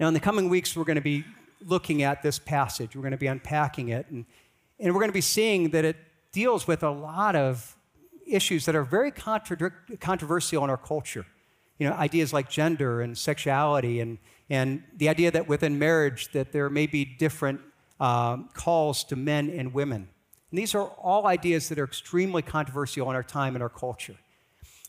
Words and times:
Now, 0.00 0.08
in 0.08 0.14
the 0.14 0.20
coming 0.20 0.48
weeks, 0.48 0.76
we're 0.76 0.84
going 0.84 0.96
to 0.96 1.02
be 1.02 1.24
looking 1.64 2.02
at 2.02 2.22
this 2.22 2.38
passage. 2.38 2.96
We're 2.96 3.02
going 3.02 3.12
to 3.12 3.18
be 3.18 3.28
unpacking 3.28 3.90
it, 3.90 4.06
and, 4.10 4.24
and 4.80 4.92
we're 4.92 5.00
going 5.00 5.10
to 5.10 5.14
be 5.14 5.20
seeing 5.20 5.70
that 5.70 5.84
it 5.84 5.96
deals 6.32 6.66
with 6.66 6.82
a 6.82 6.90
lot 6.90 7.36
of 7.36 7.76
issues 8.26 8.64
that 8.64 8.74
are 8.74 8.82
very 8.82 9.12
controversial 9.12 10.64
in 10.64 10.70
our 10.70 10.76
culture. 10.76 11.24
You 11.78 11.88
know, 11.88 11.94
ideas 11.94 12.32
like 12.32 12.50
gender 12.50 13.02
and 13.02 13.16
sexuality, 13.16 14.00
and, 14.00 14.18
and 14.50 14.82
the 14.96 15.08
idea 15.08 15.30
that 15.30 15.46
within 15.46 15.78
marriage 15.78 16.32
that 16.32 16.50
there 16.50 16.68
may 16.68 16.86
be 16.86 17.04
different 17.04 17.60
um, 18.00 18.48
calls 18.52 19.04
to 19.04 19.16
men 19.16 19.48
and 19.50 19.72
women. 19.72 20.08
And 20.50 20.58
these 20.58 20.74
are 20.74 20.82
all 20.82 21.26
ideas 21.26 21.68
that 21.68 21.78
are 21.78 21.84
extremely 21.84 22.42
controversial 22.42 23.08
in 23.10 23.16
our 23.16 23.22
time 23.22 23.54
and 23.54 23.62
our 23.62 23.68
culture. 23.68 24.16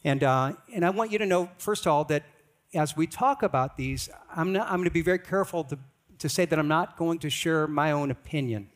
And, 0.03 0.23
uh, 0.23 0.53
and 0.73 0.83
I 0.85 0.89
want 0.89 1.11
you 1.11 1.19
to 1.19 1.25
know, 1.25 1.49
first 1.57 1.85
of 1.85 1.91
all, 1.91 2.03
that 2.05 2.23
as 2.73 2.97
we 2.97 3.07
talk 3.07 3.43
about 3.43 3.77
these, 3.77 4.09
I'm, 4.35 4.53
not, 4.53 4.67
I'm 4.67 4.77
going 4.77 4.85
to 4.85 4.91
be 4.91 5.01
very 5.01 5.19
careful 5.19 5.63
to, 5.65 5.77
to 6.19 6.29
say 6.29 6.45
that 6.45 6.57
I'm 6.57 6.67
not 6.67 6.97
going 6.97 7.19
to 7.19 7.29
share 7.29 7.67
my 7.67 7.91
own 7.91 8.11
opinion. 8.11 8.69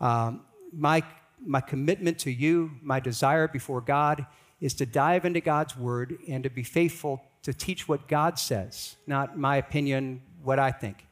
Um, 0.00 0.42
my, 0.72 1.02
my 1.44 1.60
commitment 1.60 2.18
to 2.20 2.30
you, 2.30 2.72
my 2.82 3.00
desire 3.00 3.48
before 3.48 3.80
God, 3.80 4.26
is 4.60 4.74
to 4.74 4.86
dive 4.86 5.24
into 5.24 5.40
God's 5.40 5.76
word 5.76 6.18
and 6.28 6.44
to 6.44 6.50
be 6.50 6.62
faithful 6.62 7.22
to 7.42 7.52
teach 7.52 7.88
what 7.88 8.06
God 8.06 8.38
says, 8.38 8.96
not 9.06 9.38
my 9.38 9.56
opinion, 9.56 10.22
what 10.42 10.58
I 10.58 10.70
think. 10.70 11.06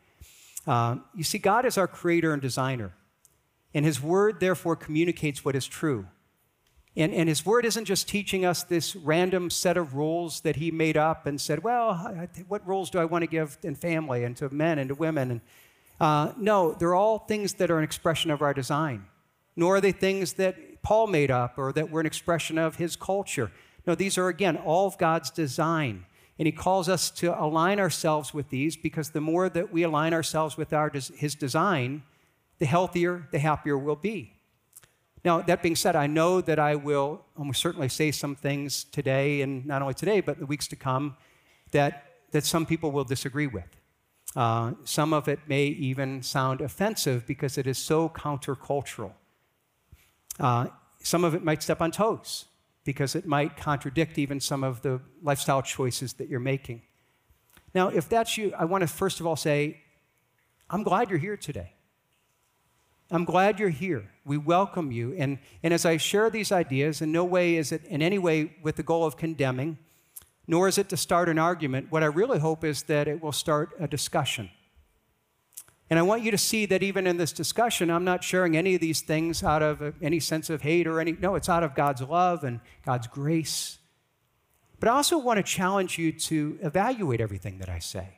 Uh, 0.67 0.97
you 1.15 1.25
see, 1.25 1.39
God 1.39 1.65
is 1.65 1.79
our 1.79 1.89
creator 1.89 2.33
and 2.33 2.43
designer, 2.43 2.93
and 3.73 3.85
His 3.85 4.03
word 4.03 4.41
therefore 4.41 4.77
communicates 4.77 5.45
what 5.45 5.57
is 5.57 5.67
true. 5.67 6.07
And, 6.97 7.13
and 7.13 7.29
his 7.29 7.47
word 7.47 7.65
isn't 7.65 7.85
just 7.85 8.09
teaching 8.09 8.45
us 8.45 8.63
this 8.63 8.97
random 8.97 9.51
set 9.51 9.77
of 9.77 9.95
rules 9.95 10.41
that 10.41 10.57
he 10.57 10.71
made 10.71 10.97
up 10.97 11.27
and 11.27 11.41
said, 11.41 11.63
well, 11.63 12.29
what 12.49 12.67
rules 12.67 12.91
do 12.91 12.99
I 12.99 13.05
want 13.05 13.23
to 13.23 13.27
give 13.27 13.59
in 13.63 13.75
family 13.75 14.25
and 14.25 14.37
to 14.39 14.49
men 14.51 14.79
and 14.79 14.89
to 14.89 14.95
women? 14.95 15.31
And, 15.31 15.41
uh, 16.01 16.33
no, 16.37 16.73
they're 16.73 16.95
all 16.95 17.19
things 17.19 17.55
that 17.55 17.71
are 17.71 17.79
an 17.79 17.85
expression 17.85 18.31
of 18.31 18.43
our 18.43 18.55
design, 18.55 19.05
nor 19.57 19.77
are 19.77 19.81
they 19.81 19.93
things 19.93 20.35
that 20.35 20.83
Paul 20.83 21.09
made 21.09 21.31
up 21.31 21.59
or 21.59 21.73
that 21.73 21.91
were 21.91 22.01
an 22.01 22.07
expression 22.07 22.59
of 22.59 22.77
his 22.77 22.97
culture. 22.97 23.51
No, 23.87 23.95
these 23.95 24.19
are, 24.19 24.29
again, 24.29 24.57
all 24.57 24.87
of 24.87 24.99
God's 24.99 25.31
design. 25.31 26.05
And 26.39 26.47
he 26.47 26.53
calls 26.53 26.89
us 26.89 27.11
to 27.11 27.41
align 27.41 27.81
ourselves 27.81 28.33
with 28.33 28.49
these 28.49 28.77
because 28.77 29.11
the 29.11 29.21
more 29.21 29.49
that 29.49 29.73
we 29.73 29.83
align 29.83 30.15
ourselves 30.15 30.57
with 30.57 30.73
our, 30.73 30.91
his 30.91 31.35
design, 31.35 32.05
the 32.59 32.67
healthier, 32.67 33.29
the 33.33 33.41
happier 33.41 33.77
we'll 33.77 33.97
be. 33.97 34.38
Now, 35.25 35.41
that 35.41 35.63
being 35.63 35.77
said, 35.77 35.97
I 35.97 36.07
know 36.07 36.41
that 36.41 36.59
I 36.59 36.75
will 36.77 37.25
almost 37.37 37.61
certainly 37.61 37.89
say 37.89 38.11
some 38.11 38.35
things 38.35 38.85
today, 38.85 39.43
and 39.43 39.67
not 39.67 39.83
only 39.83 39.95
today, 39.95 40.21
but 40.21 40.39
the 40.39 40.47
weeks 40.47 40.69
to 40.69 40.77
come, 40.77 41.17
that, 41.73 42.05
that 42.31 42.45
some 42.45 42.67
people 42.67 42.91
will 42.91 43.05
disagree 43.05 43.47
with. 43.47 43.69
Uh, 44.37 44.73
some 44.85 45.13
of 45.13 45.29
it 45.29 45.41
may 45.49 45.65
even 45.65 46.23
sound 46.23 46.61
offensive 46.61 47.27
because 47.27 47.59
it 47.59 47.67
is 47.67 47.79
so 47.79 48.09
countercultural. 48.09 49.13
Uh, 50.39 50.67
some 51.03 51.25
of 51.25 51.35
it 51.35 51.43
might 51.43 51.63
step 51.63 51.81
on 51.81 51.91
toes 51.91 52.45
because 52.85 53.15
it 53.15 53.27
might 53.27 53.57
contradict 53.57 54.19
even 54.19 54.41
some 54.41 54.63
of 54.63 54.83
the 54.83 55.01
lifestyle 55.23 55.63
choices 55.63 56.13
that 56.15 56.29
you're 56.29 56.41
making. 56.41 56.83
Now, 57.75 57.89
if 57.89 58.09
that's 58.09 58.37
you, 58.37 58.53
I 58.57 58.65
want 58.65 58.83
to 58.83 58.89
first 58.89 59.21
of 59.21 59.27
all 59.27 59.37
say, 59.37 59.81
I'm 60.71 60.83
glad 60.83 61.11
you're 61.11 61.19
here 61.19 61.37
today. 61.37 61.73
I'm 63.11 63.25
glad 63.25 63.59
you're 63.59 63.71
here. 63.71 64.11
We 64.25 64.37
welcome 64.37 64.93
you. 64.93 65.15
And, 65.17 65.39
and 65.63 65.73
as 65.73 65.87
I 65.87 65.97
share 65.97 66.29
these 66.29 66.53
ideas, 66.53 67.01
in 67.01 67.11
no 67.11 67.25
way 67.25 67.57
is 67.57 67.73
it 67.73 67.85
in 67.87 68.03
any 68.03 68.19
way 68.19 68.53
with 68.63 68.77
the 68.77 68.83
goal 68.83 69.05
of 69.05 69.17
condemning, 69.17 69.79
nor 70.47 70.69
is 70.69 70.77
it 70.77 70.91
to 70.91 70.97
start 70.97 71.29
an 71.29 71.39
argument. 71.39 71.91
What 71.91 72.03
I 72.03 72.07
really 72.07 72.39
hope 72.39 72.65
is 72.65 72.83
that 72.85 73.09
it 73.09 73.23
will 73.23 73.33
start 73.33 73.71
a 73.81 73.89
discussion. 73.89 74.51
And 75.91 75.99
I 75.99 76.03
want 76.03 76.23
you 76.23 76.31
to 76.31 76.39
see 76.39 76.67
that 76.67 76.83
even 76.83 77.07
in 77.07 77.17
this 77.17 77.33
discussion, 77.33 77.91
I'm 77.91 78.05
not 78.05 78.23
sharing 78.23 78.59
any 78.59 78.75
of 78.75 78.83
these 78.83 79.01
things 79.01 79.43
out 79.43 79.63
of 79.63 79.95
any 80.03 80.21
sense 80.21 80.51
of 80.51 80.61
hate 80.61 80.87
or 80.87 81.01
any, 81.01 81.13
no, 81.13 81.35
it's 81.35 81.49
out 81.49 81.63
of 81.63 81.75
God's 81.75 82.03
love 82.03 82.45
and 82.45 82.61
God's 82.85 83.07
grace. 83.07 83.79
But 84.81 84.91
I 84.91 84.93
also 84.93 85.17
want 85.17 85.39
to 85.39 85.43
challenge 85.43 85.99
you 85.99 86.13
to 86.13 86.59
evaluate 86.63 87.23
everything 87.23 87.59
that 87.59 87.71
I 87.71 87.79
say. 87.79 88.18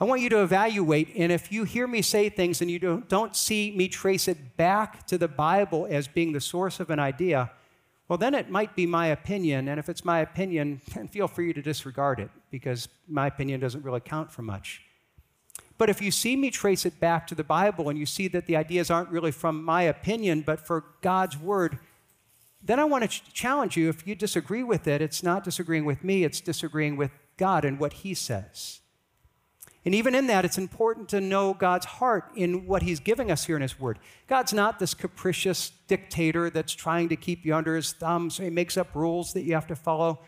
I 0.00 0.04
want 0.04 0.22
you 0.22 0.28
to 0.30 0.42
evaluate, 0.42 1.14
and 1.16 1.30
if 1.30 1.52
you 1.52 1.62
hear 1.62 1.86
me 1.86 2.02
say 2.02 2.28
things 2.28 2.60
and 2.60 2.68
you 2.68 2.80
don't, 2.80 3.08
don't 3.08 3.36
see 3.36 3.72
me 3.76 3.86
trace 3.86 4.26
it 4.26 4.56
back 4.56 5.06
to 5.06 5.16
the 5.16 5.28
Bible 5.28 5.86
as 5.88 6.08
being 6.08 6.32
the 6.32 6.40
source 6.40 6.80
of 6.80 6.90
an 6.90 6.98
idea, 6.98 7.52
well, 8.08 8.18
then 8.18 8.34
it 8.34 8.50
might 8.50 8.74
be 8.74 8.86
my 8.86 9.06
opinion. 9.06 9.68
And 9.68 9.78
if 9.78 9.88
it's 9.88 10.04
my 10.04 10.18
opinion, 10.18 10.80
then 10.94 11.08
feel 11.08 11.28
free 11.28 11.52
to 11.52 11.62
disregard 11.62 12.18
it 12.18 12.30
because 12.50 12.88
my 13.08 13.28
opinion 13.28 13.60
doesn't 13.60 13.84
really 13.84 14.00
count 14.00 14.32
for 14.32 14.42
much. 14.42 14.82
But 15.78 15.90
if 15.90 16.02
you 16.02 16.10
see 16.10 16.36
me 16.36 16.50
trace 16.50 16.84
it 16.84 17.00
back 17.00 17.26
to 17.28 17.34
the 17.34 17.44
Bible 17.44 17.88
and 17.88 17.98
you 17.98 18.06
see 18.06 18.28
that 18.28 18.46
the 18.46 18.56
ideas 18.56 18.90
aren't 18.90 19.10
really 19.10 19.32
from 19.32 19.64
my 19.64 19.82
opinion, 19.82 20.42
but 20.42 20.60
for 20.60 20.84
God's 21.02 21.38
word, 21.38 21.78
then 22.62 22.78
I 22.78 22.84
want 22.84 23.02
to 23.02 23.08
ch- 23.08 23.32
challenge 23.32 23.76
you. 23.76 23.88
If 23.88 24.06
you 24.06 24.14
disagree 24.14 24.62
with 24.62 24.86
it, 24.86 25.02
it's 25.02 25.22
not 25.22 25.44
disagreeing 25.44 25.84
with 25.84 26.02
me, 26.04 26.24
it's 26.24 26.40
disagreeing 26.40 26.96
with 26.96 27.10
God 27.36 27.64
and 27.64 27.78
what 27.78 27.92
He 27.94 28.14
says. 28.14 28.80
And 29.84 29.94
even 29.94 30.14
in 30.14 30.26
that, 30.28 30.44
it's 30.44 30.56
important 30.56 31.10
to 31.10 31.20
know 31.20 31.52
God's 31.52 31.84
heart 31.84 32.30
in 32.34 32.66
what 32.66 32.82
He's 32.82 33.00
giving 33.00 33.30
us 33.30 33.44
here 33.44 33.56
in 33.56 33.62
His 33.62 33.78
Word. 33.78 33.98
God's 34.26 34.52
not 34.52 34.78
this 34.78 34.94
capricious 34.94 35.72
dictator 35.88 36.48
that's 36.48 36.72
trying 36.72 37.10
to 37.10 37.16
keep 37.16 37.44
you 37.44 37.54
under 37.54 37.76
His 37.76 37.92
thumb, 37.92 38.30
so 38.30 38.42
He 38.42 38.50
makes 38.50 38.76
up 38.76 38.94
rules 38.94 39.34
that 39.34 39.42
you 39.42 39.54
have 39.54 39.66
to 39.66 39.76
follow. 39.76 40.20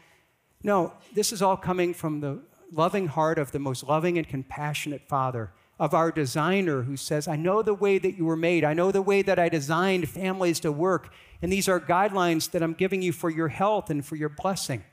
No, 0.62 0.92
this 1.14 1.32
is 1.32 1.40
all 1.40 1.56
coming 1.56 1.94
from 1.94 2.20
the 2.20 2.42
loving 2.72 3.06
heart 3.06 3.38
of 3.38 3.52
the 3.52 3.58
most 3.58 3.84
loving 3.84 4.18
and 4.18 4.28
compassionate 4.28 5.08
Father, 5.08 5.52
of 5.78 5.94
our 5.94 6.10
designer 6.10 6.82
who 6.82 6.96
says, 6.96 7.28
I 7.28 7.36
know 7.36 7.62
the 7.62 7.74
way 7.74 7.98
that 7.98 8.16
you 8.16 8.24
were 8.24 8.36
made. 8.36 8.64
I 8.64 8.74
know 8.74 8.90
the 8.90 9.02
way 9.02 9.22
that 9.22 9.38
I 9.38 9.48
designed 9.48 10.08
families 10.08 10.60
to 10.60 10.72
work. 10.72 11.12
And 11.42 11.52
these 11.52 11.68
are 11.68 11.78
guidelines 11.78 12.50
that 12.52 12.62
I'm 12.62 12.72
giving 12.72 13.02
you 13.02 13.12
for 13.12 13.30
your 13.30 13.48
health 13.48 13.90
and 13.90 14.04
for 14.04 14.16
your 14.16 14.30
blessing. 14.30 14.84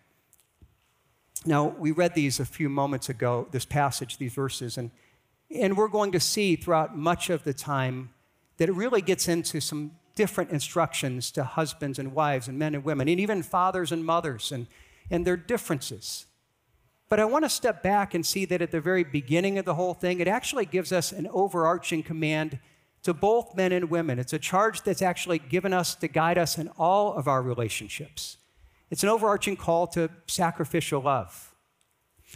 Now, 1.45 1.67
we 1.77 1.91
read 1.91 2.15
these 2.15 2.39
a 2.39 2.45
few 2.45 2.69
moments 2.69 3.09
ago, 3.09 3.47
this 3.51 3.65
passage, 3.65 4.17
these 4.17 4.33
verses, 4.33 4.77
and, 4.77 4.91
and 5.53 5.75
we're 5.75 5.89
going 5.89 6.13
to 6.13 6.19
see 6.19 6.55
throughout 6.55 6.97
much 6.97 7.29
of 7.29 7.43
the 7.43 7.53
time 7.53 8.11
that 8.57 8.69
it 8.69 8.73
really 8.73 9.01
gets 9.01 9.27
into 9.27 9.59
some 9.59 9.91
different 10.15 10.51
instructions 10.51 11.31
to 11.31 11.43
husbands 11.43 11.99
and 11.99 12.13
wives 12.13 12.47
and 12.47 12.57
men 12.57 12.75
and 12.75 12.85
women, 12.85 13.07
and 13.09 13.19
even 13.19 13.43
fathers 13.43 13.91
and 13.91 14.05
mothers 14.05 14.51
and, 14.51 14.67
and 15.09 15.25
their 15.25 15.35
differences. 15.35 16.27
But 17.09 17.19
I 17.19 17.25
want 17.25 17.45
to 17.45 17.49
step 17.49 17.83
back 17.83 18.13
and 18.13 18.25
see 18.25 18.45
that 18.45 18.61
at 18.61 18.71
the 18.71 18.79
very 18.79 19.03
beginning 19.03 19.57
of 19.57 19.65
the 19.65 19.75
whole 19.75 19.93
thing, 19.93 20.19
it 20.19 20.27
actually 20.27 20.65
gives 20.65 20.91
us 20.91 21.11
an 21.11 21.27
overarching 21.27 22.03
command 22.03 22.59
to 23.03 23.13
both 23.13 23.55
men 23.55 23.71
and 23.71 23.89
women. 23.89 24.17
It's 24.17 24.33
a 24.33 24.39
charge 24.39 24.81
that's 24.81 25.01
actually 25.01 25.39
given 25.39 25.73
us 25.73 25.93
to 25.95 26.07
guide 26.07 26.37
us 26.37 26.57
in 26.57 26.69
all 26.69 27.13
of 27.13 27.27
our 27.27 27.41
relationships. 27.41 28.37
It's 28.93 29.01
an 29.01 29.09
overarching 29.09 29.55
call 29.55 29.87
to 29.87 30.07
sacrificial 30.27 31.01
love. 31.01 31.55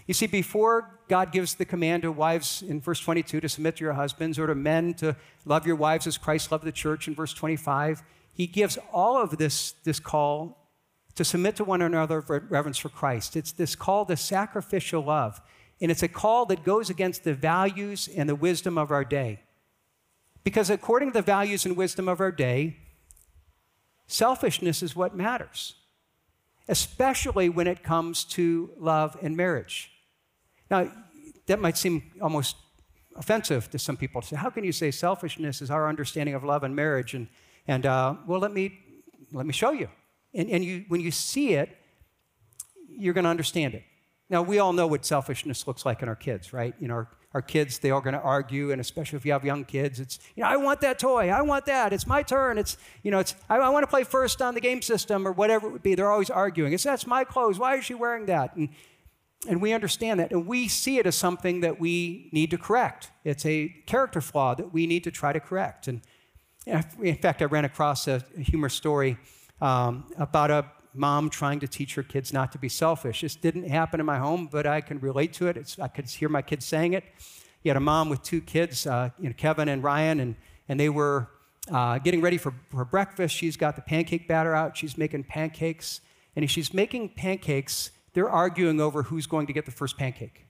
You 0.07 0.15
see, 0.15 0.25
before 0.25 0.99
God 1.07 1.31
gives 1.31 1.53
the 1.53 1.65
command 1.65 2.01
to 2.01 2.11
wives 2.11 2.63
in 2.63 2.81
verse 2.81 2.99
22 2.99 3.41
to 3.41 3.47
submit 3.47 3.75
to 3.75 3.83
your 3.83 3.93
husbands, 3.93 4.39
or 4.39 4.47
to 4.47 4.55
men 4.55 4.95
to 4.95 5.15
love 5.45 5.67
your 5.67 5.75
wives 5.75 6.07
as 6.07 6.17
Christ 6.17 6.51
loved 6.51 6.63
the 6.63 6.71
church 6.71 7.07
in 7.07 7.13
verse 7.13 7.31
25, 7.35 8.01
he 8.33 8.47
gives 8.47 8.79
all 8.91 9.21
of 9.21 9.37
this, 9.37 9.73
this 9.83 9.99
call 9.99 10.71
to 11.13 11.23
submit 11.23 11.57
to 11.57 11.63
one 11.63 11.83
another 11.83 12.21
reverence 12.49 12.79
for 12.79 12.89
Christ. 12.89 13.35
It's 13.35 13.51
this 13.51 13.75
call 13.75 14.07
to 14.07 14.17
sacrificial 14.17 15.03
love. 15.03 15.39
And 15.79 15.91
it's 15.91 16.01
a 16.01 16.07
call 16.07 16.47
that 16.47 16.63
goes 16.63 16.89
against 16.89 17.23
the 17.23 17.35
values 17.35 18.09
and 18.17 18.27
the 18.27 18.33
wisdom 18.33 18.79
of 18.79 18.89
our 18.89 19.05
day. 19.05 19.41
Because 20.43 20.71
according 20.71 21.09
to 21.09 21.13
the 21.13 21.21
values 21.21 21.67
and 21.67 21.77
wisdom 21.77 22.09
of 22.09 22.19
our 22.19 22.31
day, 22.31 22.77
selfishness 24.07 24.81
is 24.81 24.95
what 24.95 25.15
matters 25.15 25.75
especially 26.67 27.49
when 27.49 27.67
it 27.67 27.83
comes 27.83 28.23
to 28.23 28.71
love 28.77 29.17
and 29.21 29.35
marriage. 29.37 29.91
Now, 30.69 30.91
that 31.45 31.59
might 31.59 31.77
seem 31.77 32.11
almost 32.21 32.55
offensive 33.15 33.69
to 33.71 33.79
some 33.79 33.97
people 33.97 34.21
to 34.21 34.27
say, 34.27 34.35
how 34.35 34.49
can 34.49 34.63
you 34.63 34.71
say 34.71 34.91
selfishness 34.91 35.61
is 35.61 35.71
our 35.71 35.87
understanding 35.87 36.35
of 36.35 36.43
love 36.43 36.63
and 36.63 36.75
marriage? 36.75 37.13
And, 37.13 37.27
and 37.67 37.85
uh, 37.85 38.15
well, 38.27 38.39
let 38.39 38.53
me, 38.53 38.77
let 39.31 39.45
me 39.45 39.53
show 39.53 39.71
you. 39.71 39.89
And, 40.33 40.49
and 40.49 40.63
you, 40.63 40.85
when 40.87 41.01
you 41.01 41.11
see 41.11 41.53
it, 41.53 41.75
you're 42.89 43.13
going 43.13 43.23
to 43.23 43.29
understand 43.29 43.73
it. 43.73 43.83
Now, 44.29 44.41
we 44.41 44.59
all 44.59 44.73
know 44.73 44.87
what 44.87 45.05
selfishness 45.05 45.67
looks 45.67 45.85
like 45.85 46.01
in 46.01 46.09
our 46.09 46.15
kids, 46.15 46.51
right? 46.51 46.79
Know, 46.81 46.93
our, 46.93 47.07
our 47.37 47.41
kids, 47.43 47.77
they 47.77 47.91
are 47.91 48.01
going 48.01 48.15
to 48.15 48.21
argue, 48.21 48.71
and 48.71 48.81
especially 48.81 49.17
if 49.17 49.23
you 49.23 49.31
have 49.31 49.45
young 49.45 49.63
kids, 49.63 49.99
it's, 49.99 50.17
you 50.35 50.41
know, 50.41 50.49
I 50.49 50.57
want 50.57 50.81
that 50.81 50.97
toy, 50.97 51.29
I 51.29 51.43
want 51.43 51.67
that, 51.67 51.93
it's 51.93 52.07
my 52.07 52.23
turn, 52.23 52.57
it's, 52.57 52.77
you 53.03 53.11
know, 53.11 53.19
it's, 53.19 53.35
I, 53.47 53.57
I 53.57 53.69
want 53.69 53.83
to 53.83 53.87
play 53.87 54.03
first 54.03 54.41
on 54.41 54.55
the 54.55 54.59
game 54.59 54.81
system 54.81 55.27
or 55.27 55.31
whatever 55.31 55.67
it 55.67 55.71
would 55.71 55.83
be. 55.83 55.93
They're 55.93 56.11
always 56.11 56.31
arguing. 56.31 56.73
It's, 56.73 56.81
that's 56.81 57.05
my 57.05 57.23
clothes, 57.23 57.59
why 57.59 57.75
is 57.75 57.85
she 57.85 57.93
wearing 57.93 58.25
that? 58.25 58.55
And, 58.55 58.69
and 59.47 59.61
we 59.61 59.71
understand 59.71 60.19
that, 60.19 60.31
and 60.31 60.47
we 60.47 60.67
see 60.67 60.97
it 60.97 61.05
as 61.05 61.15
something 61.15 61.61
that 61.61 61.79
we 61.79 62.31
need 62.31 62.49
to 62.49 62.57
correct. 62.57 63.11
It's 63.23 63.45
a 63.45 63.69
character 63.85 64.19
flaw 64.19 64.55
that 64.55 64.73
we 64.73 64.87
need 64.87 65.03
to 65.03 65.11
try 65.11 65.31
to 65.31 65.39
correct. 65.39 65.87
And 65.87 66.01
in 66.65 67.17
fact, 67.17 67.43
I 67.43 67.45
ran 67.45 67.65
across 67.65 68.07
a, 68.07 68.25
a 68.35 68.41
humor 68.41 68.69
story 68.69 69.19
um, 69.61 70.05
about 70.17 70.49
a 70.49 70.65
mom 70.97 71.29
trying 71.29 71.59
to 71.59 71.67
teach 71.67 71.95
her 71.95 72.03
kids 72.03 72.33
not 72.33 72.51
to 72.51 72.57
be 72.57 72.69
selfish. 72.69 73.21
This 73.21 73.35
didn't 73.35 73.69
happen 73.69 73.99
in 73.99 74.05
my 74.05 74.17
home, 74.17 74.49
but 74.51 74.65
I 74.65 74.81
can 74.81 74.99
relate 74.99 75.33
to 75.33 75.47
it. 75.47 75.57
It's, 75.57 75.79
I 75.79 75.87
could 75.87 76.09
hear 76.09 76.29
my 76.29 76.41
kids 76.41 76.65
saying 76.65 76.93
it. 76.93 77.03
he 77.61 77.69
had 77.69 77.77
a 77.77 77.81
mom 77.81 78.09
with 78.09 78.23
two 78.23 78.41
kids, 78.41 78.85
uh, 78.85 79.09
you 79.19 79.29
know, 79.29 79.35
Kevin 79.37 79.69
and 79.69 79.83
Ryan, 79.83 80.19
and, 80.19 80.35
and 80.67 80.79
they 80.79 80.89
were 80.89 81.29
uh, 81.71 81.99
getting 81.99 82.21
ready 82.21 82.37
for, 82.37 82.53
for 82.69 82.85
breakfast. 82.85 83.35
She's 83.35 83.57
got 83.57 83.75
the 83.75 83.81
pancake 83.81 84.27
batter 84.27 84.53
out. 84.53 84.75
She's 84.75 84.97
making 84.97 85.25
pancakes. 85.25 86.01
And 86.35 86.49
she's 86.49 86.73
making 86.73 87.09
pancakes, 87.09 87.91
they're 88.13 88.29
arguing 88.29 88.79
over 88.79 89.03
who's 89.03 89.25
going 89.25 89.47
to 89.47 89.53
get 89.53 89.65
the 89.65 89.71
first 89.71 89.97
pancake. 89.97 90.45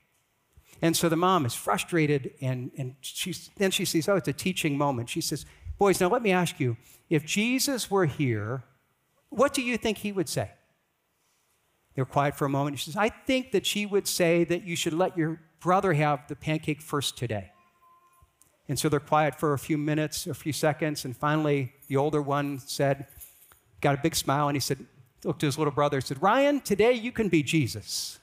And 0.82 0.96
so 0.96 1.08
the 1.08 1.16
mom 1.16 1.44
is 1.44 1.54
frustrated, 1.54 2.34
and, 2.40 2.70
and 2.76 2.94
she's, 3.00 3.50
then 3.56 3.70
she 3.70 3.84
sees, 3.84 4.08
oh, 4.08 4.16
it's 4.16 4.28
a 4.28 4.32
teaching 4.32 4.78
moment. 4.78 5.08
She 5.08 5.20
says, 5.20 5.44
Boys, 5.78 6.00
now 6.00 6.08
let 6.08 6.22
me 6.22 6.32
ask 6.32 6.58
you 6.58 6.76
if 7.08 7.24
Jesus 7.24 7.90
were 7.90 8.06
here, 8.06 8.64
what 9.30 9.52
do 9.54 9.62
you 9.62 9.76
think 9.76 9.98
he 9.98 10.12
would 10.12 10.28
say? 10.28 10.50
They're 11.94 12.04
quiet 12.04 12.36
for 12.36 12.44
a 12.44 12.48
moment. 12.48 12.78
She 12.78 12.86
says, 12.86 12.96
I 12.96 13.08
think 13.08 13.52
that 13.52 13.66
she 13.66 13.84
would 13.84 14.06
say 14.06 14.44
that 14.44 14.64
you 14.64 14.76
should 14.76 14.92
let 14.92 15.18
your 15.18 15.40
brother 15.60 15.92
have 15.94 16.28
the 16.28 16.36
pancake 16.36 16.80
first 16.80 17.18
today. 17.18 17.50
And 18.68 18.78
so 18.78 18.88
they're 18.88 19.00
quiet 19.00 19.34
for 19.34 19.54
a 19.54 19.58
few 19.58 19.78
minutes, 19.78 20.26
a 20.26 20.34
few 20.34 20.52
seconds, 20.52 21.04
and 21.04 21.16
finally 21.16 21.72
the 21.88 21.96
older 21.96 22.20
one 22.20 22.58
said, 22.58 23.06
got 23.80 23.98
a 23.98 24.00
big 24.02 24.14
smile, 24.14 24.48
and 24.48 24.56
he 24.56 24.60
said, 24.60 24.84
looked 25.24 25.40
to 25.40 25.46
his 25.46 25.58
little 25.58 25.72
brother 25.72 26.00
said, 26.00 26.22
Ryan, 26.22 26.60
today 26.60 26.92
you 26.92 27.10
can 27.10 27.28
be 27.28 27.42
Jesus. 27.42 28.18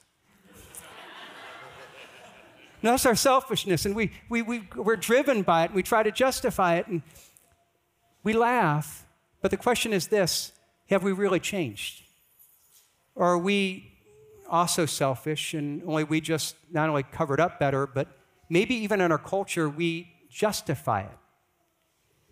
now, 2.82 2.92
that's 2.92 3.06
our 3.06 3.16
selfishness, 3.16 3.84
and 3.84 3.94
we, 3.94 4.12
we, 4.28 4.42
we, 4.42 4.68
we're 4.74 4.96
driven 4.96 5.42
by 5.42 5.64
it, 5.64 5.66
and 5.66 5.74
we 5.74 5.82
try 5.82 6.02
to 6.02 6.12
justify 6.12 6.76
it, 6.76 6.86
and 6.86 7.02
we 8.22 8.32
laugh. 8.32 9.06
But 9.42 9.50
the 9.50 9.56
question 9.56 9.92
is 9.92 10.06
this 10.08 10.52
have 10.88 11.02
we 11.02 11.12
really 11.12 11.40
changed? 11.40 12.02
Or 13.14 13.26
are 13.26 13.38
we 13.38 13.92
also 14.48 14.86
selfish, 14.86 15.54
and 15.54 15.82
only 15.86 16.04
we 16.04 16.20
just 16.20 16.56
not 16.70 16.88
only 16.88 17.02
covered 17.02 17.40
up 17.40 17.58
better, 17.58 17.86
but 17.86 18.08
maybe 18.48 18.74
even 18.74 19.00
in 19.00 19.10
our 19.10 19.18
culture, 19.18 19.68
we 19.68 20.12
justify 20.30 21.02
it. 21.02 21.18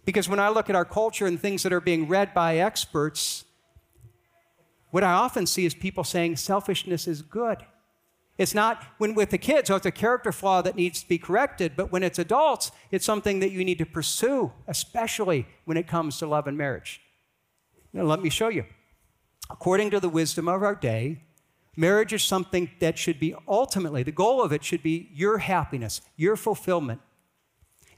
Because 0.05 0.29
when 0.29 0.39
I 0.39 0.49
look 0.49 0.69
at 0.69 0.77
our 0.77 0.85
culture 0.85 1.27
and 1.27 1.41
things 1.41 1.63
that 1.63 1.73
are 1.73 1.81
being 1.81 2.07
read 2.09 2.35
by 2.35 2.59
experts, 2.59 3.45
what 4.91 5.03
I 5.03 5.13
often 5.13 5.47
see 5.47 5.65
is 5.65 5.75
people 5.75 6.05
saying 6.05 6.37
selfishness 6.37 7.09
is 7.09 7.23
good. 7.23 7.59
It's 8.37 8.55
not 8.55 8.85
when 8.99 9.15
with 9.15 9.31
the 9.31 9.39
kids, 9.39 9.71
oh, 9.71 9.77
it's 9.77 9.87
a 9.87 9.93
character 9.93 10.33
flaw 10.33 10.61
that 10.63 10.77
needs 10.77 11.03
to 11.03 11.09
be 11.09 11.19
corrected, 11.19 11.73
but 11.77 11.93
when 11.93 12.03
it's 12.03 12.19
adults, 12.19 12.73
it's 12.91 13.05
something 13.05 13.41
that 13.41 13.53
you 13.53 13.65
need 13.65 13.79
to 13.79 13.87
pursue, 13.87 14.53
especially 14.67 15.47
when 15.65 15.77
it 15.77 15.87
comes 15.87 16.19
to 16.19 16.27
love 16.27 16.47
and 16.47 16.59
marriage. 16.59 17.01
Now, 17.95 18.03
let 18.03 18.21
me 18.21 18.29
show 18.29 18.49
you. 18.49 18.67
According 19.49 19.91
to 19.93 20.01
the 20.01 20.11
wisdom 20.11 20.49
of 20.49 20.63
our 20.63 20.75
day, 20.75 21.23
marriage 21.77 22.13
is 22.13 22.23
something 22.23 22.71
that 22.81 22.99
should 22.99 23.19
be 23.19 23.35
ultimately, 23.49 24.03
the 24.03 24.13
goal 24.13 24.43
of 24.43 24.53
it 24.53 24.63
should 24.63 24.83
be 24.83 25.09
your 25.15 25.39
happiness, 25.39 26.03
your 26.17 26.37
fulfillment, 26.37 27.01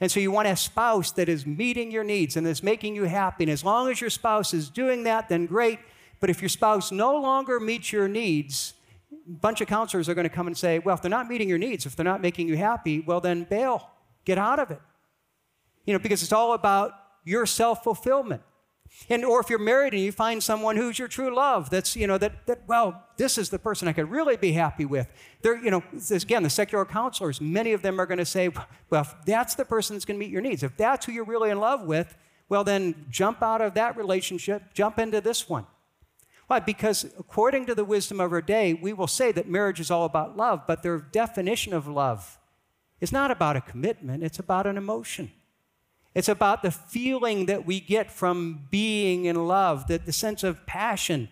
and 0.01 0.11
so 0.11 0.21
you 0.21 0.31
want 0.31 0.49
a 0.49 0.57
spouse 0.57 1.11
that 1.13 1.29
is 1.29 1.47
meeting 1.47 1.91
your 1.91 2.05
needs 2.05 2.37
and 2.37 2.47
is 2.47 2.63
making 2.63 2.95
you 2.95 3.05
happy. 3.05 3.45
And 3.45 3.51
as 3.51 3.65
long 3.65 3.91
as 3.91 4.01
your 4.01 4.11
spouse 4.11 4.53
is 4.53 4.69
doing 4.69 5.05
that, 5.05 5.29
then 5.29 5.47
great. 5.47 5.79
But 6.21 6.31
if 6.31 6.43
your 6.43 6.49
spouse 6.49 6.93
no 6.93 7.17
longer 7.17 7.59
meets 7.59 7.93
your 7.93 8.09
needs, 8.09 8.75
a 9.11 9.31
bunch 9.31 9.61
of 9.61 9.69
counselors 9.69 10.09
are 10.09 10.15
going 10.15 10.29
to 10.29 10.35
come 10.35 10.47
and 10.47 10.57
say, 10.57 10.79
well, 10.79 10.95
if 10.95 11.03
they're 11.03 11.11
not 11.11 11.29
meeting 11.29 11.49
your 11.49 11.59
needs, 11.59 11.87
if 11.87 11.97
they're 11.97 12.05
not 12.05 12.21
making 12.21 12.49
you 12.49 12.57
happy, 12.57 13.01
well, 13.01 13.21
then 13.21 13.45
bail. 13.45 13.91
Get 14.25 14.37
out 14.39 14.59
of 14.59 14.71
it. 14.71 14.81
You 15.87 15.95
know, 15.95 15.99
because 15.99 16.23
it's 16.23 16.33
all 16.33 16.53
about 16.53 16.93
your 17.25 17.47
self 17.47 17.83
fulfillment. 17.83 18.43
And 19.09 19.25
or 19.25 19.41
if 19.41 19.51
you're 19.51 19.59
married 19.59 19.93
and 19.93 20.03
you 20.03 20.13
find 20.13 20.43
someone 20.43 20.77
who's 20.77 20.99
your 20.99 21.09
true 21.09 21.35
love, 21.35 21.71
that's 21.71 21.97
you 21.97 22.07
know 22.07 22.19
that 22.19 22.47
that 22.47 22.63
well, 22.67 23.05
this 23.17 23.39
is 23.39 23.51
the 23.51 23.59
person 23.59 23.89
I 23.89 23.93
could 23.93 24.11
really 24.11 24.37
be 24.37 24.53
happy 24.53 24.85
with. 24.85 25.09
They're 25.43 25.63
you 25.63 25.71
know 25.71 25.83
this, 25.93 26.23
again 26.23 26.43
the 26.43 26.51
secular 26.51 26.85
counselors, 26.85 27.41
many 27.41 27.73
of 27.73 27.83
them 27.83 28.01
are 28.01 28.07
going 28.07 28.19
to 28.19 28.25
say, 28.25 28.49
well, 28.91 29.03
if 29.03 29.15
that's 29.25 29.55
the 29.55 29.65
person 29.65 29.97
that's 29.97 30.05
going 30.05 30.19
to 30.19 30.25
meet 30.25 30.33
your 30.33 30.43
needs, 30.43 30.63
if 30.63 30.77
that's 30.77 31.07
who 31.07 31.13
you're 31.13 31.25
really 31.25 31.51
in 31.51 31.61
love 31.61 31.83
with, 31.83 32.17
well 32.49 32.65
then 32.65 33.07
jump 33.11 33.43
out 33.43 33.61
of 33.61 33.75
that 33.75 33.97
relationship, 33.97 34.75
jump 34.75 34.99
into 34.99 35.21
this 35.21 35.49
one. 35.49 35.67
Why? 36.47 36.61
Because 36.61 37.05
according 37.19 37.67
to 37.67 37.75
the 37.75 37.85
wisdom 37.85 38.21
of 38.21 38.33
our 38.33 38.43
day, 38.43 38.73
we 38.73 38.93
will 38.93 39.09
say 39.09 39.33
that 39.33 39.49
marriage 39.49 39.81
is 39.81 39.91
all 39.91 40.05
about 40.05 40.37
love, 40.37 40.63
but 40.67 40.83
their 40.83 40.99
definition 40.99 41.73
of 41.73 41.89
love 41.89 42.39
is 43.01 43.13
not 43.13 43.31
about 43.31 43.57
a 43.57 43.61
commitment; 43.61 44.23
it's 44.23 44.39
about 44.39 44.67
an 44.67 44.77
emotion. 44.77 45.33
It's 46.17 46.31
about 46.31 46.63
the 46.63 46.71
feeling 46.71 47.45
that 47.45 47.67
we 47.67 47.79
get 47.79 48.11
from 48.11 48.69
being 48.71 49.27
in 49.27 49.47
love, 49.47 49.87
that 49.89 50.07
the 50.07 50.13
sense 50.13 50.43
of 50.43 50.65
passion. 50.65 51.29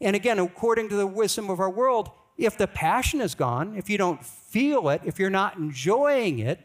And 0.00 0.16
again, 0.16 0.40
according 0.40 0.88
to 0.88 0.96
the 0.96 1.06
wisdom 1.06 1.48
of 1.48 1.60
our 1.60 1.70
world, 1.70 2.10
if 2.36 2.58
the 2.58 2.66
passion 2.66 3.20
is 3.20 3.36
gone, 3.36 3.76
if 3.76 3.88
you 3.88 3.96
don't 3.96 4.24
feel 4.24 4.88
it, 4.88 5.02
if 5.04 5.20
you're 5.20 5.30
not 5.30 5.58
enjoying 5.58 6.40
it, 6.40 6.58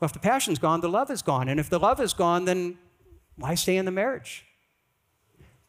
well, 0.00 0.06
if 0.06 0.12
the 0.12 0.18
passion's 0.18 0.58
gone, 0.58 0.80
the 0.80 0.88
love 0.88 1.12
is 1.12 1.22
gone. 1.22 1.48
And 1.48 1.60
if 1.60 1.70
the 1.70 1.78
love 1.78 2.00
is 2.00 2.12
gone, 2.12 2.44
then 2.44 2.76
why 3.36 3.54
stay 3.54 3.76
in 3.76 3.84
the 3.84 3.92
marriage? 3.92 4.44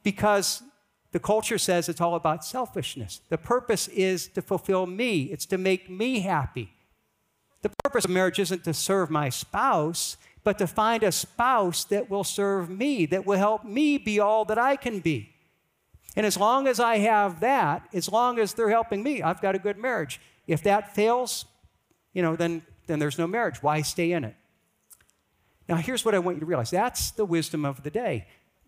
Because 0.02 0.64
the 1.12 1.20
culture 1.20 1.60
says 1.60 1.88
it's 1.88 2.02
all 2.02 2.16
about 2.16 2.44
selfishness. 2.44 3.22
The 3.30 3.38
purpose 3.38 3.88
is 3.90 4.28
to 4.30 4.42
fulfill 4.42 4.88
me, 4.88 5.26
it's 5.26 5.46
to 5.46 5.60
make 5.60 5.88
me 5.88 6.22
happy. 6.22 6.72
The 7.62 7.70
purpose 7.84 8.06
of 8.06 8.12
marriage 8.12 8.40
isn't 8.40 8.64
to 8.64 8.74
serve 8.74 9.12
my 9.12 9.30
spouse, 9.30 10.18
but 10.46 10.60
to 10.60 10.68
find 10.68 11.02
a 11.04 11.12
spouse 11.12 11.84
that 11.86 12.08
will 12.10 12.24
serve 12.24 12.70
me, 12.70 13.08
that 13.08 13.26
will 13.26 13.38
help 13.38 13.66
me 13.66 13.98
be 13.98 14.20
all 14.20 14.46
that 14.46 14.60
I 14.60 14.76
can 14.76 15.00
be. 15.00 15.34
And 16.16 16.24
as 16.24 16.38
long 16.38 16.68
as 16.68 16.80
I 16.80 17.00
have 17.00 17.40
that, 17.40 17.90
as 17.94 18.10
long 18.10 18.38
as 18.40 18.54
they're 18.54 18.70
helping 18.70 19.02
me, 19.02 19.24
I've 19.24 19.42
got 19.42 19.56
a 19.56 19.60
good 19.60 19.78
marriage. 19.78 20.22
If 20.48 20.62
that 20.64 20.96
fails, 20.96 21.46
you 22.14 22.22
know, 22.22 22.36
then, 22.36 22.62
then 22.86 23.00
there's 23.00 23.18
no 23.18 23.26
marriage. 23.26 23.64
Why 23.64 23.82
stay 23.82 24.12
in 24.12 24.24
it? 24.24 24.36
Now, 25.68 25.78
here's 25.78 26.06
what 26.06 26.14
I 26.14 26.20
want 26.20 26.38
you 26.38 26.42
to 26.42 26.46
realize 26.46 26.70
that's 26.70 27.10
the 27.10 27.26
wisdom 27.26 27.66
of 27.66 27.82
the 27.82 27.90
day. 27.90 28.28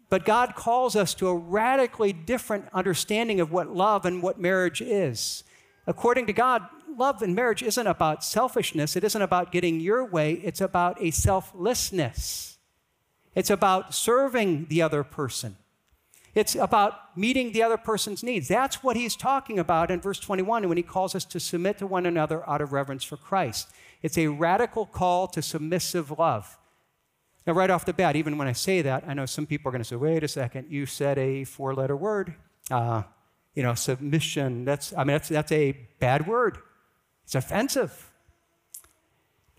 But 0.10 0.26
God 0.26 0.56
calls 0.56 0.96
us 0.96 1.14
to 1.16 1.28
a 1.28 1.36
radically 1.36 2.12
different 2.12 2.66
understanding 2.74 3.40
of 3.40 3.52
what 3.52 3.76
love 3.76 4.04
and 4.04 4.24
what 4.24 4.40
marriage 4.40 4.82
is. 4.82 5.44
According 5.86 6.26
to 6.26 6.34
God, 6.34 6.64
love 6.96 7.22
and 7.22 7.36
marriage 7.36 7.64
isn't 7.64 7.88
about 7.88 8.24
selfishness, 8.24 8.96
it 8.96 9.04
isn't 9.04 9.22
about 9.22 9.52
getting 9.52 9.80
your 9.80 10.06
way, 10.06 10.34
it's 10.44 10.62
about 10.62 11.02
a 11.02 11.12
selflessness. 11.12 12.58
It's 13.36 13.50
about 13.50 13.94
serving 13.94 14.66
the 14.70 14.82
other 14.82 15.04
person. 15.04 15.58
It's 16.34 16.56
about 16.56 17.18
meeting 17.18 17.52
the 17.52 17.64
other 17.64 17.78
person's 17.78 18.24
needs. 18.24 18.48
That's 18.48 18.84
what 18.84 18.96
he's 18.96 19.16
talking 19.16 19.58
about 19.58 19.90
in 19.90 20.02
verse 20.02 20.20
21 20.20 20.68
when 20.68 20.78
he 20.78 20.84
calls 20.84 21.16
us 21.16 21.26
to 21.26 21.40
submit 21.40 21.80
to 21.80 21.88
one 21.88 22.06
another 22.06 22.48
out 22.48 22.62
of 22.62 22.74
reverence 22.74 23.04
for 23.04 23.18
Christ. 23.18 23.70
It's 24.02 24.18
a 24.18 24.28
radical 24.28 24.86
call 24.86 25.28
to 25.30 25.42
submissive 25.42 26.18
love. 26.18 26.58
Now, 27.46 27.54
right 27.54 27.70
off 27.70 27.86
the 27.86 27.94
bat, 27.94 28.16
even 28.16 28.38
when 28.38 28.48
I 28.48 28.54
say 28.54 28.82
that, 28.82 29.06
I 29.08 29.14
know 29.14 29.26
some 29.26 29.46
people 29.46 29.70
are 29.70 29.72
going 29.72 29.82
to 29.82 29.88
say, 29.88 29.96
wait 29.96 30.24
a 30.24 30.28
second, 30.28 30.68
you 30.70 30.86
said 30.86 31.18
a 31.18 31.44
four 31.44 31.74
letter 31.74 31.96
word. 31.96 32.36
Uh, 32.70 33.04
you 33.56 33.64
know, 33.64 33.74
submission, 33.74 34.66
that's, 34.66 34.94
I 34.94 35.00
mean, 35.00 35.16
that's, 35.16 35.30
that's 35.30 35.52
a 35.52 35.72
bad 36.00 36.28
word. 36.28 36.60
It's 37.28 37.36
offensive. 37.36 38.10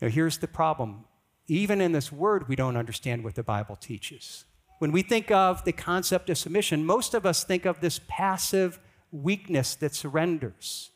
Now, 0.01 0.09
here's 0.09 0.39
the 0.39 0.49
problem. 0.49 1.05
Even 1.49 1.83
in 1.83 1.93
this 1.93 2.11
word, 2.11 2.49
we 2.49 2.57
don't 2.57 2.79
understand 2.79 3.23
what 3.23 3.35
the 3.35 3.43
Bible 3.43 3.77
teaches. 3.77 4.47
When 4.79 4.91
we 4.91 5.03
think 5.03 5.31
of 5.31 5.67
the 5.67 5.73
concept 5.73 6.31
of 6.31 6.39
submission, 6.39 6.87
most 6.87 7.13
of 7.13 7.27
us 7.27 7.45
think 7.45 7.67
of 7.67 7.83
this 7.83 8.01
passive 8.09 8.81
weakness 9.13 9.75
that 9.75 9.95
surrenders. 9.95 10.93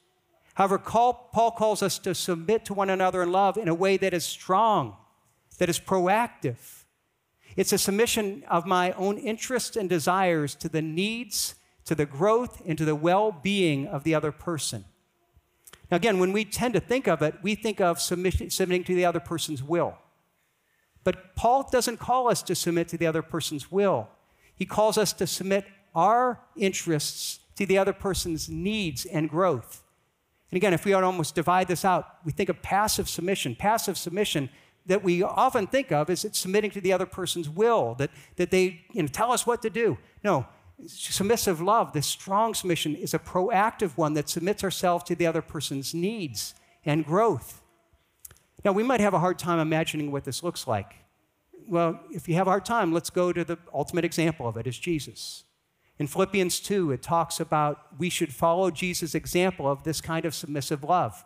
However, 0.55 0.79
Paul 0.79 1.55
calls 1.59 1.83
us 1.83 1.99
to 1.99 2.15
submit 2.15 2.65
to 2.65 2.73
one 2.73 2.89
another 2.89 3.23
in 3.23 3.31
love 3.31 3.59
in 3.59 3.69
a 3.69 3.75
way 3.75 3.99
that 3.99 4.15
is 4.15 4.25
strong, 4.25 4.97
that 5.59 5.69
is 5.69 5.79
proactive. 5.79 6.85
It's 7.55 7.75
a 7.75 7.79
submission 7.79 8.45
of 8.49 8.65
my 8.65 8.93
own 8.93 9.19
interests 9.19 9.77
and 9.77 9.91
desires 9.91 10.55
to 10.55 10.71
the 10.71 10.81
needs 10.81 11.55
to 11.85 11.95
the 11.95 12.07
growth 12.07 12.63
and 12.67 12.79
to 12.79 12.87
the 12.87 12.95
well 12.95 13.31
being 13.31 13.87
of 13.87 14.05
the 14.05 14.15
other 14.15 14.33
person. 14.33 14.87
Now, 15.93 15.97
again, 15.97 16.19
when 16.19 16.33
we 16.33 16.47
tend 16.47 16.73
to 16.73 16.81
think 16.81 17.07
of 17.07 17.21
it, 17.21 17.35
we 17.43 17.55
think 17.55 17.79
of 17.79 18.01
submitting, 18.01 18.85
to 18.85 18.95
the 18.95 19.05
other 19.05 19.21
person's 19.21 19.63
will. 19.63 19.99
But 21.05 21.37
Paul 21.37 21.69
doesn't 21.71 21.99
call 21.99 22.31
us 22.31 22.43
to 22.45 22.55
submit 22.55 22.89
to 22.89 22.97
the 22.97 23.07
other 23.07 23.21
person's 23.21 23.71
will, 23.71 24.09
he 24.55 24.65
calls 24.65 24.97
us 24.97 25.13
to 25.13 25.27
submit 25.27 25.67
our 25.95 26.41
interests 26.57 27.41
to 27.57 27.67
the 27.67 27.77
other 27.77 27.93
person's 27.93 28.49
needs 28.49 29.05
and 29.05 29.29
growth. 29.29 29.83
And 30.51 30.57
again, 30.57 30.73
if 30.73 30.87
we 30.87 30.95
almost 30.95 31.35
divide 31.35 31.69
this 31.69 31.85
out, 31.85 32.07
we 32.25 32.33
think 32.33 32.49
of 32.49 32.63
passive 32.63 33.07
submission. 33.07 33.55
Passive 33.55 33.99
submission 33.99 34.49
that 34.87 35.05
we 35.05 35.23
often 35.23 35.67
think 35.67 35.93
of 35.93 36.09
is 36.09 36.25
it's 36.25 36.39
submitting 36.39 36.71
to 36.71 36.81
the 36.81 36.95
other 36.95 37.07
person's 37.07 37.51
will, 37.51 37.97
that, 37.97 38.11
that 38.37 38.51
they 38.51 38.81
you 38.93 39.03
know, 39.03 39.09
tell 39.09 39.31
us 39.31 39.47
what 39.47 39.61
to 39.61 39.69
do. 39.69 39.99
No, 40.25 40.47
submissive 40.87 41.61
love, 41.61 41.93
this 41.93 42.07
strong 42.07 42.55
submission, 42.55 42.95
is 42.95 43.15
a 43.15 43.19
proactive 43.19 43.97
one 43.97 44.15
that 44.15 44.29
submits 44.29 44.65
ourselves 44.65 45.05
to 45.05 45.15
the 45.15 45.27
other 45.27 45.43
person's 45.43 45.95
needs 45.95 46.55
and 46.85 47.05
growth. 47.05 47.63
Now, 48.65 48.73
we 48.73 48.83
might 48.83 49.01
have 49.01 49.15
a 49.15 49.19
hard 49.19 49.39
time 49.39 49.59
imagining 49.59 50.13
what 50.13 50.25
this 50.25 50.43
looks 50.43 50.67
like. 50.67 50.95
Well, 51.67 52.01
if 52.11 52.29
you 52.29 52.35
have 52.35 52.47
a 52.47 52.51
hard 52.51 52.65
time, 52.65 52.93
let's 52.93 53.11
go 53.11 53.33
to 53.33 53.45
the 53.45 53.59
ultimate 53.73 54.05
example 54.05 54.49
of 54.49 54.57
it 54.57 54.67
is 54.67 54.79
Jesus. 54.79 55.45
In 55.99 56.07
Philippians 56.07 56.61
2, 56.61 56.91
it 56.93 57.03
talks 57.03 57.39
about 57.39 57.99
we 57.99 58.09
should 58.09 58.33
follow 58.33 58.71
Jesus' 58.71 59.15
example 59.15 59.71
of 59.71 59.85
this 59.85 60.01
kind 60.01 60.25
of 60.25 60.35
submissive 60.35 60.83
love. 60.83 61.25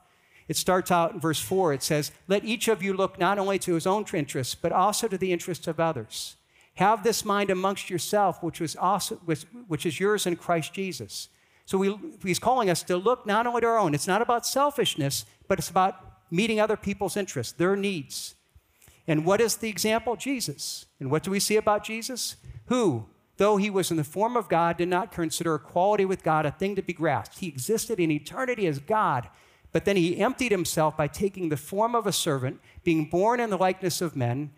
It 0.49 0.57
starts 0.57 0.91
out 0.91 1.15
in 1.15 1.21
verse 1.21 1.41
4. 1.41 1.73
It 1.73 1.83
says, 1.83 2.13
Let 2.29 2.45
each 2.45 2.69
of 2.69 2.83
you 2.83 2.93
look 2.93 3.19
not 3.19 3.39
only 3.39 3.59
to 3.61 3.75
his 3.75 3.87
own 3.87 4.05
interests, 4.13 4.55
but 4.55 4.73
also 4.73 5.09
to 5.09 5.19
the 5.19 5.33
interests 5.33 5.67
of 5.67 5.81
others. 5.81 6.37
Have 6.77 7.03
this 7.03 7.25
mind 7.25 7.51
amongst 7.51 7.91
yourself, 7.91 8.43
which, 8.43 8.61
was 8.61 8.77
also, 8.77 9.17
which, 9.25 9.45
which 9.67 9.87
is 9.87 9.99
yours 9.99 10.27
in 10.27 10.37
Christ 10.37 10.73
Jesus. 10.73 11.29
So 11.65 11.79
we, 11.79 11.99
he's 12.23 12.39
calling 12.39 12.71
us 12.71 12.83
to 12.85 12.97
look 12.97 13.27
not 13.27 13.47
only 13.47 13.63
to 13.63 13.67
our 13.67 13.79
own, 13.79 13.95
it's 13.95 14.07
not 14.07 14.23
about 14.23 14.47
selfishness, 14.47 15.25
but 15.49 15.59
it's 15.59 15.71
about 15.71 16.01
meeting 16.31 16.61
other 16.61 16.77
people's 16.77 17.17
interests, 17.17 17.53
their 17.53 17.77
needs. 17.77 18.35
And 19.07 19.25
what 19.25 19.41
is 19.41 19.57
the 19.57 19.69
example? 19.69 20.17
Jesus. 20.17 20.87
And 21.01 21.11
what 21.11 21.23
do 21.23 21.31
we 21.31 21.41
see 21.41 21.57
about 21.57 21.85
Jesus? 21.85 22.37
Who, 22.67 23.07
though 23.37 23.57
he 23.57 23.71
was 23.71 23.91
in 23.91 23.97
the 23.97 24.05
form 24.05 24.37
of 24.37 24.49
God, 24.49 24.77
did 24.77 24.89
not 24.89 25.13
consider 25.13 25.55
equality 25.55 26.05
with 26.05 26.23
God 26.23 26.45
a 26.45 26.51
thing 26.51 26.77
to 26.77 26.83
be 26.83 26.93
grasped. 26.93 27.39
He 27.39 27.49
existed 27.49 27.99
in 28.01 28.11
eternity 28.11 28.67
as 28.67 28.81
God, 28.81 29.29
but 29.73 29.85
then 29.85 29.97
he 29.97 30.19
emptied 30.19 30.53
himself 30.53 30.97
by 30.97 31.07
taking 31.07 31.49
the 31.49 31.57
form 31.57 31.95
of 31.95 32.07
a 32.07 32.13
servant, 32.13 32.61
being 32.85 33.07
born 33.09 33.41
in 33.41 33.51
the 33.51 33.59
likeness 33.59 34.01
of 34.01 34.17
men, 34.17 34.51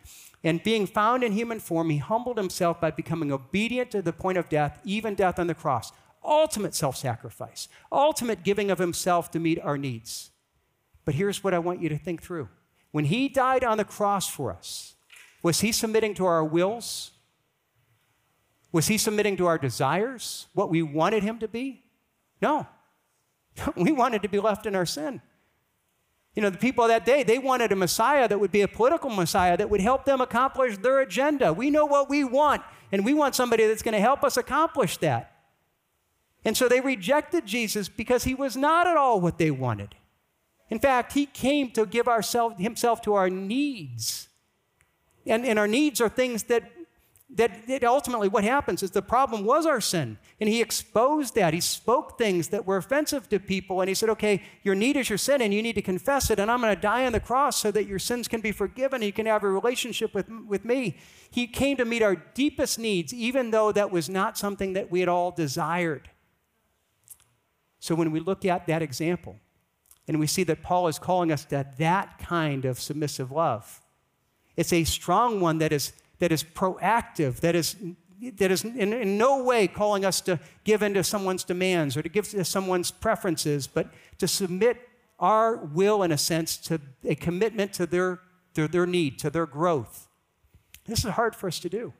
and 0.44 0.62
being 0.62 0.86
found 0.86 1.24
in 1.24 1.32
human 1.32 1.58
form, 1.58 1.90
he 1.90 1.98
humbled 1.98 2.38
himself 2.38 2.80
by 2.80 2.90
becoming 2.90 3.32
obedient 3.32 3.90
to 3.90 4.02
the 4.02 4.12
point 4.12 4.38
of 4.38 4.48
death, 4.48 4.80
even 4.84 5.14
death 5.14 5.38
on 5.38 5.48
the 5.48 5.54
cross. 5.54 5.92
Ultimate 6.24 6.74
self 6.74 6.96
sacrifice, 6.96 7.68
ultimate 7.90 8.42
giving 8.44 8.70
of 8.70 8.78
himself 8.78 9.30
to 9.32 9.38
meet 9.38 9.60
our 9.60 9.78
needs. 9.78 10.30
But 11.04 11.14
here's 11.14 11.42
what 11.42 11.54
I 11.54 11.58
want 11.58 11.80
you 11.80 11.88
to 11.88 11.98
think 11.98 12.22
through 12.22 12.48
when 12.90 13.06
he 13.06 13.28
died 13.28 13.64
on 13.64 13.78
the 13.78 13.84
cross 13.84 14.28
for 14.28 14.52
us, 14.52 14.94
was 15.42 15.60
he 15.60 15.72
submitting 15.72 16.14
to 16.14 16.26
our 16.26 16.44
wills? 16.44 17.12
Was 18.72 18.88
he 18.88 18.98
submitting 18.98 19.36
to 19.38 19.46
our 19.46 19.58
desires, 19.58 20.46
what 20.52 20.68
we 20.68 20.82
wanted 20.82 21.22
him 21.22 21.38
to 21.38 21.48
be? 21.48 21.84
No. 22.42 22.66
we 23.76 23.92
wanted 23.92 24.22
to 24.22 24.28
be 24.28 24.38
left 24.38 24.66
in 24.66 24.74
our 24.74 24.86
sin. 24.86 25.22
You 26.38 26.42
know, 26.42 26.50
the 26.50 26.58
people 26.58 26.84
of 26.84 26.88
that 26.88 27.04
day, 27.04 27.24
they 27.24 27.40
wanted 27.40 27.72
a 27.72 27.74
Messiah 27.74 28.28
that 28.28 28.38
would 28.38 28.52
be 28.52 28.60
a 28.60 28.68
political 28.68 29.10
Messiah 29.10 29.56
that 29.56 29.70
would 29.70 29.80
help 29.80 30.04
them 30.04 30.20
accomplish 30.20 30.78
their 30.78 31.00
agenda. 31.00 31.52
We 31.52 31.68
know 31.68 31.84
what 31.84 32.08
we 32.08 32.22
want, 32.22 32.62
and 32.92 33.04
we 33.04 33.12
want 33.12 33.34
somebody 33.34 33.66
that's 33.66 33.82
going 33.82 33.94
to 33.94 34.00
help 34.00 34.22
us 34.22 34.36
accomplish 34.36 34.98
that. 34.98 35.32
And 36.44 36.56
so 36.56 36.68
they 36.68 36.80
rejected 36.80 37.44
Jesus 37.44 37.88
because 37.88 38.22
he 38.22 38.36
was 38.36 38.56
not 38.56 38.86
at 38.86 38.96
all 38.96 39.20
what 39.20 39.38
they 39.38 39.50
wanted. 39.50 39.96
In 40.70 40.78
fact, 40.78 41.14
he 41.14 41.26
came 41.26 41.72
to 41.72 41.84
give 41.84 42.06
ourself, 42.06 42.56
himself 42.56 43.02
to 43.02 43.14
our 43.14 43.28
needs. 43.28 44.28
And, 45.26 45.44
and 45.44 45.58
our 45.58 45.66
needs 45.66 46.00
are 46.00 46.08
things 46.08 46.44
that, 46.44 46.70
that, 47.30 47.66
that 47.68 47.84
ultimately 47.84 48.28
what 48.28 48.42
happens 48.42 48.82
is 48.82 48.90
the 48.90 49.02
problem 49.02 49.44
was 49.44 49.66
our 49.66 49.80
sin. 49.80 50.16
And 50.40 50.48
he 50.48 50.62
exposed 50.62 51.34
that. 51.34 51.52
He 51.52 51.60
spoke 51.60 52.16
things 52.16 52.48
that 52.48 52.66
were 52.66 52.78
offensive 52.78 53.28
to 53.28 53.38
people. 53.38 53.80
And 53.80 53.88
he 53.88 53.94
said, 53.94 54.08
okay, 54.10 54.42
your 54.62 54.74
need 54.74 54.96
is 54.96 55.10
your 55.10 55.18
sin 55.18 55.42
and 55.42 55.52
you 55.52 55.62
need 55.62 55.74
to 55.74 55.82
confess 55.82 56.30
it. 56.30 56.38
And 56.38 56.50
I'm 56.50 56.60
going 56.60 56.74
to 56.74 56.80
die 56.80 57.04
on 57.04 57.12
the 57.12 57.20
cross 57.20 57.58
so 57.58 57.70
that 57.72 57.86
your 57.86 57.98
sins 57.98 58.28
can 58.28 58.40
be 58.40 58.50
forgiven 58.50 58.96
and 58.96 59.04
you 59.04 59.12
can 59.12 59.26
have 59.26 59.44
a 59.44 59.48
relationship 59.48 60.14
with, 60.14 60.26
with 60.46 60.64
me. 60.64 60.96
He 61.30 61.46
came 61.46 61.76
to 61.76 61.84
meet 61.84 62.02
our 62.02 62.16
deepest 62.16 62.78
needs, 62.78 63.12
even 63.12 63.50
though 63.50 63.72
that 63.72 63.90
was 63.90 64.08
not 64.08 64.38
something 64.38 64.72
that 64.72 64.90
we 64.90 65.00
had 65.00 65.08
all 65.08 65.30
desired. 65.30 66.08
So 67.78 67.94
when 67.94 68.10
we 68.10 68.20
look 68.20 68.46
at 68.46 68.66
that 68.66 68.80
example, 68.80 69.36
and 70.08 70.18
we 70.18 70.26
see 70.26 70.42
that 70.44 70.62
Paul 70.62 70.88
is 70.88 70.98
calling 70.98 71.30
us 71.30 71.44
to 71.46 71.66
that 71.76 72.18
kind 72.18 72.64
of 72.64 72.80
submissive 72.80 73.30
love. 73.30 73.82
It's 74.56 74.72
a 74.72 74.84
strong 74.84 75.40
one 75.40 75.58
that 75.58 75.70
is, 75.70 75.92
that 76.18 76.32
is 76.32 76.42
proactive, 76.42 77.40
that 77.40 77.54
is, 77.54 77.76
that 78.36 78.50
is 78.50 78.64
in, 78.64 78.92
in 78.92 79.18
no 79.18 79.42
way 79.42 79.68
calling 79.68 80.04
us 80.04 80.20
to 80.22 80.38
give 80.64 80.82
in 80.82 80.94
to 80.94 81.04
someone's 81.04 81.44
demands 81.44 81.96
or 81.96 82.02
to 82.02 82.08
give 82.08 82.28
to 82.30 82.44
someone's 82.44 82.90
preferences, 82.90 83.66
but 83.66 83.90
to 84.18 84.26
submit 84.26 84.88
our 85.18 85.56
will, 85.56 86.02
in 86.02 86.12
a 86.12 86.18
sense, 86.18 86.56
to 86.56 86.80
a 87.04 87.14
commitment 87.14 87.72
to 87.74 87.86
their, 87.86 88.20
their, 88.54 88.68
their 88.68 88.86
need, 88.86 89.18
to 89.18 89.30
their 89.30 89.46
growth. 89.46 90.08
This 90.84 91.04
is 91.04 91.12
hard 91.12 91.34
for 91.34 91.48
us 91.48 91.58
to 91.60 91.68
do. 91.68 91.92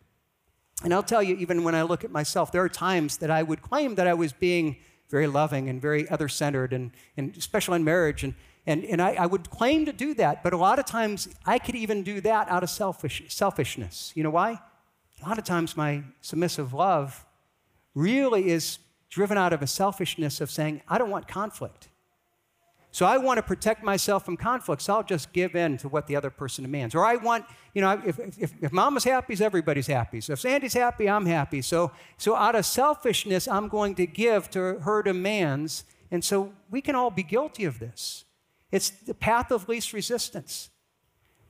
And 0.84 0.94
I'll 0.94 1.02
tell 1.02 1.22
you, 1.22 1.36
even 1.36 1.64
when 1.64 1.74
I 1.74 1.82
look 1.82 2.04
at 2.04 2.12
myself, 2.12 2.52
there 2.52 2.62
are 2.62 2.68
times 2.68 3.18
that 3.18 3.30
I 3.30 3.42
would 3.42 3.62
claim 3.62 3.96
that 3.96 4.06
I 4.06 4.14
was 4.14 4.32
being 4.32 4.76
very 5.08 5.26
loving 5.26 5.68
and 5.68 5.80
very 5.82 6.08
other 6.08 6.28
centered, 6.28 6.72
and, 6.72 6.92
and 7.16 7.36
especially 7.36 7.76
in 7.76 7.84
marriage. 7.84 8.22
And, 8.22 8.34
and, 8.68 8.84
and 8.84 9.00
I, 9.00 9.14
I, 9.14 9.24
would 9.24 9.48
claim 9.48 9.86
to 9.86 9.94
do 9.94 10.12
that, 10.14 10.44
but 10.44 10.52
a 10.52 10.58
lot 10.58 10.78
of 10.78 10.84
times 10.84 11.26
I 11.46 11.58
could 11.58 11.74
even 11.74 12.02
do 12.02 12.20
that 12.20 12.50
out 12.50 12.62
of 12.62 12.68
selfish, 12.68 13.22
selfishness. 13.28 14.12
You 14.14 14.22
know 14.22 14.30
why? 14.30 14.60
A 15.22 15.28
lot 15.28 15.38
of 15.38 15.44
times 15.44 15.74
my 15.74 16.02
submissive 16.20 16.74
love 16.74 17.24
really 17.94 18.50
is 18.50 18.78
driven 19.08 19.38
out 19.38 19.54
of 19.54 19.62
a 19.62 19.66
selfishness 19.66 20.42
of 20.42 20.50
saying, 20.50 20.82
I 20.86 20.98
don't 20.98 21.08
want 21.08 21.26
conflict. 21.26 21.88
So 22.90 23.06
I 23.06 23.16
want 23.16 23.38
to 23.38 23.42
protect 23.42 23.82
myself 23.82 24.26
from 24.26 24.36
conflict, 24.36 24.82
so 24.82 24.96
I'll 24.96 25.02
just 25.02 25.32
give 25.32 25.56
in 25.56 25.78
to 25.78 25.88
what 25.88 26.06
the 26.06 26.14
other 26.14 26.30
person 26.30 26.62
demands. 26.62 26.94
Or 26.94 27.06
I 27.06 27.16
want, 27.16 27.46
you 27.72 27.80
know, 27.80 28.02
if, 28.04 28.18
if, 28.38 28.52
if 28.60 28.70
mama's 28.70 29.04
happy, 29.04 29.34
everybody's 29.42 29.86
happy. 29.86 30.20
So 30.20 30.34
if 30.34 30.40
Sandy's 30.40 30.74
happy, 30.74 31.08
I'm 31.08 31.24
happy. 31.24 31.62
So, 31.62 31.90
so 32.18 32.36
out 32.36 32.54
of 32.54 32.66
selfishness, 32.66 33.48
I'm 33.48 33.68
going 33.68 33.94
to 33.94 34.06
give 34.06 34.50
to 34.50 34.80
her 34.80 35.02
demands. 35.02 35.84
And 36.10 36.22
so 36.22 36.52
we 36.70 36.82
can 36.82 36.94
all 36.94 37.10
be 37.10 37.22
guilty 37.22 37.64
of 37.64 37.78
this. 37.78 38.26
It's 38.70 38.90
the 38.90 39.14
path 39.14 39.50
of 39.50 39.68
least 39.68 39.92
resistance. 39.92 40.70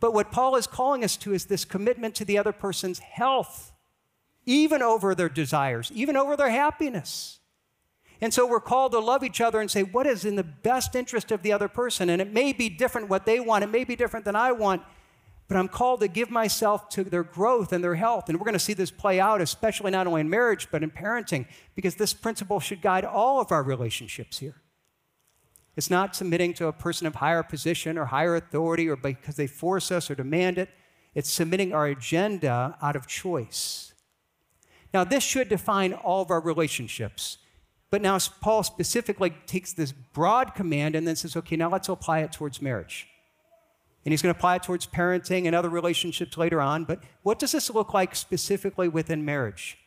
But 0.00 0.14
what 0.14 0.30
Paul 0.30 0.56
is 0.56 0.66
calling 0.66 1.02
us 1.02 1.16
to 1.18 1.32
is 1.32 1.46
this 1.46 1.64
commitment 1.64 2.14
to 2.16 2.24
the 2.24 2.38
other 2.38 2.52
person's 2.52 3.00
health, 3.00 3.72
even 4.46 4.82
over 4.82 5.14
their 5.14 5.28
desires, 5.28 5.90
even 5.92 6.16
over 6.16 6.36
their 6.36 6.50
happiness. 6.50 7.40
And 8.20 8.32
so 8.34 8.46
we're 8.46 8.60
called 8.60 8.92
to 8.92 8.98
love 8.98 9.22
each 9.22 9.40
other 9.40 9.60
and 9.60 9.70
say, 9.70 9.82
what 9.82 10.06
is 10.06 10.24
in 10.24 10.36
the 10.36 10.44
best 10.44 10.94
interest 10.94 11.30
of 11.30 11.42
the 11.42 11.52
other 11.52 11.68
person? 11.68 12.10
And 12.10 12.20
it 12.20 12.32
may 12.32 12.52
be 12.52 12.68
different 12.68 13.08
what 13.08 13.26
they 13.26 13.40
want, 13.40 13.64
it 13.64 13.70
may 13.70 13.84
be 13.84 13.96
different 13.96 14.24
than 14.24 14.36
I 14.36 14.52
want, 14.52 14.82
but 15.46 15.56
I'm 15.56 15.68
called 15.68 16.00
to 16.00 16.08
give 16.08 16.30
myself 16.30 16.88
to 16.90 17.04
their 17.04 17.22
growth 17.22 17.72
and 17.72 17.82
their 17.82 17.94
health. 17.94 18.28
And 18.28 18.38
we're 18.38 18.44
going 18.44 18.52
to 18.54 18.58
see 18.58 18.74
this 18.74 18.90
play 18.90 19.18
out, 19.18 19.40
especially 19.40 19.90
not 19.90 20.06
only 20.06 20.20
in 20.20 20.28
marriage, 20.30 20.68
but 20.70 20.82
in 20.82 20.90
parenting, 20.90 21.46
because 21.74 21.94
this 21.94 22.12
principle 22.12 22.60
should 22.60 22.82
guide 22.82 23.04
all 23.04 23.40
of 23.40 23.50
our 23.50 23.62
relationships 23.62 24.38
here. 24.38 24.56
It's 25.78 25.90
not 25.90 26.16
submitting 26.16 26.54
to 26.54 26.66
a 26.66 26.72
person 26.72 27.06
of 27.06 27.14
higher 27.14 27.44
position 27.44 27.98
or 27.98 28.06
higher 28.06 28.34
authority 28.34 28.88
or 28.88 28.96
because 28.96 29.36
they 29.36 29.46
force 29.46 29.92
us 29.92 30.10
or 30.10 30.16
demand 30.16 30.58
it. 30.58 30.70
It's 31.14 31.30
submitting 31.30 31.72
our 31.72 31.86
agenda 31.86 32.76
out 32.82 32.96
of 32.96 33.06
choice. 33.06 33.92
Now, 34.92 35.04
this 35.04 35.22
should 35.22 35.48
define 35.48 35.92
all 35.92 36.20
of 36.20 36.32
our 36.32 36.40
relationships. 36.40 37.38
But 37.90 38.02
now 38.02 38.18
Paul 38.40 38.64
specifically 38.64 39.30
takes 39.46 39.72
this 39.72 39.92
broad 39.92 40.56
command 40.56 40.96
and 40.96 41.06
then 41.06 41.14
says, 41.14 41.36
okay, 41.36 41.54
now 41.54 41.70
let's 41.70 41.88
apply 41.88 42.22
it 42.22 42.32
towards 42.32 42.60
marriage. 42.60 43.06
And 44.04 44.12
he's 44.12 44.20
going 44.20 44.34
to 44.34 44.36
apply 44.36 44.56
it 44.56 44.64
towards 44.64 44.84
parenting 44.84 45.46
and 45.46 45.54
other 45.54 45.68
relationships 45.68 46.36
later 46.36 46.60
on. 46.60 46.86
But 46.86 47.04
what 47.22 47.38
does 47.38 47.52
this 47.52 47.70
look 47.70 47.94
like 47.94 48.16
specifically 48.16 48.88
within 48.88 49.24
marriage? 49.24 49.78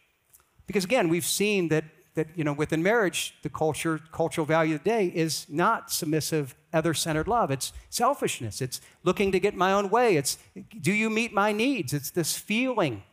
Because 0.68 0.86
again, 0.86 1.10
we've 1.10 1.26
seen 1.26 1.68
that, 1.68 1.84
that 2.16 2.28
you 2.36 2.44
know, 2.44 2.54
within 2.54 2.84
marriage, 2.84 3.36
the 3.42 3.50
culture, 3.50 4.00
cultural 4.12 4.46
value 4.46 4.76
of 4.76 4.84
the 4.84 4.90
day 4.90 5.08
is 5.08 5.46
not 5.50 5.92
submissive, 5.92 6.56
other 6.74 6.94
centered 6.94 7.28
love. 7.28 7.52
It's 7.52 7.72
selfishness. 7.90 8.62
It's 8.62 8.82
looking 9.04 9.32
to 9.32 9.40
get 9.40 9.56
my 9.56 9.72
own 9.74 9.90
way. 9.90 10.18
It's 10.18 10.38
do 10.80 10.92
you 10.92 11.10
meet 11.10 11.34
my 11.34 11.52
needs? 11.52 11.94
It's 11.94 12.12
this 12.12 12.38
feeling 12.38 13.04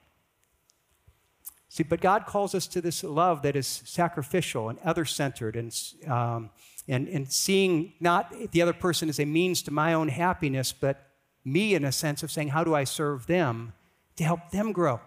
See, 1.78 1.84
but 1.84 2.00
God 2.00 2.26
calls 2.26 2.56
us 2.56 2.66
to 2.68 2.80
this 2.80 3.04
love 3.04 3.42
that 3.42 3.54
is 3.54 3.82
sacrificial 3.84 4.68
and 4.68 4.78
other 4.80 5.04
centered 5.04 5.54
and, 5.54 5.80
um, 6.08 6.50
and, 6.88 7.06
and 7.08 7.30
seeing 7.30 7.92
not 8.00 8.34
the 8.52 8.62
other 8.62 8.72
person 8.72 9.08
as 9.08 9.20
a 9.20 9.24
means 9.24 9.62
to 9.62 9.70
my 9.70 9.92
own 9.92 10.08
happiness, 10.08 10.72
but 10.72 11.06
me 11.44 11.74
in 11.74 11.84
a 11.84 11.92
sense 11.92 12.22
of 12.22 12.32
saying, 12.32 12.48
how 12.48 12.64
do 12.64 12.74
I 12.74 12.82
serve 12.84 13.28
them 13.28 13.74
to 14.16 14.24
help 14.24 14.50
them 14.50 14.72
grow, 14.72 15.00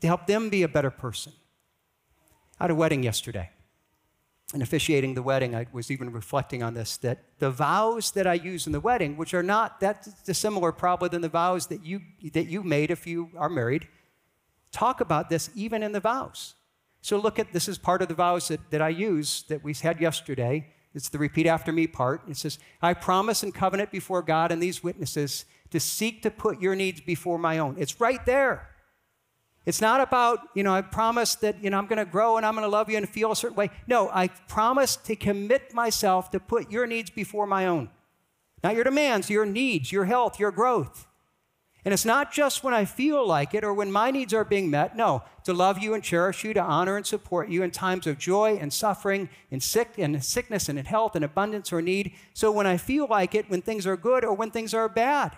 to 0.00 0.06
help 0.06 0.26
them 0.26 0.50
be 0.50 0.62
a 0.62 0.68
better 0.68 0.90
person? 0.90 1.32
I 2.60 2.64
had 2.64 2.70
a 2.70 2.74
wedding 2.74 3.02
yesterday. 3.02 3.50
And 4.52 4.62
officiating 4.62 5.14
the 5.14 5.22
wedding, 5.22 5.54
I 5.54 5.66
was 5.72 5.90
even 5.90 6.12
reflecting 6.12 6.62
on 6.62 6.74
this 6.74 6.96
that 6.98 7.22
the 7.38 7.50
vows 7.50 8.10
that 8.12 8.26
I 8.26 8.34
use 8.34 8.66
in 8.66 8.72
the 8.72 8.80
wedding, 8.80 9.16
which 9.16 9.32
are 9.32 9.44
not 9.44 9.80
that 9.80 10.08
dissimilar 10.24 10.72
probably 10.72 11.08
than 11.08 11.22
the 11.22 11.28
vows 11.28 11.68
that 11.68 11.84
you, 11.84 12.00
that 12.32 12.48
you 12.48 12.62
made 12.62 12.90
if 12.90 13.06
you 13.06 13.30
are 13.36 13.48
married, 13.48 13.88
talk 14.72 15.00
about 15.00 15.30
this 15.30 15.50
even 15.54 15.82
in 15.82 15.92
the 15.92 16.00
vows. 16.00 16.54
So 17.00 17.16
look 17.16 17.38
at 17.38 17.52
this 17.52 17.68
is 17.68 17.78
part 17.78 18.02
of 18.02 18.08
the 18.08 18.14
vows 18.14 18.48
that, 18.48 18.60
that 18.70 18.82
I 18.82 18.88
use 18.88 19.44
that 19.48 19.62
we 19.62 19.72
had 19.72 20.00
yesterday. 20.00 20.66
It's 20.94 21.08
the 21.08 21.18
repeat 21.18 21.46
after 21.46 21.72
me 21.72 21.86
part. 21.86 22.22
It 22.28 22.36
says, 22.36 22.58
I 22.82 22.92
promise 22.94 23.44
and 23.44 23.54
covenant 23.54 23.92
before 23.92 24.20
God 24.20 24.50
and 24.50 24.60
these 24.60 24.82
witnesses 24.82 25.44
to 25.70 25.78
seek 25.78 26.22
to 26.22 26.30
put 26.30 26.60
your 26.60 26.74
needs 26.74 27.00
before 27.00 27.38
my 27.38 27.58
own. 27.58 27.76
It's 27.78 28.00
right 28.00 28.24
there. 28.26 28.69
It's 29.66 29.80
not 29.80 30.00
about, 30.00 30.48
you 30.54 30.62
know, 30.62 30.74
I 30.74 30.80
promise 30.80 31.34
that, 31.36 31.62
you 31.62 31.70
know, 31.70 31.78
I'm 31.78 31.86
going 31.86 31.98
to 31.98 32.10
grow 32.10 32.36
and 32.38 32.46
I'm 32.46 32.54
going 32.54 32.64
to 32.64 32.70
love 32.70 32.88
you 32.88 32.96
and 32.96 33.08
feel 33.08 33.30
a 33.30 33.36
certain 33.36 33.56
way. 33.56 33.70
No, 33.86 34.08
I 34.08 34.28
promise 34.28 34.96
to 34.96 35.14
commit 35.14 35.74
myself 35.74 36.30
to 36.30 36.40
put 36.40 36.70
your 36.70 36.86
needs 36.86 37.10
before 37.10 37.46
my 37.46 37.66
own. 37.66 37.90
Not 38.64 38.74
your 38.74 38.84
demands, 38.84 39.28
your 39.28 39.46
needs, 39.46 39.92
your 39.92 40.06
health, 40.06 40.40
your 40.40 40.50
growth. 40.50 41.06
And 41.84 41.94
it's 41.94 42.04
not 42.04 42.30
just 42.30 42.62
when 42.62 42.74
I 42.74 42.84
feel 42.84 43.26
like 43.26 43.54
it 43.54 43.64
or 43.64 43.72
when 43.72 43.90
my 43.90 44.10
needs 44.10 44.34
are 44.34 44.44
being 44.44 44.70
met. 44.70 44.96
No, 44.96 45.22
to 45.44 45.54
love 45.54 45.78
you 45.78 45.94
and 45.94 46.04
cherish 46.04 46.44
you, 46.44 46.52
to 46.52 46.62
honor 46.62 46.96
and 46.96 47.06
support 47.06 47.48
you 47.48 47.62
in 47.62 47.70
times 47.70 48.06
of 48.06 48.18
joy 48.18 48.58
and 48.60 48.72
suffering, 48.72 49.30
in 49.50 49.60
sick 49.60 49.92
in 49.96 50.20
sickness 50.20 50.68
and 50.68 50.78
in 50.78 50.84
health 50.84 51.16
and 51.16 51.24
abundance 51.24 51.72
or 51.72 51.80
need. 51.80 52.12
So 52.34 52.52
when 52.52 52.66
I 52.66 52.76
feel 52.76 53.06
like 53.06 53.34
it, 53.34 53.48
when 53.48 53.62
things 53.62 53.86
are 53.86 53.96
good 53.96 54.24
or 54.24 54.34
when 54.34 54.50
things 54.50 54.74
are 54.74 54.88
bad. 54.88 55.36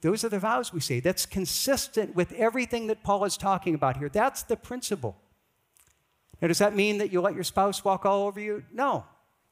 Those 0.00 0.24
are 0.24 0.28
the 0.28 0.38
vows 0.38 0.72
we 0.72 0.80
say. 0.80 1.00
That's 1.00 1.26
consistent 1.26 2.14
with 2.14 2.32
everything 2.32 2.86
that 2.86 3.02
Paul 3.02 3.24
is 3.24 3.36
talking 3.36 3.74
about 3.74 3.98
here. 3.98 4.08
That's 4.08 4.42
the 4.42 4.56
principle. 4.56 5.16
Now, 6.40 6.48
does 6.48 6.58
that 6.58 6.74
mean 6.74 6.98
that 6.98 7.12
you 7.12 7.20
let 7.20 7.34
your 7.34 7.44
spouse 7.44 7.84
walk 7.84 8.06
all 8.06 8.26
over 8.26 8.40
you? 8.40 8.64
No. 8.72 9.04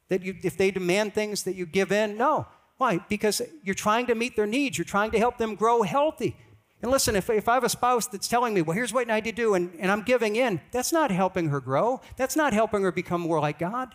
That 0.07 0.23
you, 0.23 0.35
if 0.43 0.57
they 0.57 0.71
demand 0.71 1.13
things, 1.13 1.43
that 1.43 1.55
you 1.55 1.67
give 1.67 1.91
in? 1.91 2.17
No. 2.17 2.47
Why? 2.77 2.99
Because 3.09 3.41
you're 3.63 3.75
trying 3.75 4.07
to 4.07 4.15
meet 4.15 4.35
their 4.35 4.47
needs. 4.47 4.77
You're 4.77 4.85
trying 4.85 5.11
to 5.11 5.19
help 5.19 5.37
them 5.37 5.53
grow 5.53 5.83
healthy. 5.83 6.35
And 6.81 6.89
listen, 6.89 7.15
if, 7.15 7.29
if 7.29 7.47
I 7.47 7.55
have 7.55 7.63
a 7.63 7.69
spouse 7.69 8.07
that's 8.07 8.27
telling 8.27 8.53
me, 8.53 8.61
well, 8.61 8.75
here's 8.75 8.93
what 8.93 9.11
I 9.11 9.15
need 9.15 9.25
to 9.25 9.31
do, 9.33 9.53
and, 9.53 9.71
and 9.79 9.91
I'm 9.91 10.01
giving 10.01 10.35
in, 10.37 10.61
that's 10.71 10.93
not 10.93 11.11
helping 11.11 11.49
her 11.49 11.59
grow. 11.59 12.01
That's 12.15 12.35
not 12.35 12.53
helping 12.53 12.81
her 12.83 12.91
become 12.91 13.21
more 13.21 13.39
like 13.39 13.59
God. 13.59 13.93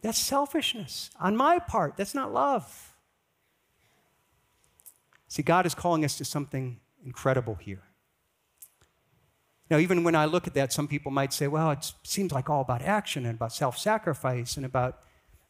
That's 0.00 0.18
selfishness 0.18 1.10
on 1.20 1.36
my 1.36 1.58
part. 1.58 1.96
That's 1.96 2.14
not 2.14 2.32
love. 2.32 2.93
See, 5.34 5.42
God 5.42 5.66
is 5.66 5.74
calling 5.74 6.04
us 6.04 6.16
to 6.18 6.24
something 6.24 6.78
incredible 7.04 7.56
here. 7.56 7.82
Now, 9.68 9.78
even 9.78 10.04
when 10.04 10.14
I 10.14 10.26
look 10.26 10.46
at 10.46 10.54
that, 10.54 10.72
some 10.72 10.86
people 10.86 11.10
might 11.10 11.32
say, 11.32 11.48
well, 11.48 11.72
it 11.72 11.92
seems 12.04 12.30
like 12.30 12.48
all 12.48 12.60
about 12.60 12.82
action 12.82 13.26
and 13.26 13.34
about 13.34 13.52
self 13.52 13.76
sacrifice 13.76 14.56
and 14.56 14.64
about. 14.64 15.00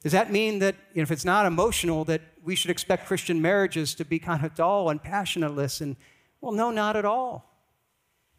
Does 0.02 0.12
that 0.12 0.32
mean 0.32 0.60
that 0.60 0.74
you 0.94 1.00
know, 1.00 1.02
if 1.02 1.10
it's 1.10 1.26
not 1.26 1.44
emotional, 1.44 2.02
that 2.06 2.22
we 2.42 2.54
should 2.54 2.70
expect 2.70 3.04
Christian 3.04 3.42
marriages 3.42 3.94
to 3.96 4.06
be 4.06 4.18
kind 4.18 4.42
of 4.42 4.54
dull 4.54 4.88
and 4.88 5.02
passionateless? 5.02 5.82
And, 5.82 5.96
well, 6.40 6.52
no, 6.52 6.70
not 6.70 6.96
at 6.96 7.04
all. 7.04 7.44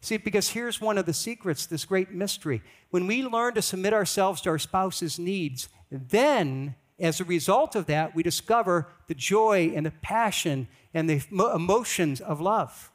See, 0.00 0.16
because 0.16 0.48
here's 0.48 0.80
one 0.80 0.98
of 0.98 1.06
the 1.06 1.14
secrets, 1.14 1.64
this 1.64 1.84
great 1.84 2.10
mystery. 2.10 2.60
When 2.90 3.06
we 3.06 3.22
learn 3.22 3.54
to 3.54 3.62
submit 3.62 3.92
ourselves 3.92 4.40
to 4.40 4.50
our 4.50 4.58
spouse's 4.58 5.16
needs, 5.16 5.68
then 5.92 6.74
as 6.98 7.20
a 7.20 7.24
result 7.24 7.74
of 7.74 7.86
that, 7.86 8.14
we 8.14 8.22
discover 8.22 8.88
the 9.06 9.14
joy 9.14 9.72
and 9.74 9.84
the 9.84 9.90
passion 9.90 10.68
and 10.94 11.10
the 11.10 11.22
emotions 11.30 12.20
of 12.20 12.40
love. 12.40 12.90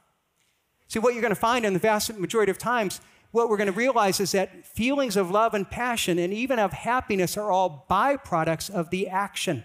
See, 0.88 0.98
what 0.98 1.14
you're 1.14 1.22
going 1.22 1.34
to 1.34 1.40
find 1.40 1.64
in 1.64 1.72
the 1.72 1.78
vast 1.78 2.12
majority 2.18 2.50
of 2.50 2.58
times, 2.58 3.00
what 3.30 3.48
we're 3.48 3.56
going 3.56 3.68
to 3.68 3.72
realize 3.72 4.18
is 4.18 4.32
that 4.32 4.66
feelings 4.66 5.16
of 5.16 5.30
love 5.30 5.54
and 5.54 5.70
passion 5.70 6.18
and 6.18 6.32
even 6.32 6.58
of 6.58 6.72
happiness 6.72 7.36
are 7.36 7.50
all 7.50 7.86
byproducts 7.88 8.68
of 8.68 8.90
the 8.90 9.08
action. 9.08 9.64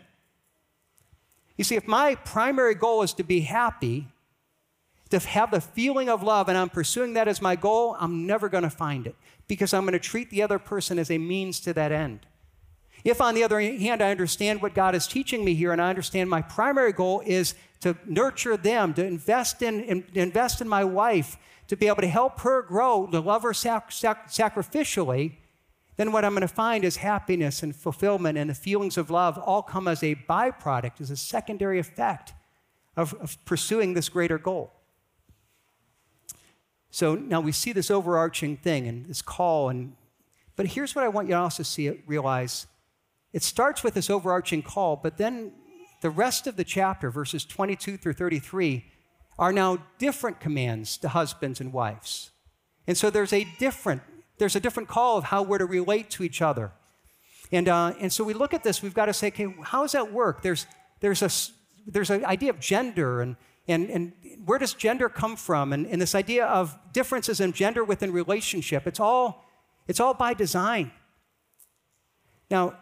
You 1.58 1.64
see, 1.64 1.76
if 1.76 1.88
my 1.88 2.16
primary 2.16 2.76
goal 2.76 3.02
is 3.02 3.14
to 3.14 3.24
be 3.24 3.42
happy, 3.42 4.08
to 5.10 5.20
have 5.20 5.50
the 5.50 5.62
feeling 5.62 6.10
of 6.10 6.22
love, 6.22 6.48
and 6.48 6.58
I'm 6.58 6.70
pursuing 6.70 7.14
that 7.14 7.28
as 7.28 7.42
my 7.42 7.56
goal, 7.56 7.96
I'm 8.00 8.28
never 8.28 8.50
going 8.50 8.64
to 8.64 8.70
find 8.70 9.08
it 9.08 9.16
because 9.48 9.74
I'm 9.74 9.84
going 9.84 9.94
to 9.94 10.00
treat 10.00 10.30
the 10.30 10.44
other 10.44 10.60
person 10.60 11.00
as 11.00 11.10
a 11.10 11.18
means 11.18 11.60
to 11.62 11.74
that 11.74 11.92
end. 11.92 12.27
If, 13.08 13.22
on 13.22 13.36
the 13.36 13.44
other 13.46 13.62
hand, 13.62 14.02
I 14.02 14.12
understand 14.12 14.62
what 14.62 14.74
God 14.74 14.94
is 14.94 15.08
teaching 15.08 15.46
me 15.46 15.54
here 15.54 15.72
and 15.72 15.82
I 15.82 15.88
understand 15.88 16.30
my 16.30 16.42
primary 16.42 16.92
goal 16.92 17.24
is 17.26 17.56
to 17.80 17.96
nurture 18.06 18.58
them, 18.58 18.94
to 18.96 19.06
invest 19.06 19.62
in, 19.62 19.82
in 19.84 20.04
invest 20.14 20.60
in 20.60 20.68
my 20.68 20.84
wife, 20.84 21.38
to 21.70 21.78
be 21.78 21.88
able 21.88 22.02
to 22.02 22.10
help 22.10 22.42
her 22.42 22.62
grow, 22.62 23.08
to 23.08 23.22
love 23.22 23.44
her 23.44 23.54
sac- 23.54 23.94
sac- 23.94 24.28
sacrificially, 24.30 25.36
then 25.96 26.12
what 26.12 26.26
I'm 26.26 26.32
going 26.32 26.42
to 26.42 26.50
find 26.50 26.84
is 26.84 26.98
happiness 26.98 27.64
and 27.64 27.74
fulfillment 27.74 28.38
and 28.38 28.50
the 28.50 28.54
feelings 28.54 28.98
of 28.98 29.10
love 29.10 29.38
all 29.38 29.62
come 29.62 29.88
as 29.88 30.04
a 30.04 30.16
byproduct, 30.30 31.00
as 31.00 31.10
a 31.10 31.16
secondary 31.16 31.80
effect 31.80 32.34
of, 32.98 33.14
of 33.22 33.38
pursuing 33.46 33.94
this 33.94 34.10
greater 34.10 34.38
goal. 34.38 34.74
So 36.92 37.16
now 37.16 37.40
we 37.40 37.54
see 37.54 37.72
this 37.72 37.90
overarching 37.90 38.58
thing 38.58 38.86
and 38.86 39.06
this 39.06 39.22
call, 39.22 39.70
and 39.70 39.96
but 40.58 40.66
here's 40.66 40.94
what 40.94 41.06
I 41.06 41.08
want 41.08 41.30
you 41.30 41.36
to 41.36 41.40
also 41.40 41.64
see 41.64 41.90
realize 42.06 42.68
it 43.38 43.44
starts 43.44 43.84
with 43.84 43.94
this 43.94 44.10
overarching 44.10 44.64
call, 44.64 44.96
but 44.96 45.18
then 45.18 45.52
the 46.02 46.10
rest 46.10 46.48
of 46.48 46.56
the 46.56 46.64
chapter, 46.64 47.12
verses 47.12 47.46
22 47.46 47.96
through 47.96 48.14
33, 48.14 48.84
are 49.38 49.54
now 49.54 49.78
different 50.00 50.40
commands 50.40 50.98
to 50.98 51.10
husbands 51.10 51.62
and 51.62 51.72
wives. 51.72 52.32
And 52.88 52.98
so 52.98 53.12
there's 53.12 53.34
a 53.34 53.46
different, 53.60 54.02
there's 54.40 54.56
a 54.56 54.60
different 54.60 54.90
call 54.90 55.20
of 55.20 55.26
how 55.26 55.44
we're 55.44 55.60
to 55.60 55.68
relate 55.68 56.10
to 56.16 56.24
each 56.24 56.42
other. 56.42 56.72
And, 57.52 57.70
uh, 57.70 57.94
and 58.00 58.12
so 58.12 58.24
we 58.24 58.34
look 58.34 58.56
at 58.56 58.64
this, 58.64 58.82
we've 58.82 58.96
got 58.96 59.06
to 59.06 59.14
say, 59.14 59.28
okay, 59.28 59.54
how 59.62 59.84
does 59.84 59.92
that 59.92 60.12
work? 60.12 60.42
There's, 60.42 60.66
there's, 61.02 61.22
a, 61.22 61.30
there's 61.86 62.10
an 62.10 62.26
idea 62.26 62.50
of 62.50 62.60
gender, 62.60 63.22
and, 63.22 63.36
and, 63.68 63.88
and 63.92 64.14
where 64.46 64.58
does 64.58 64.74
gender 64.74 65.10
come 65.10 65.36
from? 65.36 65.74
And, 65.74 65.86
and 65.86 66.02
this 66.02 66.16
idea 66.16 66.48
of 66.48 66.76
differences 66.92 67.40
in 67.40 67.54
gender 67.54 67.84
within 67.84 68.12
relationship, 68.12 68.88
it's 68.88 69.00
all, 69.00 69.46
it's 69.88 70.00
all 70.00 70.16
by 70.16 70.34
design. 70.34 70.92
Now, 72.50 72.78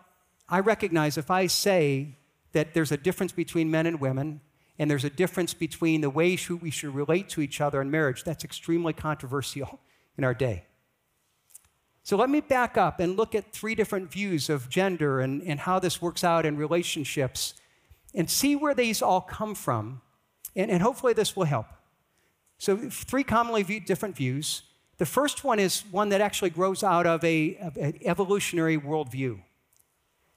I 0.47 0.59
recognize 0.59 1.17
if 1.17 1.31
I 1.31 1.47
say 1.47 2.17
that 2.51 2.73
there's 2.73 2.91
a 2.91 2.97
difference 2.97 3.31
between 3.31 3.71
men 3.71 3.85
and 3.85 3.99
women, 3.99 4.41
and 4.77 4.91
there's 4.91 5.03
a 5.03 5.09
difference 5.09 5.53
between 5.53 6.01
the 6.01 6.09
ways 6.09 6.49
we 6.49 6.69
should 6.69 6.93
relate 6.93 7.29
to 7.29 7.41
each 7.41 7.61
other 7.61 7.81
in 7.81 7.89
marriage, 7.89 8.23
that's 8.23 8.43
extremely 8.43 8.93
controversial 8.93 9.79
in 10.17 10.23
our 10.23 10.33
day. 10.33 10.65
So 12.03 12.17
let 12.17 12.29
me 12.29 12.39
back 12.39 12.77
up 12.77 12.99
and 12.99 13.17
look 13.17 13.33
at 13.33 13.51
three 13.51 13.73
different 13.73 14.11
views 14.11 14.49
of 14.49 14.69
gender 14.69 15.21
and, 15.21 15.41
and 15.41 15.59
how 15.59 15.79
this 15.79 16.01
works 16.01 16.23
out 16.23 16.45
in 16.45 16.55
relationships 16.55 17.55
and 18.13 18.29
see 18.29 18.55
where 18.55 18.75
these 18.75 19.01
all 19.01 19.21
come 19.21 19.55
from. 19.55 20.01
And, 20.55 20.69
and 20.69 20.83
hopefully 20.83 21.13
this 21.13 21.35
will 21.35 21.45
help. 21.45 21.65
So, 22.57 22.77
three 22.77 23.23
commonly 23.23 23.79
different 23.79 24.15
views. 24.15 24.61
The 24.97 25.05
first 25.05 25.43
one 25.43 25.59
is 25.59 25.83
one 25.91 26.09
that 26.09 26.21
actually 26.21 26.51
grows 26.51 26.83
out 26.83 27.05
of, 27.05 27.23
a, 27.23 27.57
of 27.57 27.75
an 27.75 27.99
evolutionary 28.05 28.77
worldview. 28.77 29.41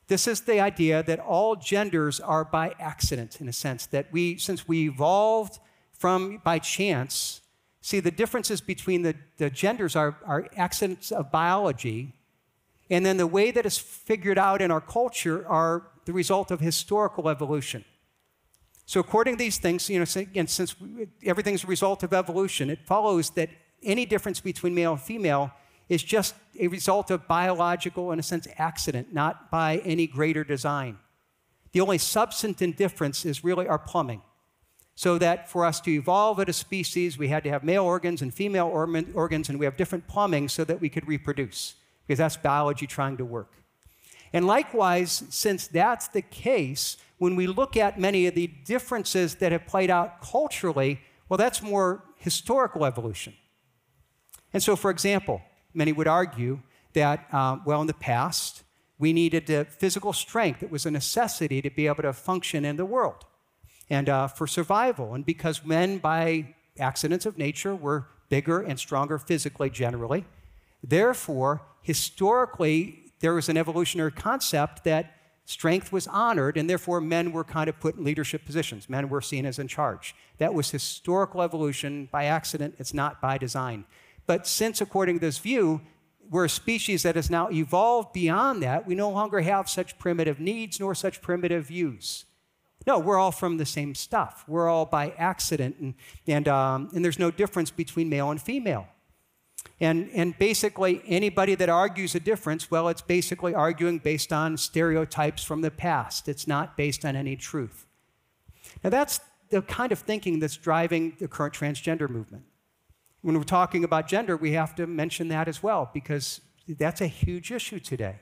This 0.08 0.26
is 0.26 0.40
the 0.40 0.58
idea 0.58 1.02
that 1.02 1.20
all 1.20 1.54
genders 1.54 2.18
are 2.18 2.44
by 2.44 2.74
accident, 2.80 3.40
in 3.42 3.48
a 3.48 3.52
sense, 3.52 3.84
that 3.86 4.10
we, 4.10 4.38
since 4.38 4.66
we 4.66 4.88
evolved 4.88 5.58
from 5.92 6.40
by 6.42 6.58
chance, 6.58 7.42
see 7.82 8.00
the 8.00 8.10
differences 8.10 8.62
between 8.62 9.02
the, 9.02 9.14
the 9.36 9.50
genders 9.50 9.94
are, 9.94 10.16
are 10.24 10.48
accidents 10.56 11.12
of 11.12 11.30
biology, 11.30 12.14
and 12.88 13.04
then 13.04 13.18
the 13.18 13.26
way 13.26 13.50
that 13.50 13.66
is 13.66 13.76
figured 13.76 14.38
out 14.38 14.62
in 14.62 14.70
our 14.70 14.80
culture 14.80 15.46
are 15.46 15.88
the 16.06 16.12
result 16.14 16.50
of 16.50 16.60
historical 16.60 17.28
evolution. 17.28 17.84
So, 18.86 19.00
according 19.00 19.34
to 19.34 19.38
these 19.38 19.58
things, 19.58 19.90
you 19.90 19.98
know, 19.98 20.06
again, 20.16 20.46
since 20.46 20.74
everything's 21.22 21.64
a 21.64 21.66
result 21.66 22.02
of 22.02 22.14
evolution, 22.14 22.70
it 22.70 22.86
follows 22.86 23.28
that 23.30 23.50
any 23.82 24.06
difference 24.06 24.40
between 24.40 24.74
male 24.74 24.92
and 24.92 25.00
female 25.02 25.52
is 25.88 26.02
just 26.02 26.34
a 26.60 26.68
result 26.68 27.10
of 27.10 27.26
biological, 27.26 28.12
in 28.12 28.18
a 28.18 28.22
sense, 28.22 28.46
accident, 28.58 29.12
not 29.12 29.50
by 29.50 29.78
any 29.78 30.06
greater 30.06 30.44
design. 30.44 30.98
The 31.72 31.80
only 31.80 31.98
substantive 31.98 32.76
difference 32.76 33.24
is 33.24 33.44
really 33.44 33.66
our 33.66 33.78
plumbing. 33.78 34.22
So 34.94 35.16
that 35.18 35.48
for 35.48 35.64
us 35.64 35.80
to 35.82 35.92
evolve 35.92 36.40
as 36.40 36.48
a 36.48 36.52
species, 36.52 37.16
we 37.16 37.28
had 37.28 37.44
to 37.44 37.50
have 37.50 37.62
male 37.62 37.84
organs 37.84 38.20
and 38.20 38.34
female 38.34 38.66
organs, 38.66 39.48
and 39.48 39.58
we 39.58 39.64
have 39.64 39.76
different 39.76 40.08
plumbing 40.08 40.48
so 40.48 40.64
that 40.64 40.80
we 40.80 40.88
could 40.88 41.06
reproduce, 41.06 41.76
because 42.06 42.18
that's 42.18 42.36
biology 42.36 42.86
trying 42.86 43.16
to 43.18 43.24
work. 43.24 43.52
And 44.32 44.46
likewise, 44.46 45.22
since 45.30 45.68
that's 45.68 46.08
the 46.08 46.22
case, 46.22 46.96
when 47.18 47.36
we 47.36 47.46
look 47.46 47.76
at 47.76 47.98
many 47.98 48.26
of 48.26 48.34
the 48.34 48.48
differences 48.64 49.36
that 49.36 49.52
have 49.52 49.66
played 49.66 49.88
out 49.88 50.20
culturally, 50.20 51.00
well, 51.28 51.38
that's 51.38 51.62
more 51.62 52.04
historical 52.16 52.84
evolution. 52.84 53.34
And 54.52 54.62
so, 54.62 54.74
for 54.76 54.90
example, 54.90 55.42
many 55.74 55.92
would 55.92 56.08
argue 56.08 56.60
that, 56.94 57.26
uh, 57.32 57.58
well, 57.64 57.80
in 57.80 57.86
the 57.86 57.94
past, 57.94 58.64
we 58.98 59.12
needed 59.12 59.50
uh, 59.50 59.64
physical 59.64 60.12
strength. 60.12 60.62
It 60.62 60.70
was 60.70 60.86
a 60.86 60.90
necessity 60.90 61.62
to 61.62 61.70
be 61.70 61.86
able 61.86 62.02
to 62.02 62.12
function 62.12 62.64
in 62.64 62.76
the 62.76 62.84
world 62.84 63.24
and 63.90 64.08
uh, 64.08 64.28
for 64.28 64.46
survival. 64.46 65.14
And 65.14 65.24
because 65.24 65.64
men, 65.64 65.98
by 65.98 66.54
accidents 66.78 67.26
of 67.26 67.38
nature, 67.38 67.74
were 67.74 68.06
bigger 68.28 68.60
and 68.60 68.78
stronger 68.78 69.18
physically 69.18 69.70
generally, 69.70 70.24
therefore, 70.82 71.62
historically, 71.82 73.12
there 73.20 73.34
was 73.34 73.48
an 73.48 73.56
evolutionary 73.56 74.12
concept 74.12 74.84
that 74.84 75.14
strength 75.44 75.90
was 75.90 76.06
honored, 76.08 76.58
and 76.58 76.68
therefore 76.68 77.00
men 77.00 77.32
were 77.32 77.44
kind 77.44 77.70
of 77.70 77.80
put 77.80 77.96
in 77.96 78.04
leadership 78.04 78.44
positions. 78.44 78.88
Men 78.88 79.08
were 79.08 79.22
seen 79.22 79.46
as 79.46 79.58
in 79.58 79.66
charge. 79.66 80.14
That 80.36 80.52
was 80.52 80.70
historical 80.70 81.40
evolution 81.40 82.08
by 82.12 82.24
accident, 82.24 82.74
it's 82.78 82.92
not 82.92 83.20
by 83.20 83.38
design. 83.38 83.86
But 84.28 84.46
since, 84.46 84.82
according 84.82 85.16
to 85.16 85.20
this 85.20 85.38
view, 85.38 85.80
we're 86.28 86.44
a 86.44 86.50
species 86.50 87.02
that 87.02 87.16
has 87.16 87.30
now 87.30 87.48
evolved 87.50 88.12
beyond 88.12 88.62
that, 88.62 88.86
we 88.86 88.94
no 88.94 89.08
longer 89.08 89.40
have 89.40 89.70
such 89.70 89.98
primitive 89.98 90.38
needs 90.38 90.78
nor 90.78 90.94
such 90.94 91.22
primitive 91.22 91.68
views. 91.68 92.26
No, 92.86 92.98
we're 92.98 93.16
all 93.16 93.32
from 93.32 93.56
the 93.56 93.64
same 93.64 93.94
stuff. 93.94 94.44
We're 94.46 94.68
all 94.68 94.84
by 94.84 95.14
accident, 95.16 95.76
and, 95.80 95.94
and, 96.26 96.46
um, 96.46 96.90
and 96.94 97.02
there's 97.02 97.18
no 97.18 97.30
difference 97.30 97.70
between 97.70 98.10
male 98.10 98.30
and 98.30 98.40
female. 98.40 98.86
And, 99.80 100.10
and 100.12 100.38
basically, 100.38 101.00
anybody 101.06 101.54
that 101.54 101.70
argues 101.70 102.14
a 102.14 102.20
difference, 102.20 102.70
well, 102.70 102.88
it's 102.88 103.00
basically 103.00 103.54
arguing 103.54 103.98
based 103.98 104.30
on 104.30 104.58
stereotypes 104.58 105.42
from 105.42 105.62
the 105.62 105.70
past. 105.70 106.28
It's 106.28 106.46
not 106.46 106.76
based 106.76 107.02
on 107.06 107.16
any 107.16 107.34
truth. 107.34 107.86
Now, 108.84 108.90
that's 108.90 109.20
the 109.48 109.62
kind 109.62 109.90
of 109.90 110.00
thinking 110.00 110.38
that's 110.38 110.58
driving 110.58 111.16
the 111.18 111.28
current 111.28 111.54
transgender 111.54 112.10
movement. 112.10 112.44
When 113.22 113.36
we're 113.36 113.44
talking 113.44 113.84
about 113.84 114.06
gender, 114.06 114.36
we 114.36 114.52
have 114.52 114.74
to 114.76 114.86
mention 114.86 115.28
that 115.28 115.48
as 115.48 115.62
well 115.62 115.90
because 115.92 116.40
that's 116.68 117.00
a 117.00 117.06
huge 117.06 117.50
issue 117.50 117.80
today. 117.80 118.16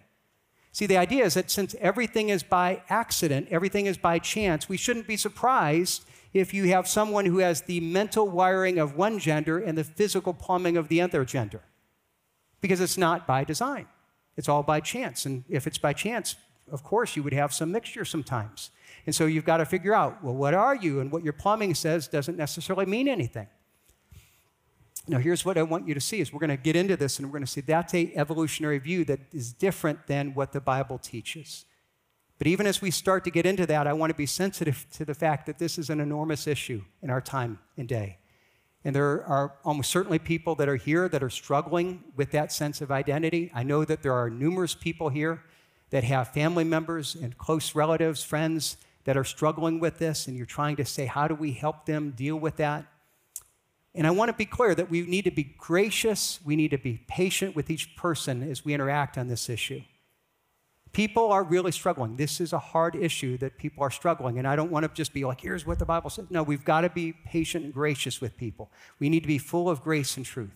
See, 0.72 0.87
the 0.87 0.98
idea 0.98 1.24
is 1.24 1.35
that 1.35 1.50
since 1.50 1.74
everything 1.80 2.28
is 2.28 2.42
by 2.42 2.82
accident, 2.88 3.48
everything 3.50 3.87
is 3.87 3.96
by 3.96 4.18
chance, 4.18 4.68
we 4.68 4.76
shouldn't 4.76 5.06
be 5.06 5.16
surprised 5.16 6.04
if 6.35 6.52
you 6.52 6.64
have 6.64 6.87
someone 6.87 7.24
who 7.24 7.38
has 7.38 7.62
the 7.62 7.80
mental 7.80 8.28
wiring 8.28 8.78
of 8.78 8.94
one 8.94 9.18
gender 9.18 9.59
and 9.59 9.78
the 9.78 9.85
physical 9.85 10.35
plumbing 10.35 10.76
of 10.76 10.88
the 10.88 11.00
other 11.00 11.24
gender. 11.24 11.62
Because 12.61 12.80
it's 12.80 12.98
not 12.98 13.26
by 13.26 13.42
design, 13.42 13.87
it's 14.37 14.48
all 14.48 14.62
by 14.62 14.80
chance. 14.80 15.24
And 15.24 15.44
if 15.48 15.66
it's 15.66 15.78
by 15.78 15.94
chance, 15.94 16.37
of 16.70 16.82
course, 16.82 17.16
you 17.16 17.22
would 17.22 17.32
have 17.32 17.54
some 17.54 17.72
mixture 17.72 18.04
sometimes. 18.04 18.70
And 19.06 19.14
so 19.14 19.24
you've 19.24 19.44
got 19.44 19.59
to 19.59 19.64
figure 19.64 19.94
out, 19.94 20.22
well, 20.22 20.35
what 20.35 20.52
are 20.52 20.74
you? 20.74 21.00
And 21.00 21.11
what 21.11 21.22
your 21.22 21.32
plumbing 21.32 21.74
says 21.74 22.09
doesn't 22.09 22.37
necessarily 22.37 22.87
mean 22.87 23.09
anything. 23.09 23.46
Now, 25.09 25.19
here's 25.19 25.45
what 25.45 25.57
I 25.57 25.62
want 25.62 25.87
you 25.87 25.95
to 25.95 26.01
see 26.01 26.21
is 26.21 26.33
we're 26.33 26.40
going 26.40 26.51
to 26.51 26.57
get 26.57 26.75
into 26.75 26.97
this 26.97 27.19
and 27.19 27.29
we're 27.29 27.38
going 27.38 27.45
to 27.45 27.51
see 27.51 27.61
that's 27.61 27.95
a 27.95 28.12
evolutionary 28.16 28.79
view 28.79 29.05
that 29.05 29.21
is 29.33 29.53
different 29.53 30.07
than 30.07 30.35
what 30.35 30.53
the 30.53 30.61
Bible 30.61 30.99
teaches. 30.99 31.64
But 32.38 32.49
even 32.49 32.66
as 32.66 32.83
we 32.83 32.90
start 32.90 33.25
to 33.25 33.31
get 33.31 33.47
into 33.47 33.66
that, 33.66 33.87
I 33.87 33.92
want 33.92 34.11
to 34.11 34.16
be 34.16 34.27
sensitive 34.27 34.87
to 34.95 35.05
the 35.05 35.14
fact 35.14 35.47
that 35.47 35.59
this 35.59 35.79
is 35.79 35.90
an 35.90 36.01
enormous 36.01 36.47
issue 36.47 36.83
in 37.03 37.11
our 37.11 37.21
time 37.21 37.61
and 37.77 37.88
day. 37.88 38.19
And 38.85 38.95
there 38.95 39.25
are 39.25 39.55
almost 39.64 39.90
certainly 39.90 40.19
people 40.19 40.55
that 40.57 40.69
are 40.69 40.77
here 40.77 41.09
that 41.09 41.23
are 41.23 41.31
struggling 41.31 42.05
with 42.14 42.33
that 42.33 42.53
sense 42.53 42.81
of 42.81 42.90
identity. 42.90 43.51
I 43.55 43.62
know 43.62 43.85
that 43.85 44.03
there 44.03 44.12
are 44.12 44.29
numerous 44.29 44.75
people 44.75 45.09
here 45.09 45.42
that 45.90 46.05
have 46.05 46.29
family 46.29 46.64
members 46.64 47.14
and 47.14 47.37
close 47.38 47.75
relatives, 47.75 48.23
friends 48.23 48.77
that 49.05 49.16
are 49.16 49.25
struggling 49.25 49.81
with 49.81 49.99
this, 49.99 50.27
and 50.27 50.37
you're 50.37 50.47
trying 50.47 50.77
to 50.77 50.85
say, 50.85 51.07
how 51.07 51.27
do 51.27 51.35
we 51.35 51.53
help 51.53 51.87
them 51.87 52.11
deal 52.11 52.37
with 52.37 52.57
that? 52.57 52.85
And 53.96 54.06
I 54.06 54.11
want 54.11 54.28
to 54.28 54.37
be 54.37 54.44
clear 54.44 54.74
that 54.74 54.90
we 54.90 55.02
need 55.02 55.24
to 55.24 55.30
be 55.30 55.54
gracious, 55.56 56.38
we 56.44 56.54
need 56.54 56.70
to 56.70 56.78
be 56.78 57.02
patient 57.09 57.56
with 57.56 57.70
each 57.70 57.96
person 57.96 58.48
as 58.48 58.64
we 58.64 58.74
interact 58.74 59.16
on 59.16 59.26
this 59.28 59.48
issue. 59.48 59.80
People 60.92 61.32
are 61.32 61.42
really 61.42 61.72
struggling. 61.72 62.16
This 62.16 62.40
is 62.40 62.52
a 62.52 62.59
hard 62.59 62.94
issue 62.94 63.37
that 63.38 63.59
people 63.59 63.82
are 63.82 63.90
struggling. 63.90 64.38
And 64.38 64.46
I 64.46 64.54
don't 64.54 64.70
want 64.70 64.85
to 64.85 64.92
just 64.94 65.12
be 65.12 65.24
like, 65.24 65.40
here's 65.40 65.66
what 65.66 65.78
the 65.78 65.85
Bible 65.85 66.11
says. 66.11 66.26
No, 66.30 66.42
we've 66.42 66.64
got 66.64 66.82
to 66.82 66.90
be 66.90 67.12
patient 67.12 67.64
and 67.64 67.74
gracious 67.74 68.20
with 68.20 68.37
people. 68.37 68.70
We 68.98 69.09
need 69.09 69.20
to 69.20 69.26
be 69.26 69.38
full 69.38 69.68
of 69.68 69.82
grace 69.82 70.16
and 70.16 70.24
truth. 70.24 70.54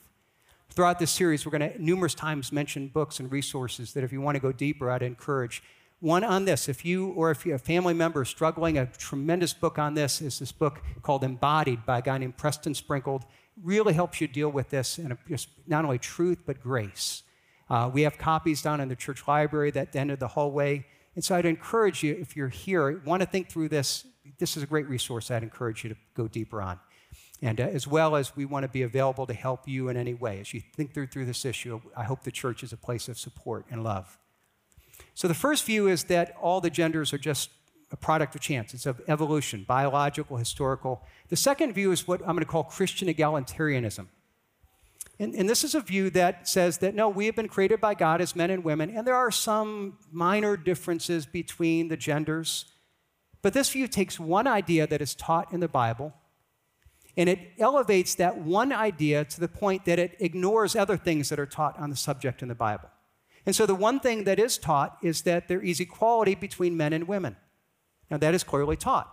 Throughout 0.71 0.99
this 0.99 1.11
series, 1.11 1.45
we're 1.45 1.59
going 1.59 1.73
to 1.73 1.83
numerous 1.83 2.15
times 2.15 2.53
mention 2.53 2.89
books 2.89 3.21
and 3.21 3.31
resources 3.33 3.93
that 3.95 4.05
if 4.05 4.13
you 4.13 4.21
want 4.21 4.37
to 4.37 4.41
go 4.41 4.53
deeper, 4.53 4.91
I'd 4.91 5.03
encourage. 5.03 5.63
One 6.01 6.25
on 6.25 6.47
this, 6.47 6.67
if 6.67 6.83
you 6.83 7.11
or 7.11 7.31
if 7.31 7.45
you 7.45 7.55
a 7.55 7.59
family 7.59 7.93
member 7.93 8.25
struggling, 8.25 8.79
a 8.79 8.87
tremendous 8.87 9.53
book 9.53 9.79
on 9.79 9.93
this 9.93 10.23
is 10.23 10.39
this 10.39 10.51
book 10.51 10.81
called 11.03 11.23
Embodied 11.23 11.85
by 11.85 11.99
a 11.99 12.03
guy 12.03 12.17
named 12.17 12.39
Preston 12.39 12.75
Sprinkle. 12.75 13.23
Really 13.63 13.93
helps 13.93 14.19
you 14.19 14.27
deal 14.27 14.49
with 14.49 14.71
this 14.71 14.97
and 14.97 15.17
just 15.29 15.51
not 15.67 15.85
only 15.85 15.99
truth, 15.99 16.39
but 16.47 16.63
grace. 16.63 17.23
Uh, 17.69 17.91
we 17.93 18.01
have 18.03 18.17
copies 18.17 18.63
down 18.63 18.81
in 18.81 18.89
the 18.89 18.97
church 18.97 19.29
library 19.29 19.71
that 19.73 19.95
end 19.95 20.11
of 20.11 20.19
the 20.19 20.29
hallway. 20.29 20.87
And 21.15 21.23
so 21.23 21.37
I'd 21.37 21.45
encourage 21.45 22.03
you, 22.03 22.17
if 22.19 22.35
you're 22.35 22.49
here, 22.49 23.03
want 23.05 23.21
to 23.21 23.29
think 23.29 23.51
through 23.51 23.69
this, 23.69 24.07
this 24.39 24.57
is 24.57 24.63
a 24.63 24.67
great 24.67 24.89
resource 24.89 25.31
I'd 25.31 25.43
encourage 25.43 25.85
you 25.85 25.91
to 25.91 25.97
go 26.15 26.27
deeper 26.27 26.63
on. 26.63 26.81
And 27.43 27.61
uh, 27.61 27.65
as 27.65 27.87
well 27.87 28.17
as 28.17 28.35
we 28.35 28.47
want 28.47 28.63
to 28.63 28.69
be 28.69 28.83
available 28.83 29.27
to 29.27 29.35
help 29.35 29.69
you 29.69 29.91
in 29.91 29.99
any 29.99 30.15
way. 30.15 30.41
As 30.41 30.55
you 30.55 30.63
think 30.75 30.95
through, 30.95 31.09
through 31.09 31.27
this 31.27 31.45
issue, 31.45 31.79
I 31.95 32.05
hope 32.05 32.23
the 32.23 32.31
church 32.33 32.63
is 32.63 32.73
a 32.73 32.79
place 32.79 33.07
of 33.07 33.19
support 33.19 33.67
and 33.71 33.85
love. 33.85 34.17
So 35.21 35.29
the 35.29 35.35
first 35.35 35.67
view 35.67 35.87
is 35.87 36.05
that 36.05 36.35
all 36.41 36.63
the 36.63 36.71
genders 36.71 37.13
are 37.13 37.19
just 37.19 37.51
a 37.93 37.97
product 37.97 38.35
of 38.35 38.41
chance. 38.41 38.73
It's 38.73 38.87
of 38.87 39.03
evolution, 39.07 39.67
biological, 39.69 40.39
historical. 40.39 41.03
The 41.29 41.37
second 41.37 41.75
view 41.75 41.93
is 41.93 42.09
what 42.09 42.23
I'm 42.23 42.29
going 42.29 42.39
to 42.39 42.47
call 42.47 42.65
Christian 42.65 43.07
egalitarianism. 43.07 44.07
And, 45.19 45.35
and, 45.35 45.47
this 45.47 45.63
is 45.63 45.75
a 45.75 45.83
view 45.83 46.09
that 46.09 46.49
says 46.49 46.79
that 46.79 46.95
no, 46.95 47.11
we 47.11 47.27
have 47.27 47.37
been 47.37 47.49
created 47.49 47.83
by 47.83 47.93
God 47.93 48.23
as 48.23 48.35
men 48.35 48.49
and 48.49 48.65
women, 48.65 48.89
and 48.97 49.07
there 49.07 49.15
are 49.15 49.31
some 49.31 49.99
minor 50.11 50.57
differences 50.57 51.27
between 51.27 51.89
the 51.89 51.99
genders. 51.99 52.65
But 53.43 53.53
this 53.53 53.69
view 53.69 53.89
takes 53.89 54.19
one 54.19 54.47
idea 54.47 54.87
that 54.87 55.03
is 55.03 55.15
taught 55.15 55.53
in 55.53 55.61
the 55.61 55.69
Bible 55.69 56.15
and 57.19 57.29
it 57.29 57.41
elevates 57.59 58.15
that 58.15 58.39
one 58.39 58.73
idea 58.73 59.27
to 59.27 59.39
the 59.39 59.49
point 59.49 59.85
that 59.85 59.99
it 59.99 60.17
ignores 60.19 60.75
other 60.75 60.97
things 60.97 61.29
that 61.29 61.39
are 61.39 61.45
taught 61.45 61.79
on 61.79 61.91
the 61.91 61.97
subject 61.97 62.41
in 62.41 62.49
the 62.49 62.55
Bible. 62.55 62.89
And 63.51 63.57
so 63.57 63.67
the 63.67 63.75
one 63.75 63.99
thing 63.99 64.23
that 64.27 64.39
is 64.39 64.59
taught 64.59 64.97
is 65.03 65.23
that 65.23 65.49
there 65.49 65.61
is 65.61 65.81
equality 65.81 66.37
between 66.37 66.77
men 66.77 66.93
and 66.93 67.09
women. 67.09 67.35
Now, 68.09 68.17
that 68.19 68.33
is 68.33 68.45
clearly 68.45 68.77
taught. 68.77 69.13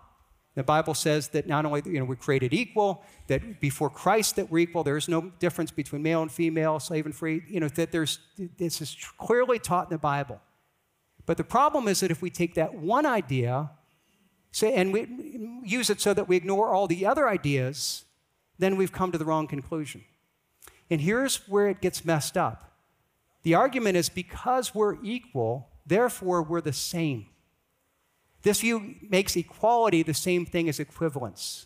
The 0.54 0.64
Bible 0.64 0.94
says 0.94 1.30
that 1.30 1.48
not 1.48 1.66
only 1.66 1.82
you 1.88 1.98
know, 1.98 2.06
we're 2.06 2.18
created 2.18 2.54
equal, 2.54 3.04
that 3.30 3.60
before 3.60 3.90
Christ 3.90 4.36
that 4.36 4.52
we're 4.52 4.60
equal, 4.60 4.84
there 4.84 4.96
is 4.96 5.08
no 5.10 5.32
difference 5.40 5.72
between 5.72 6.04
male 6.04 6.22
and 6.22 6.32
female, 6.32 6.80
slave 6.80 7.08
and 7.08 7.16
free, 7.16 7.42
you 7.48 7.60
know, 7.60 7.68
that 7.70 7.92
there's, 7.92 8.20
this 8.60 8.80
is 8.80 8.96
clearly 9.18 9.58
taught 9.58 9.88
in 9.88 9.96
the 9.96 9.98
Bible. 9.98 10.40
But 11.26 11.38
the 11.38 11.44
problem 11.44 11.88
is 11.88 12.02
that 12.02 12.12
if 12.12 12.22
we 12.22 12.30
take 12.30 12.54
that 12.54 12.76
one 12.76 13.08
idea 13.08 13.72
say, 14.52 14.72
and 14.76 14.94
we 14.94 15.62
use 15.64 15.90
it 15.90 16.00
so 16.00 16.14
that 16.14 16.28
we 16.28 16.36
ignore 16.36 16.76
all 16.76 16.86
the 16.86 17.08
other 17.08 17.28
ideas, 17.28 18.06
then 18.60 18.78
we've 18.78 18.92
come 18.92 19.12
to 19.12 19.18
the 19.18 19.26
wrong 19.26 19.48
conclusion. 19.48 20.04
And 20.92 21.02
here's 21.02 21.38
where 21.50 21.70
it 21.70 21.82
gets 21.82 22.06
messed 22.06 22.38
up. 22.38 22.67
The 23.44 23.56
argument 23.56 23.98
is 23.98 24.10
because 24.10 24.76
we're 24.76 25.02
equal, 25.04 25.70
therefore 25.86 26.44
we're 26.44 26.62
the 26.62 26.74
same. 26.74 27.28
This 28.42 28.62
view 28.62 28.96
makes 29.02 29.36
equality 29.36 30.04
the 30.04 30.14
same 30.14 30.46
thing 30.46 30.70
as 30.70 30.80
equivalence. 30.80 31.66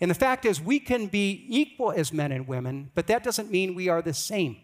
And 0.00 0.10
the 0.10 0.16
fact 0.16 0.44
is, 0.44 0.60
we 0.60 0.80
can 0.80 1.06
be 1.06 1.44
equal 1.48 1.92
as 1.92 2.12
men 2.12 2.32
and 2.32 2.48
women, 2.48 2.90
but 2.94 3.06
that 3.06 3.22
doesn't 3.22 3.50
mean 3.50 3.74
we 3.74 3.88
are 3.88 4.02
the 4.02 4.14
same. 4.14 4.56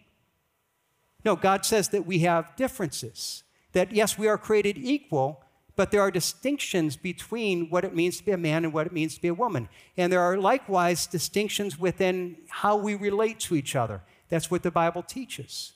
No, 1.25 1.37
God 1.37 1.64
says 1.64 1.91
that 1.91 2.07
we 2.07 2.21
have 2.21 2.57
differences. 2.57 3.45
That 3.73 3.93
yes, 3.93 4.19
we 4.19 4.29
are 4.29 4.38
created 4.38 4.79
equal, 4.79 5.45
but 5.77 5.93
there 5.93 6.01
are 6.01 6.11
distinctions 6.11 6.97
between 6.97 7.71
what 7.71 7.85
it 7.85 7.95
means 7.95 8.19
to 8.19 8.25
be 8.25 8.33
a 8.33 8.37
man 8.37 8.64
and 8.64 8.75
what 8.75 8.87
it 8.87 8.93
means 8.93 9.14
to 9.14 9.21
be 9.21 9.29
a 9.29 9.35
woman. 9.35 9.69
And 9.97 10.12
there 10.12 10.21
are 10.21 10.37
likewise 10.37 11.07
distinctions 11.07 11.79
within 11.79 12.37
how 12.49 12.77
we 12.77 12.97
relate 12.97 13.38
to 13.41 13.55
each 13.55 13.77
other. 13.77 14.03
That's 14.29 14.51
what 14.51 14.62
the 14.62 14.71
Bible 14.71 15.03
teaches. 15.03 15.73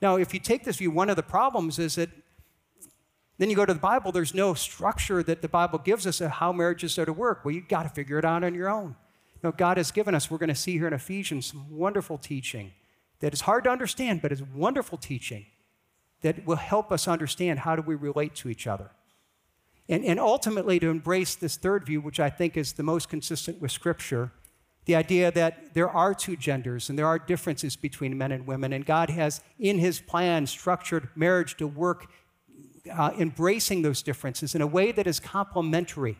Now, 0.00 0.16
if 0.16 0.34
you 0.34 0.40
take 0.40 0.64
this 0.64 0.76
view, 0.76 0.90
one 0.90 1.10
of 1.10 1.16
the 1.16 1.22
problems 1.22 1.78
is 1.78 1.94
that 1.96 2.10
then 3.38 3.50
you 3.50 3.56
go 3.56 3.66
to 3.66 3.74
the 3.74 3.80
Bible, 3.80 4.12
there's 4.12 4.34
no 4.34 4.54
structure 4.54 5.22
that 5.22 5.42
the 5.42 5.48
Bible 5.48 5.78
gives 5.78 6.06
us 6.06 6.20
of 6.20 6.32
how 6.32 6.52
marriages 6.52 6.98
are 6.98 7.04
to 7.04 7.12
work. 7.12 7.44
Well, 7.44 7.54
you've 7.54 7.68
got 7.68 7.82
to 7.82 7.88
figure 7.90 8.18
it 8.18 8.24
out 8.24 8.44
on 8.44 8.54
your 8.54 8.70
own. 8.70 8.96
Know, 9.42 9.52
God 9.52 9.76
has 9.76 9.92
given 9.92 10.14
us, 10.14 10.30
we're 10.30 10.38
going 10.38 10.48
to 10.48 10.54
see 10.54 10.72
here 10.72 10.88
in 10.88 10.92
Ephesians, 10.92 11.46
some 11.46 11.70
wonderful 11.70 12.18
teaching 12.18 12.72
that 13.20 13.32
is 13.32 13.42
hard 13.42 13.64
to 13.64 13.70
understand, 13.70 14.22
but 14.22 14.32
is 14.32 14.42
wonderful 14.42 14.98
teaching 14.98 15.46
that 16.22 16.44
will 16.44 16.56
help 16.56 16.90
us 16.90 17.06
understand 17.06 17.60
how 17.60 17.76
do 17.76 17.82
we 17.82 17.94
relate 17.94 18.34
to 18.36 18.48
each 18.48 18.66
other. 18.66 18.90
And, 19.88 20.04
and 20.04 20.18
ultimately, 20.18 20.80
to 20.80 20.88
embrace 20.88 21.36
this 21.36 21.56
third 21.56 21.86
view, 21.86 22.00
which 22.00 22.18
I 22.18 22.28
think 22.28 22.56
is 22.56 22.72
the 22.72 22.82
most 22.82 23.08
consistent 23.08 23.60
with 23.60 23.70
Scripture, 23.70 24.32
the 24.86 24.96
idea 24.96 25.30
that 25.32 25.74
there 25.74 25.90
are 25.90 26.14
two 26.14 26.36
genders 26.36 26.88
and 26.88 26.98
there 26.98 27.06
are 27.06 27.18
differences 27.18 27.76
between 27.76 28.16
men 28.16 28.32
and 28.32 28.46
women, 28.46 28.72
and 28.72 28.86
God 28.86 29.10
has, 29.10 29.40
in 29.58 29.78
His 29.78 30.00
plan, 30.00 30.46
structured 30.46 31.08
marriage 31.14 31.56
to 31.56 31.66
work 31.66 32.10
uh, 32.92 33.10
embracing 33.18 33.82
those 33.82 34.00
differences 34.02 34.54
in 34.54 34.62
a 34.62 34.66
way 34.66 34.92
that 34.92 35.06
is 35.06 35.18
complementary. 35.20 36.16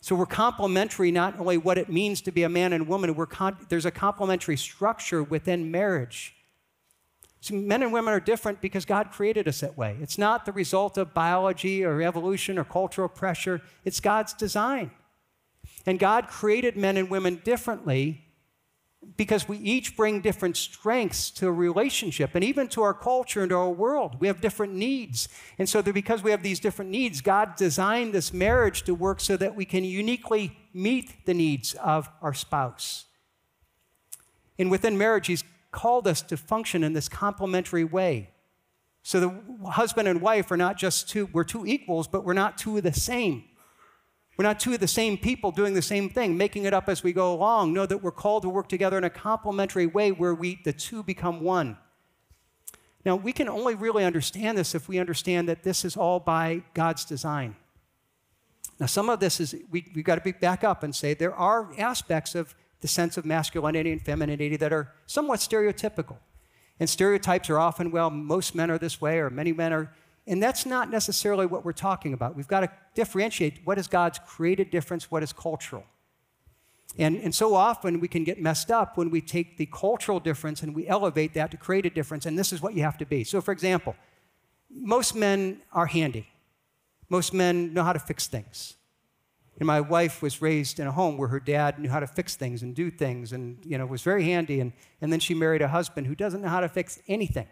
So 0.00 0.14
we're 0.14 0.26
complementary 0.26 1.10
not 1.10 1.40
only 1.40 1.56
what 1.56 1.78
it 1.78 1.88
means 1.88 2.20
to 2.22 2.30
be 2.30 2.42
a 2.42 2.48
man 2.48 2.74
and 2.74 2.86
woman, 2.86 3.14
we're 3.14 3.26
con- 3.26 3.56
there's 3.70 3.86
a 3.86 3.90
complementary 3.90 4.56
structure 4.56 5.22
within 5.22 5.70
marriage. 5.70 6.34
So 7.40 7.54
men 7.54 7.82
and 7.82 7.92
women 7.92 8.12
are 8.12 8.20
different 8.20 8.60
because 8.60 8.84
God 8.84 9.10
created 9.10 9.48
us 9.48 9.60
that 9.60 9.78
way. 9.78 9.96
It's 10.00 10.18
not 10.18 10.44
the 10.44 10.52
result 10.52 10.98
of 10.98 11.14
biology 11.14 11.84
or 11.84 12.02
evolution 12.02 12.58
or 12.58 12.64
cultural 12.64 13.08
pressure, 13.08 13.62
it's 13.84 14.00
God's 14.00 14.34
design. 14.34 14.90
And 15.86 15.98
God 15.98 16.26
created 16.26 16.76
men 16.76 16.96
and 16.96 17.08
women 17.08 17.40
differently 17.44 18.26
because 19.16 19.48
we 19.48 19.58
each 19.58 19.96
bring 19.96 20.20
different 20.20 20.56
strengths 20.56 21.30
to 21.30 21.46
a 21.46 21.52
relationship 21.52 22.34
and 22.34 22.42
even 22.42 22.66
to 22.68 22.82
our 22.82 22.94
culture 22.94 23.40
and 23.40 23.50
to 23.50 23.56
our 23.56 23.70
world. 23.70 24.16
We 24.18 24.26
have 24.26 24.40
different 24.40 24.74
needs. 24.74 25.28
And 25.58 25.68
so, 25.68 25.80
that 25.80 25.92
because 25.92 26.22
we 26.22 26.32
have 26.32 26.42
these 26.42 26.58
different 26.58 26.90
needs, 26.90 27.20
God 27.20 27.56
designed 27.56 28.12
this 28.12 28.32
marriage 28.32 28.82
to 28.82 28.94
work 28.94 29.20
so 29.20 29.36
that 29.36 29.54
we 29.54 29.64
can 29.64 29.84
uniquely 29.84 30.58
meet 30.74 31.24
the 31.24 31.34
needs 31.34 31.74
of 31.74 32.10
our 32.20 32.34
spouse. 32.34 33.04
And 34.58 34.70
within 34.70 34.98
marriage, 34.98 35.28
He's 35.28 35.44
called 35.70 36.08
us 36.08 36.22
to 36.22 36.36
function 36.36 36.82
in 36.82 36.94
this 36.94 37.08
complementary 37.08 37.84
way. 37.84 38.30
So, 39.02 39.20
the 39.20 39.70
husband 39.70 40.08
and 40.08 40.20
wife 40.20 40.50
are 40.50 40.56
not 40.56 40.76
just 40.76 41.08
two, 41.08 41.26
we're 41.32 41.44
two 41.44 41.64
equals, 41.64 42.08
but 42.08 42.24
we're 42.24 42.32
not 42.32 42.58
two 42.58 42.76
of 42.76 42.82
the 42.82 42.92
same. 42.92 43.44
We're 44.36 44.44
not 44.44 44.60
two 44.60 44.74
of 44.74 44.80
the 44.80 44.88
same 44.88 45.16
people 45.16 45.50
doing 45.50 45.72
the 45.72 45.82
same 45.82 46.10
thing, 46.10 46.36
making 46.36 46.64
it 46.64 46.74
up 46.74 46.88
as 46.88 47.02
we 47.02 47.12
go 47.12 47.32
along. 47.32 47.72
Know 47.72 47.86
that 47.86 48.02
we're 48.02 48.10
called 48.10 48.42
to 48.42 48.48
work 48.50 48.68
together 48.68 48.98
in 48.98 49.04
a 49.04 49.10
complementary 49.10 49.86
way 49.86 50.12
where 50.12 50.34
we, 50.34 50.60
the 50.64 50.74
two 50.74 51.02
become 51.02 51.40
one. 51.40 51.78
Now, 53.04 53.16
we 53.16 53.32
can 53.32 53.48
only 53.48 53.74
really 53.74 54.04
understand 54.04 54.58
this 54.58 54.74
if 54.74 54.88
we 54.88 54.98
understand 54.98 55.48
that 55.48 55.62
this 55.62 55.84
is 55.84 55.96
all 55.96 56.20
by 56.20 56.62
God's 56.74 57.04
design. 57.04 57.56
Now, 58.78 58.86
some 58.86 59.08
of 59.08 59.20
this 59.20 59.40
is, 59.40 59.54
we, 59.70 59.90
we've 59.94 60.04
got 60.04 60.16
to 60.16 60.20
be 60.20 60.32
back 60.32 60.64
up 60.64 60.82
and 60.82 60.94
say 60.94 61.14
there 61.14 61.34
are 61.34 61.70
aspects 61.78 62.34
of 62.34 62.54
the 62.80 62.88
sense 62.88 63.16
of 63.16 63.24
masculinity 63.24 63.90
and 63.90 64.02
femininity 64.02 64.56
that 64.56 64.72
are 64.72 64.92
somewhat 65.06 65.40
stereotypical. 65.40 66.16
And 66.78 66.90
stereotypes 66.90 67.48
are 67.48 67.58
often, 67.58 67.90
well, 67.90 68.10
most 68.10 68.54
men 68.54 68.70
are 68.70 68.76
this 68.76 69.00
way 69.00 69.18
or 69.18 69.30
many 69.30 69.52
men 69.52 69.72
are, 69.72 69.92
and 70.26 70.42
that's 70.42 70.66
not 70.66 70.90
necessarily 70.90 71.46
what 71.46 71.64
we're 71.64 71.72
talking 71.72 72.12
about. 72.12 72.34
We've 72.34 72.48
got 72.48 72.60
to 72.60 72.70
differentiate 72.94 73.60
what 73.64 73.78
is 73.78 73.86
God's 73.86 74.18
created 74.18 74.70
difference, 74.70 75.10
what 75.10 75.22
is 75.22 75.32
cultural. 75.32 75.84
And, 76.98 77.16
and 77.18 77.34
so 77.34 77.54
often 77.54 78.00
we 78.00 78.08
can 78.08 78.24
get 78.24 78.40
messed 78.40 78.70
up 78.70 78.96
when 78.96 79.10
we 79.10 79.20
take 79.20 79.56
the 79.56 79.66
cultural 79.66 80.18
difference 80.18 80.62
and 80.62 80.74
we 80.74 80.88
elevate 80.88 81.34
that 81.34 81.50
to 81.50 81.56
create 81.56 81.86
a 81.86 81.90
difference, 81.90 82.26
and 82.26 82.38
this 82.38 82.52
is 82.52 82.62
what 82.62 82.74
you 82.74 82.82
have 82.82 82.98
to 82.98 83.06
be. 83.06 83.22
So, 83.22 83.40
for 83.40 83.52
example, 83.52 83.94
most 84.70 85.14
men 85.14 85.60
are 85.72 85.86
handy. 85.86 86.28
Most 87.08 87.32
men 87.32 87.72
know 87.72 87.84
how 87.84 87.92
to 87.92 87.98
fix 87.98 88.26
things. 88.26 88.76
And 89.58 89.66
my 89.66 89.80
wife 89.80 90.22
was 90.22 90.42
raised 90.42 90.80
in 90.80 90.86
a 90.86 90.92
home 90.92 91.16
where 91.16 91.28
her 91.28 91.40
dad 91.40 91.78
knew 91.78 91.88
how 91.88 92.00
to 92.00 92.06
fix 92.06 92.36
things 92.36 92.62
and 92.62 92.74
do 92.74 92.90
things 92.90 93.32
and 93.32 93.58
you 93.64 93.78
know 93.78 93.86
was 93.86 94.02
very 94.02 94.24
handy 94.24 94.60
and, 94.60 94.72
and 95.00 95.10
then 95.10 95.18
she 95.18 95.32
married 95.32 95.62
a 95.62 95.68
husband 95.68 96.06
who 96.06 96.14
doesn't 96.14 96.42
know 96.42 96.48
how 96.48 96.60
to 96.60 96.68
fix 96.68 96.98
anything. 97.08 97.46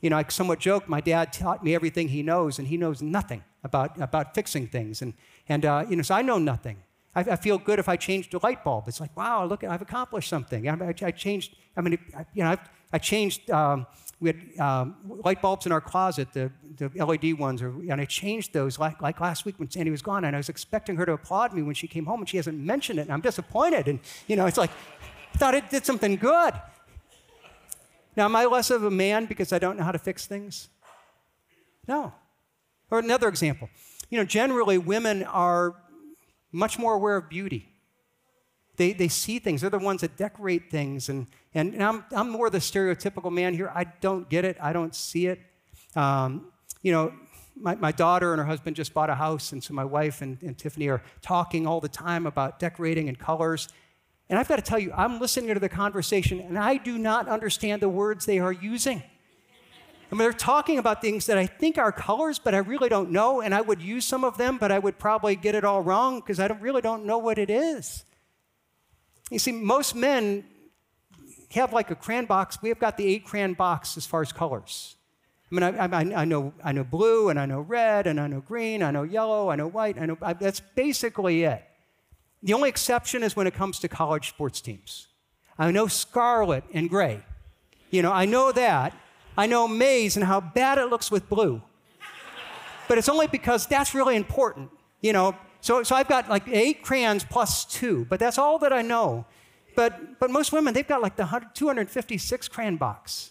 You 0.00 0.10
know, 0.10 0.16
I 0.16 0.24
somewhat 0.28 0.58
joke, 0.58 0.88
my 0.88 1.00
dad 1.00 1.32
taught 1.32 1.62
me 1.62 1.74
everything 1.74 2.08
he 2.08 2.22
knows 2.22 2.58
and 2.58 2.68
he 2.68 2.76
knows 2.76 3.02
nothing 3.02 3.44
about, 3.62 4.00
about 4.00 4.34
fixing 4.34 4.66
things. 4.66 5.02
And, 5.02 5.14
and 5.48 5.64
uh, 5.64 5.84
you 5.88 5.96
know, 5.96 6.02
so 6.02 6.14
I 6.14 6.22
know 6.22 6.38
nothing. 6.38 6.78
I, 7.14 7.20
I, 7.20 7.36
feel 7.36 7.58
good 7.58 7.78
if 7.78 7.88
I 7.88 7.96
changed 7.96 8.32
a 8.34 8.38
light 8.38 8.62
bulb. 8.62 8.84
It's 8.86 9.00
like, 9.00 9.14
wow, 9.16 9.44
look, 9.44 9.64
I've 9.64 9.82
accomplished 9.82 10.28
something. 10.28 10.68
I, 10.68 10.72
I, 10.72 10.94
I 11.02 11.10
changed, 11.10 11.56
I 11.76 11.80
mean, 11.80 11.98
you 12.34 12.44
know, 12.44 12.50
I've, 12.50 12.60
I 12.92 12.98
changed 12.98 13.50
um, 13.50 13.86
we 14.20 14.28
had 14.28 14.60
um, 14.60 14.96
light 15.24 15.40
bulbs 15.40 15.64
in 15.64 15.72
our 15.72 15.80
closet, 15.80 16.28
the, 16.34 16.52
the 16.76 16.90
LED 17.04 17.38
ones, 17.38 17.62
and 17.62 18.00
I 18.00 18.04
changed 18.04 18.52
those 18.52 18.78
like, 18.78 19.00
like 19.00 19.18
last 19.18 19.46
week 19.46 19.58
when 19.58 19.70
Sandy 19.70 19.90
was 19.90 20.02
gone, 20.02 20.24
and 20.26 20.36
I 20.36 20.38
was 20.38 20.50
expecting 20.50 20.96
her 20.96 21.06
to 21.06 21.12
applaud 21.12 21.54
me 21.54 21.62
when 21.62 21.74
she 21.74 21.88
came 21.88 22.04
home, 22.04 22.20
and 22.20 22.28
she 22.28 22.36
hasn't 22.36 22.58
mentioned 22.58 22.98
it, 22.98 23.02
and 23.02 23.12
I'm 23.12 23.22
disappointed. 23.22 23.88
And, 23.88 23.98
you 24.26 24.36
know, 24.36 24.44
it's 24.44 24.58
like, 24.58 24.70
I 25.34 25.38
thought 25.38 25.54
it 25.54 25.70
did 25.70 25.86
something 25.86 26.16
good. 26.16 26.52
Now, 28.20 28.26
am 28.26 28.36
I 28.36 28.44
less 28.44 28.70
of 28.70 28.84
a 28.84 28.90
man 28.90 29.24
because 29.24 29.50
I 29.50 29.58
don't 29.58 29.78
know 29.78 29.82
how 29.82 29.92
to 29.92 29.98
fix 29.98 30.26
things? 30.26 30.68
No. 31.88 32.12
Or 32.90 32.98
another 32.98 33.28
example. 33.28 33.70
You 34.10 34.18
know, 34.18 34.26
generally, 34.26 34.76
women 34.76 35.22
are 35.22 35.74
much 36.52 36.78
more 36.78 36.92
aware 36.92 37.16
of 37.16 37.30
beauty. 37.30 37.70
They, 38.76 38.92
they 38.92 39.08
see 39.08 39.38
things. 39.38 39.62
They're 39.62 39.70
the 39.70 39.78
ones 39.78 40.02
that 40.02 40.18
decorate 40.18 40.70
things. 40.70 41.08
And, 41.08 41.28
and, 41.54 41.72
and 41.72 41.82
I'm, 41.82 42.04
I'm 42.12 42.28
more 42.28 42.50
the 42.50 42.58
stereotypical 42.58 43.32
man 43.32 43.54
here. 43.54 43.72
I 43.74 43.84
don't 43.84 44.28
get 44.28 44.44
it. 44.44 44.58
I 44.60 44.74
don't 44.74 44.94
see 44.94 45.26
it. 45.26 45.40
Um, 45.96 46.52
you 46.82 46.92
know, 46.92 47.14
my, 47.56 47.74
my 47.76 47.90
daughter 47.90 48.34
and 48.34 48.38
her 48.38 48.46
husband 48.46 48.76
just 48.76 48.92
bought 48.92 49.08
a 49.08 49.14
house, 49.14 49.52
and 49.52 49.64
so 49.64 49.72
my 49.72 49.86
wife 49.86 50.20
and, 50.20 50.36
and 50.42 50.58
Tiffany 50.58 50.88
are 50.88 51.02
talking 51.22 51.66
all 51.66 51.80
the 51.80 51.88
time 51.88 52.26
about 52.26 52.58
decorating 52.58 53.08
and 53.08 53.18
colors. 53.18 53.70
And 54.30 54.38
I've 54.38 54.46
got 54.46 54.56
to 54.56 54.62
tell 54.62 54.78
you, 54.78 54.92
I'm 54.96 55.18
listening 55.18 55.52
to 55.52 55.60
the 55.60 55.68
conversation, 55.68 56.38
and 56.40 56.56
I 56.56 56.76
do 56.76 56.96
not 56.96 57.26
understand 57.28 57.82
the 57.82 57.88
words 57.88 58.26
they 58.26 58.38
are 58.38 58.52
using. 58.52 59.02
I 60.10 60.14
mean, 60.14 60.20
they're 60.20 60.32
talking 60.32 60.78
about 60.78 61.02
things 61.02 61.26
that 61.26 61.36
I 61.36 61.46
think 61.46 61.78
are 61.78 61.90
colors, 61.90 62.38
but 62.38 62.54
I 62.54 62.58
really 62.58 62.88
don't 62.88 63.10
know, 63.10 63.40
and 63.40 63.52
I 63.52 63.60
would 63.60 63.82
use 63.82 64.04
some 64.04 64.22
of 64.22 64.38
them, 64.38 64.56
but 64.56 64.70
I 64.70 64.78
would 64.78 64.98
probably 64.98 65.34
get 65.34 65.56
it 65.56 65.64
all 65.64 65.82
wrong 65.82 66.20
because 66.20 66.38
I 66.38 66.46
don't, 66.46 66.60
really 66.60 66.80
don't 66.80 67.04
know 67.04 67.18
what 67.18 67.38
it 67.38 67.50
is. 67.50 68.04
You 69.32 69.40
see, 69.40 69.50
most 69.50 69.96
men 69.96 70.44
have 71.50 71.72
like 71.72 71.90
a 71.90 71.96
crayon 71.96 72.26
box. 72.26 72.62
We 72.62 72.68
have 72.68 72.78
got 72.78 72.96
the 72.96 73.06
eight 73.06 73.24
crayon 73.24 73.54
box 73.54 73.96
as 73.96 74.06
far 74.06 74.22
as 74.22 74.32
colors. 74.32 74.94
I 75.50 75.54
mean, 75.56 75.62
I, 75.64 75.86
I, 75.86 76.22
I, 76.22 76.24
know, 76.24 76.52
I 76.62 76.70
know 76.70 76.84
blue, 76.84 77.30
and 77.30 77.38
I 77.40 77.46
know 77.46 77.62
red, 77.62 78.06
and 78.06 78.20
I 78.20 78.28
know 78.28 78.40
green, 78.40 78.84
I 78.84 78.92
know 78.92 79.02
yellow, 79.02 79.50
I 79.50 79.56
know 79.56 79.66
white. 79.66 79.98
I 79.98 80.06
know 80.06 80.16
I, 80.22 80.34
that's 80.34 80.60
basically 80.60 81.42
it. 81.42 81.64
The 82.42 82.54
only 82.54 82.68
exception 82.68 83.22
is 83.22 83.36
when 83.36 83.46
it 83.46 83.54
comes 83.54 83.78
to 83.80 83.88
college 83.88 84.28
sports 84.28 84.60
teams. 84.60 85.08
I 85.58 85.70
know 85.70 85.88
scarlet 85.88 86.64
and 86.72 86.88
gray. 86.88 87.22
You 87.90 88.02
know, 88.02 88.12
I 88.12 88.24
know 88.24 88.50
that. 88.52 88.94
I 89.36 89.46
know 89.46 89.68
maize 89.68 90.16
and 90.16 90.24
how 90.24 90.40
bad 90.40 90.78
it 90.78 90.86
looks 90.86 91.10
with 91.10 91.28
blue. 91.28 91.62
But 92.88 92.98
it's 92.98 93.08
only 93.08 93.26
because 93.26 93.66
that's 93.66 93.94
really 93.94 94.16
important. 94.16 94.70
You 95.00 95.12
know, 95.12 95.36
so, 95.60 95.82
so 95.82 95.94
I've 95.94 96.08
got 96.08 96.28
like 96.28 96.48
eight 96.48 96.82
crayons 96.82 97.24
plus 97.24 97.64
two, 97.64 98.06
but 98.08 98.18
that's 98.18 98.38
all 98.38 98.58
that 98.60 98.72
I 98.72 98.82
know. 98.82 99.26
But, 99.76 100.18
but 100.18 100.30
most 100.30 100.52
women, 100.52 100.74
they've 100.74 100.86
got 100.86 101.02
like 101.02 101.16
the 101.16 101.26
256 101.54 102.48
crayon 102.48 102.76
box. 102.76 103.30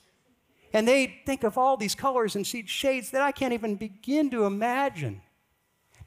And 0.71 0.87
they 0.87 1.21
think 1.25 1.43
of 1.43 1.57
all 1.57 1.77
these 1.77 1.95
colors 1.95 2.35
and 2.35 2.45
shades 2.45 3.11
that 3.11 3.21
I 3.21 3.31
can't 3.31 3.53
even 3.53 3.75
begin 3.75 4.29
to 4.29 4.45
imagine. 4.45 5.21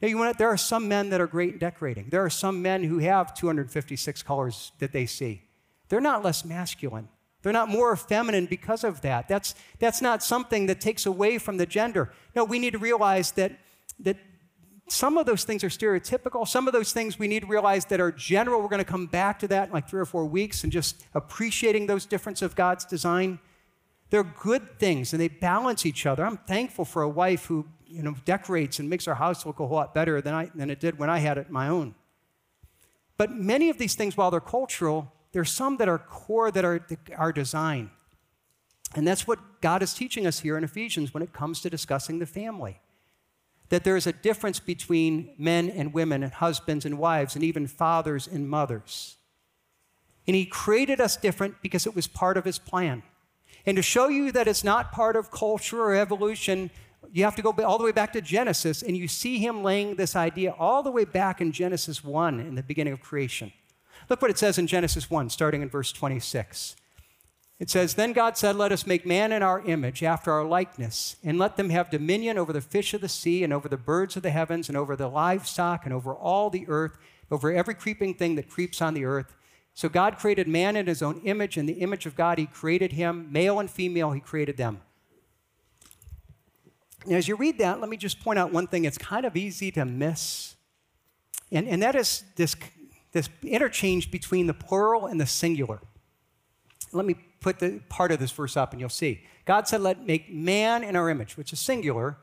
Now, 0.03 0.09
you 0.09 0.17
want, 0.17 0.37
there 0.37 0.49
are 0.49 0.57
some 0.57 0.89
men 0.89 1.11
that 1.11 1.21
are 1.21 1.27
great 1.27 1.53
in 1.53 1.59
decorating. 1.59 2.09
There 2.09 2.25
are 2.25 2.29
some 2.29 2.61
men 2.61 2.83
who 2.83 2.97
have 2.97 3.33
256 3.33 4.21
colors 4.21 4.73
that 4.79 4.91
they 4.91 5.05
see. 5.05 5.43
They're 5.87 6.01
not 6.01 6.25
less 6.25 6.43
masculine. 6.43 7.07
They're 7.41 7.53
not 7.53 7.69
more 7.69 7.95
feminine 7.95 8.45
because 8.45 8.83
of 8.83 8.99
that. 8.99 9.29
That's, 9.29 9.55
that's 9.79 10.01
not 10.01 10.21
something 10.21 10.65
that 10.65 10.81
takes 10.81 11.05
away 11.05 11.37
from 11.37 11.55
the 11.55 11.65
gender. 11.65 12.11
No, 12.35 12.43
we 12.43 12.59
need 12.59 12.71
to 12.71 12.79
realize 12.79 13.31
that, 13.31 13.53
that 14.01 14.17
some 14.89 15.17
of 15.17 15.25
those 15.25 15.45
things 15.45 15.63
are 15.63 15.69
stereotypical. 15.69 16.45
Some 16.45 16.67
of 16.67 16.73
those 16.73 16.91
things 16.91 17.17
we 17.17 17.29
need 17.29 17.43
to 17.43 17.47
realize 17.47 17.85
that 17.85 18.01
are 18.01 18.11
general. 18.11 18.61
We're 18.61 18.67
going 18.67 18.79
to 18.79 18.91
come 18.91 19.05
back 19.05 19.39
to 19.39 19.47
that 19.47 19.69
in 19.69 19.73
like 19.73 19.87
three 19.87 20.01
or 20.01 20.05
four 20.05 20.25
weeks 20.25 20.65
and 20.65 20.71
just 20.73 21.01
appreciating 21.13 21.87
those 21.87 22.05
differences 22.05 22.41
of 22.41 22.57
God's 22.57 22.83
design. 22.83 23.39
They're 24.09 24.23
good 24.23 24.79
things 24.79 25.13
and 25.13 25.21
they 25.21 25.29
balance 25.29 25.85
each 25.85 26.05
other. 26.05 26.25
I'm 26.25 26.37
thankful 26.37 26.83
for 26.83 27.03
a 27.03 27.09
wife 27.09 27.45
who 27.45 27.67
you 27.93 28.03
know, 28.03 28.15
decorates 28.25 28.79
and 28.79 28.89
makes 28.89 29.07
our 29.07 29.15
house 29.15 29.45
look 29.45 29.59
a 29.59 29.67
whole 29.67 29.77
lot 29.77 29.93
better 29.93 30.21
than, 30.21 30.33
I, 30.33 30.51
than 30.55 30.69
it 30.69 30.79
did 30.79 30.97
when 30.97 31.09
I 31.09 31.19
had 31.19 31.37
it 31.37 31.49
my 31.49 31.67
own. 31.67 31.95
But 33.17 33.31
many 33.31 33.69
of 33.69 33.77
these 33.77 33.95
things, 33.95 34.17
while 34.17 34.31
they're 34.31 34.39
cultural, 34.39 35.13
there's 35.31 35.51
some 35.51 35.77
that 35.77 35.87
are 35.87 35.99
core 35.99 36.51
that 36.51 36.65
are 36.65 36.85
our 37.15 37.31
design. 37.31 37.91
And 38.95 39.07
that's 39.07 39.27
what 39.27 39.39
God 39.61 39.83
is 39.83 39.93
teaching 39.93 40.25
us 40.25 40.39
here 40.39 40.57
in 40.57 40.63
Ephesians 40.63 41.13
when 41.13 41.23
it 41.23 41.33
comes 41.33 41.61
to 41.61 41.69
discussing 41.69 42.19
the 42.19 42.25
family 42.25 42.79
that 43.69 43.83
there 43.83 43.95
is 43.95 44.05
a 44.05 44.13
difference 44.13 44.59
between 44.59 45.33
men 45.35 45.67
and 45.67 45.93
women, 45.93 46.21
and 46.21 46.31
husbands 46.31 46.85
and 46.85 46.99
wives, 46.99 47.33
and 47.33 47.43
even 47.43 47.65
fathers 47.65 48.27
and 48.27 48.47
mothers. 48.47 49.17
And 50.27 50.35
He 50.35 50.45
created 50.45 51.01
us 51.01 51.17
different 51.17 51.55
because 51.63 51.87
it 51.87 51.95
was 51.95 52.05
part 52.05 52.37
of 52.37 52.45
His 52.45 52.59
plan. 52.59 53.01
And 53.65 53.75
to 53.77 53.81
show 53.81 54.09
you 54.09 54.31
that 54.31 54.47
it's 54.47 54.63
not 54.63 54.91
part 54.91 55.15
of 55.15 55.31
culture 55.31 55.81
or 55.81 55.95
evolution, 55.95 56.69
you 57.13 57.23
have 57.23 57.35
to 57.35 57.43
go 57.43 57.51
all 57.63 57.77
the 57.77 57.83
way 57.83 57.91
back 57.91 58.11
to 58.13 58.21
Genesis, 58.21 58.81
and 58.81 58.97
you 58.97 59.07
see 59.07 59.37
Him 59.37 59.63
laying 59.63 59.95
this 59.95 60.15
idea 60.15 60.55
all 60.57 60.81
the 60.81 60.89
way 60.89 61.05
back 61.05 61.39
in 61.39 61.51
Genesis 61.51 62.03
1 62.03 62.39
in 62.39 62.55
the 62.55 62.63
beginning 62.63 62.91
of 62.91 63.01
creation. 63.01 63.53
Look 64.09 64.19
what 64.19 64.31
it 64.31 64.39
says 64.39 64.57
in 64.57 64.65
Genesis 64.65 65.11
1, 65.11 65.29
starting 65.29 65.61
in 65.61 65.69
verse 65.69 65.91
26. 65.91 66.75
It 67.59 67.69
says, 67.69 67.93
Then 67.93 68.13
God 68.13 68.35
said, 68.35 68.55
Let 68.55 68.71
us 68.71 68.87
make 68.87 69.05
man 69.05 69.31
in 69.31 69.43
our 69.43 69.61
image, 69.61 70.01
after 70.01 70.31
our 70.31 70.43
likeness, 70.43 71.15
and 71.23 71.37
let 71.37 71.55
them 71.55 71.69
have 71.69 71.91
dominion 71.91 72.39
over 72.39 72.51
the 72.51 72.61
fish 72.61 72.95
of 72.95 73.01
the 73.01 73.07
sea, 73.07 73.43
and 73.43 73.53
over 73.53 73.69
the 73.69 73.77
birds 73.77 74.15
of 74.15 74.23
the 74.23 74.31
heavens, 74.31 74.67
and 74.67 74.75
over 74.75 74.95
the 74.95 75.07
livestock, 75.07 75.85
and 75.85 75.93
over 75.93 76.15
all 76.15 76.49
the 76.49 76.65
earth, 76.67 76.97
over 77.29 77.53
every 77.53 77.75
creeping 77.75 78.15
thing 78.15 78.33
that 78.35 78.49
creeps 78.49 78.81
on 78.81 78.95
the 78.95 79.05
earth. 79.05 79.35
So 79.75 79.87
God 79.87 80.17
created 80.17 80.47
man 80.47 80.75
in 80.75 80.87
his 80.87 81.03
own 81.03 81.21
image. 81.25 81.57
In 81.57 81.67
the 81.67 81.73
image 81.73 82.07
of 82.07 82.15
God, 82.15 82.39
he 82.39 82.47
created 82.47 82.93
him. 82.93 83.31
Male 83.31 83.59
and 83.59 83.69
female, 83.69 84.11
he 84.11 84.19
created 84.19 84.57
them. 84.57 84.81
Now, 87.05 87.17
as 87.17 87.27
you 87.27 87.35
read 87.35 87.57
that, 87.57 87.79
let 87.79 87.89
me 87.89 87.97
just 87.97 88.21
point 88.21 88.39
out 88.39 88.51
one 88.51 88.67
thing 88.67 88.85
it's 88.85 88.97
kind 88.97 89.25
of 89.25 89.35
easy 89.35 89.71
to 89.71 89.85
miss. 89.85 90.55
And, 91.51 91.67
and 91.67 91.83
that 91.83 91.95
is 91.95 92.23
this, 92.35 92.55
this 93.11 93.29
interchange 93.43 94.09
between 94.09 94.47
the 94.47 94.53
plural 94.53 95.07
and 95.07 95.19
the 95.19 95.25
singular. 95.25 95.81
Let 96.91 97.05
me 97.05 97.15
put 97.41 97.59
the 97.59 97.81
part 97.89 98.11
of 98.11 98.19
this 98.19 98.31
verse 98.31 98.55
up 98.55 98.71
and 98.71 98.79
you'll 98.79 98.89
see. 98.89 99.21
God 99.45 99.67
said, 99.67 99.81
Let 99.81 100.05
make 100.05 100.31
man 100.31 100.83
in 100.83 100.95
our 100.95 101.09
image, 101.09 101.37
which 101.37 101.51
is 101.51 101.59
singular, 101.59 102.17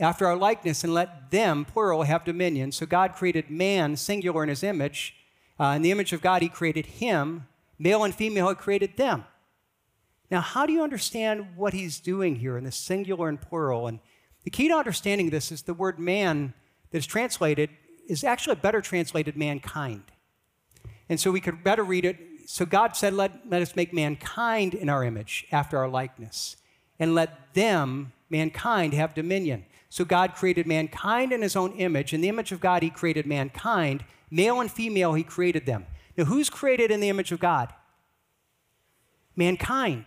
after 0.00 0.26
our 0.26 0.36
likeness, 0.36 0.84
and 0.84 0.94
let 0.94 1.30
them, 1.30 1.64
plural, 1.64 2.02
have 2.02 2.24
dominion. 2.24 2.70
So 2.70 2.86
God 2.86 3.14
created 3.14 3.50
man, 3.50 3.96
singular, 3.96 4.42
in 4.42 4.48
his 4.48 4.62
image. 4.62 5.16
Uh, 5.58 5.72
in 5.74 5.82
the 5.82 5.90
image 5.90 6.12
of 6.12 6.20
God, 6.20 6.42
he 6.42 6.48
created 6.48 6.86
him. 6.86 7.46
Male 7.78 8.04
and 8.04 8.14
female, 8.14 8.48
he 8.48 8.54
created 8.54 8.96
them. 8.96 9.24
Now, 10.30 10.40
how 10.40 10.66
do 10.66 10.72
you 10.72 10.82
understand 10.82 11.56
what 11.56 11.72
he's 11.72 11.98
doing 11.98 12.36
here 12.36 12.56
in 12.56 12.64
the 12.64 12.70
singular 12.70 13.28
and 13.28 13.40
plural? 13.40 13.86
And 13.88 13.98
the 14.48 14.50
key 14.50 14.68
to 14.68 14.74
understanding 14.74 15.28
this 15.28 15.52
is 15.52 15.60
the 15.64 15.74
word 15.74 15.98
man 15.98 16.54
that 16.90 16.96
is 16.96 17.06
translated 17.06 17.68
is 18.08 18.24
actually 18.24 18.56
better 18.56 18.80
translated 18.80 19.36
mankind. 19.36 20.04
And 21.10 21.20
so 21.20 21.30
we 21.30 21.42
could 21.42 21.62
better 21.62 21.84
read 21.84 22.06
it 22.06 22.16
so 22.46 22.64
God 22.64 22.96
said, 22.96 23.12
let, 23.12 23.50
let 23.50 23.60
us 23.60 23.76
make 23.76 23.92
mankind 23.92 24.72
in 24.72 24.88
our 24.88 25.04
image, 25.04 25.46
after 25.52 25.76
our 25.76 25.86
likeness, 25.86 26.56
and 26.98 27.14
let 27.14 27.52
them, 27.52 28.14
mankind, 28.30 28.94
have 28.94 29.12
dominion. 29.12 29.66
So 29.90 30.06
God 30.06 30.34
created 30.34 30.66
mankind 30.66 31.30
in 31.30 31.42
his 31.42 31.54
own 31.54 31.72
image. 31.72 32.14
In 32.14 32.22
the 32.22 32.30
image 32.30 32.50
of 32.50 32.60
God, 32.60 32.82
he 32.82 32.88
created 32.88 33.26
mankind. 33.26 34.02
Male 34.30 34.62
and 34.62 34.70
female, 34.70 35.12
he 35.12 35.24
created 35.24 35.66
them. 35.66 35.84
Now, 36.16 36.24
who's 36.24 36.48
created 36.48 36.90
in 36.90 37.00
the 37.00 37.10
image 37.10 37.32
of 37.32 37.38
God? 37.38 37.70
Mankind. 39.36 40.06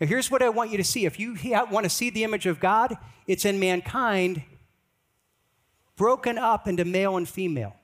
Now, 0.00 0.06
here's 0.06 0.30
what 0.30 0.42
I 0.42 0.48
want 0.48 0.70
you 0.70 0.76
to 0.76 0.84
see. 0.84 1.04
If 1.04 1.18
you 1.20 1.36
want 1.70 1.84
to 1.84 1.90
see 1.90 2.10
the 2.10 2.24
image 2.24 2.46
of 2.46 2.60
God, 2.60 2.96
it's 3.26 3.44
in 3.44 3.60
mankind 3.60 4.42
broken 5.96 6.38
up 6.38 6.66
into 6.66 6.84
male 6.84 7.16
and 7.16 7.28
female. 7.28 7.76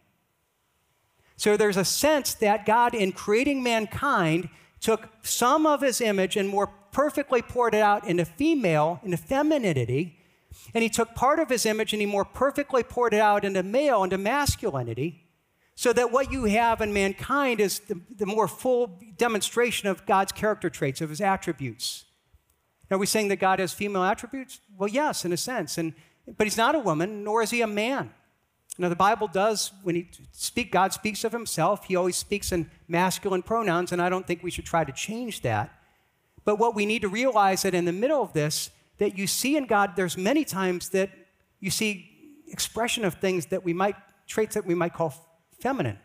So 1.36 1.56
there's 1.56 1.76
a 1.76 1.84
sense 1.84 2.34
that 2.34 2.66
God, 2.66 2.94
in 2.94 3.12
creating 3.12 3.62
mankind, 3.62 4.48
took 4.80 5.08
some 5.22 5.66
of 5.66 5.82
his 5.82 6.00
image 6.00 6.36
and 6.36 6.48
more 6.48 6.66
perfectly 6.90 7.42
poured 7.42 7.74
it 7.74 7.80
out 7.80 8.04
into 8.08 8.24
female, 8.24 9.00
into 9.04 9.16
femininity. 9.16 10.18
And 10.74 10.82
he 10.82 10.88
took 10.88 11.14
part 11.14 11.38
of 11.38 11.48
his 11.48 11.64
image 11.64 11.92
and 11.92 12.00
he 12.00 12.06
more 12.06 12.24
perfectly 12.24 12.82
poured 12.82 13.14
it 13.14 13.20
out 13.20 13.44
into 13.44 13.62
male, 13.62 14.02
into 14.02 14.18
masculinity, 14.18 15.27
so 15.78 15.92
that 15.92 16.10
what 16.10 16.32
you 16.32 16.46
have 16.46 16.80
in 16.80 16.92
mankind 16.92 17.60
is 17.60 17.78
the, 17.78 18.00
the 18.16 18.26
more 18.26 18.48
full 18.48 19.00
demonstration 19.16 19.88
of 19.88 20.04
God's 20.06 20.32
character 20.32 20.68
traits, 20.68 21.00
of 21.00 21.08
his 21.08 21.20
attributes. 21.20 22.04
Now, 22.90 22.96
are 22.96 22.98
we 22.98 23.06
saying 23.06 23.28
that 23.28 23.36
God 23.36 23.60
has 23.60 23.72
female 23.72 24.02
attributes? 24.02 24.58
Well, 24.76 24.88
yes, 24.88 25.24
in 25.24 25.32
a 25.32 25.36
sense. 25.36 25.78
And, 25.78 25.94
but 26.36 26.48
he's 26.48 26.56
not 26.56 26.74
a 26.74 26.80
woman, 26.80 27.22
nor 27.22 27.42
is 27.42 27.50
he 27.50 27.60
a 27.60 27.68
man. 27.68 28.10
Now, 28.76 28.88
the 28.88 28.96
Bible 28.96 29.28
does, 29.28 29.70
when 29.84 29.94
he 29.94 30.10
speak, 30.32 30.72
God 30.72 30.92
speaks 30.92 31.22
of 31.22 31.30
himself, 31.30 31.84
he 31.84 31.94
always 31.94 32.16
speaks 32.16 32.50
in 32.50 32.68
masculine 32.88 33.42
pronouns, 33.42 33.92
and 33.92 34.02
I 34.02 34.08
don't 34.08 34.26
think 34.26 34.42
we 34.42 34.50
should 34.50 34.66
try 34.66 34.82
to 34.82 34.90
change 34.90 35.42
that. 35.42 35.72
But 36.44 36.58
what 36.58 36.74
we 36.74 36.86
need 36.86 37.02
to 37.02 37.08
realize 37.08 37.62
that 37.62 37.72
in 37.72 37.84
the 37.84 37.92
middle 37.92 38.20
of 38.20 38.32
this, 38.32 38.70
that 38.98 39.16
you 39.16 39.28
see 39.28 39.56
in 39.56 39.66
God, 39.66 39.92
there's 39.94 40.18
many 40.18 40.44
times 40.44 40.88
that 40.88 41.10
you 41.60 41.70
see 41.70 42.42
expression 42.48 43.04
of 43.04 43.14
things 43.14 43.46
that 43.46 43.64
we 43.64 43.72
might, 43.72 43.94
traits 44.26 44.56
that 44.56 44.66
we 44.66 44.74
might 44.74 44.92
call 44.92 45.27
feminine. 45.60 45.98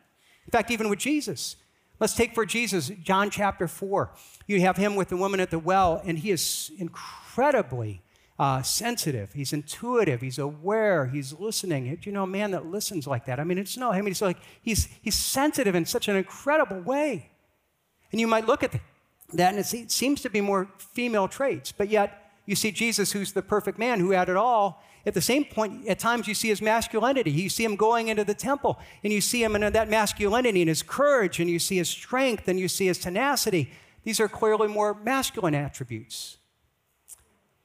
In 0.45 0.51
fact, 0.51 0.71
even 0.71 0.89
with 0.89 0.99
Jesus. 0.99 1.55
Let's 1.99 2.15
take 2.15 2.33
for 2.33 2.45
Jesus, 2.45 2.89
John 3.01 3.29
chapter 3.29 3.67
4. 3.67 4.11
You 4.47 4.59
have 4.61 4.77
him 4.77 4.95
with 4.95 5.09
the 5.09 5.17
woman 5.17 5.39
at 5.39 5.51
the 5.51 5.59
well, 5.59 6.01
and 6.03 6.17
he 6.17 6.31
is 6.31 6.71
incredibly 6.77 8.01
uh, 8.39 8.61
sensitive, 8.63 9.31
he's 9.33 9.53
intuitive, 9.53 10.21
he's 10.21 10.39
aware, 10.39 11.05
he's 11.05 11.33
listening. 11.39 11.85
Do 11.95 12.09
you 12.09 12.11
know 12.11 12.23
a 12.23 12.27
man 12.27 12.51
that 12.51 12.65
listens 12.65 13.05
like 13.05 13.25
that? 13.25 13.39
I 13.39 13.43
mean, 13.43 13.57
it's 13.57 13.77
no, 13.77 13.91
I 13.91 14.01
mean, 14.01 14.11
it's 14.11 14.21
like 14.21 14.37
he's, 14.61 14.89
he's 15.01 15.15
sensitive 15.15 15.75
in 15.75 15.85
such 15.85 16.07
an 16.07 16.15
incredible 16.15 16.81
way. 16.81 17.29
And 18.11 18.19
you 18.19 18.27
might 18.27 18.47
look 18.47 18.63
at 18.63 18.71
that, 19.33 19.55
and 19.55 19.59
it 19.59 19.91
seems 19.91 20.21
to 20.21 20.29
be 20.29 20.41
more 20.41 20.67
female 20.77 21.27
traits, 21.27 21.71
but 21.71 21.89
yet 21.89 22.31
you 22.45 22.55
see 22.55 22.71
Jesus, 22.71 23.11
who's 23.11 23.31
the 23.31 23.41
perfect 23.41 23.77
man 23.77 23.99
who 23.99 24.11
had 24.11 24.29
it 24.29 24.35
all. 24.35 24.83
At 25.05 25.13
the 25.13 25.21
same 25.21 25.43
point, 25.43 25.87
at 25.87 25.99
times 25.99 26.27
you 26.27 26.33
see 26.33 26.47
his 26.47 26.61
masculinity. 26.61 27.31
You 27.31 27.49
see 27.49 27.65
him 27.65 27.75
going 27.75 28.07
into 28.07 28.23
the 28.23 28.33
temple, 28.33 28.79
and 29.03 29.11
you 29.11 29.19
see 29.19 29.43
him 29.43 29.55
in 29.55 29.73
that 29.73 29.89
masculinity 29.89 30.61
and 30.61 30.69
his 30.69 30.81
courage, 30.81 31.39
and 31.39 31.49
you 31.49 31.59
see 31.59 31.77
his 31.77 31.89
strength, 31.89 32.47
and 32.47 32.57
you 32.57 32.69
see 32.69 32.87
his 32.87 32.97
tenacity. 32.97 33.69
These 34.03 34.19
are 34.21 34.29
clearly 34.29 34.67
more 34.67 34.93
masculine 34.93 35.55
attributes. 35.55 36.37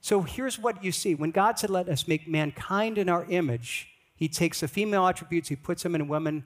So 0.01 0.22
here's 0.22 0.59
what 0.59 0.83
you 0.83 0.90
see. 0.90 1.14
When 1.14 1.31
God 1.31 1.59
said, 1.59 1.70
Let 1.70 1.88
us 1.88 2.09
make 2.09 2.27
mankind 2.27 2.98
in 2.98 3.09
our 3.09 3.24
image, 3.27 3.88
he 4.16 4.29
takes 4.29 4.61
the 4.61 4.68
female 4.68 5.07
attributes, 5.07 5.48
he 5.48 5.57
puts 5.57 5.85
them 5.85 5.94
in 5.94 6.09
women, 6.09 6.44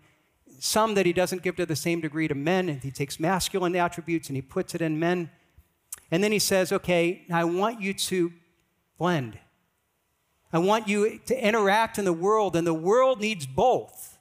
some 0.59 0.95
that 0.95 1.07
he 1.07 1.13
doesn't 1.13 1.43
give 1.43 1.57
to 1.57 1.65
the 1.65 1.77
same 1.77 2.01
degree 2.01 2.29
to 2.29 2.35
men, 2.35 2.69
and 2.69 2.83
he 2.83 2.91
takes 2.91 3.19
masculine 3.19 3.75
attributes 3.77 4.29
and 4.29 4.37
he 4.37 4.43
puts 4.43 4.75
it 4.75 4.83
in 4.83 4.99
men. 4.99 5.31
And 6.11 6.23
then 6.23 6.33
he 6.33 6.39
says, 6.39 6.71
Okay, 6.71 7.25
I 7.33 7.45
want 7.45 7.81
you 7.81 7.95
to 7.95 8.33
blend. 8.99 9.39
I 10.53 10.59
want 10.59 10.87
you 10.87 11.19
to 11.27 11.47
interact 11.47 11.99
in 11.99 12.05
the 12.05 12.13
world, 12.13 12.57
and 12.57 12.67
the 12.67 12.75
world 12.75 13.21
needs 13.21 13.47
both. 13.47 14.19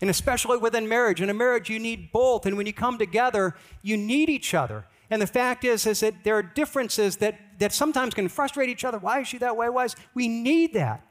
And 0.00 0.10
especially 0.10 0.58
within 0.58 0.88
marriage. 0.88 1.20
In 1.20 1.30
a 1.30 1.34
marriage, 1.34 1.70
you 1.70 1.78
need 1.78 2.10
both. 2.12 2.44
And 2.44 2.56
when 2.56 2.66
you 2.66 2.72
come 2.72 2.98
together, 2.98 3.54
you 3.82 3.96
need 3.96 4.28
each 4.28 4.52
other. 4.52 4.84
And 5.10 5.22
the 5.22 5.26
fact 5.26 5.64
is, 5.64 5.86
is 5.86 6.00
that 6.00 6.24
there 6.24 6.36
are 6.36 6.42
differences 6.42 7.18
that, 7.18 7.38
that 7.58 7.72
sometimes 7.72 8.14
can 8.14 8.28
frustrate 8.28 8.68
each 8.68 8.84
other. 8.84 8.98
Why 8.98 9.20
is 9.20 9.28
she 9.28 9.38
that 9.38 9.56
way? 9.56 9.68
Why 9.68 9.84
is 9.84 9.96
we 10.14 10.26
need 10.26 10.74
that? 10.74 11.06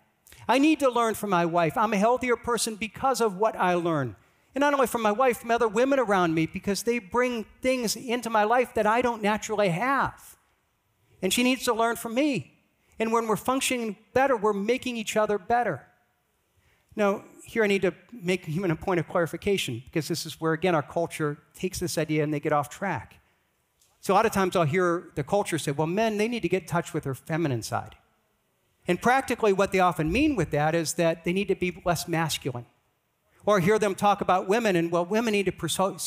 I 0.48 0.58
need 0.58 0.80
to 0.80 0.90
learn 0.90 1.14
from 1.14 1.30
my 1.30 1.46
wife. 1.46 1.78
I'm 1.78 1.94
a 1.94 1.98
healthier 1.98 2.36
person 2.36 2.76
because 2.76 3.22
of 3.22 3.38
what 3.38 3.56
I 3.56 3.76
learn. 3.76 4.16
And 4.54 4.62
not 4.62 4.74
only 4.74 4.88
from 4.88 5.02
my 5.02 5.12
wife, 5.12 5.38
from 5.38 5.52
other 5.52 5.68
women 5.68 6.00
around 6.00 6.34
me, 6.34 6.46
because 6.46 6.84
they 6.84 7.00
bring 7.00 7.46
things 7.62 7.96
into 7.96 8.30
my 8.30 8.44
life 8.44 8.74
that 8.74 8.86
I 8.86 9.02
don't 9.02 9.22
naturally 9.22 9.70
have. 9.70 10.38
And 11.22 11.32
she 11.32 11.44
needs 11.44 11.64
to 11.66 11.74
learn 11.74 11.96
from 11.96 12.16
me. 12.16 12.51
And 13.02 13.12
when 13.12 13.26
we're 13.26 13.36
functioning 13.36 13.98
better, 14.14 14.38
we're 14.38 14.54
making 14.54 14.96
each 14.96 15.18
other 15.18 15.40
better. 15.40 15.82
Now, 16.96 17.24
here 17.44 17.64
I 17.64 17.68
need 17.68 17.82
to 17.82 17.96
make 18.14 18.48
even 18.48 18.70
a 18.70 18.76
point 18.76 19.00
of 19.00 19.08
clarification, 19.08 19.82
because 19.86 20.08
this 20.08 20.24
is 20.28 20.40
where, 20.40 20.54
again, 20.54 20.76
our 20.76 20.84
culture 20.84 21.40
takes 21.56 21.80
this 21.80 21.98
idea 21.98 22.24
and 22.24 22.32
they 22.32 22.40
get 22.40 22.54
off 22.54 22.70
track. 22.70 23.20
So 24.02 24.14
a 24.14 24.16
lot 24.16 24.28
of 24.28 24.32
times 24.32 24.56
I'll 24.56 24.66
hear 24.66 25.10
the 25.16 25.24
culture 25.24 25.58
say, 25.58 25.72
well, 25.72 25.88
men, 25.88 26.20
they 26.20 26.28
need 26.28 26.44
to 26.44 26.48
get 26.48 26.62
in 26.62 26.68
touch 26.68 26.94
with 26.94 27.06
their 27.06 27.16
feminine 27.16 27.64
side. 27.64 27.96
And 28.88 29.02
practically 29.02 29.52
what 29.52 29.72
they 29.72 29.80
often 29.80 30.12
mean 30.12 30.36
with 30.36 30.52
that 30.52 30.76
is 30.76 30.94
that 30.94 31.24
they 31.24 31.34
need 31.34 31.48
to 31.48 31.56
be 31.56 31.82
less 31.84 32.08
masculine. 32.08 32.68
Or 33.48 33.60
hear 33.62 33.80
them 33.80 33.96
talk 33.96 34.22
about 34.22 34.48
women 34.48 34.76
and, 34.76 34.92
well, 34.92 35.06
women 35.08 35.32
need 35.32 35.48
to 35.48 35.52
pursue, 35.52 35.98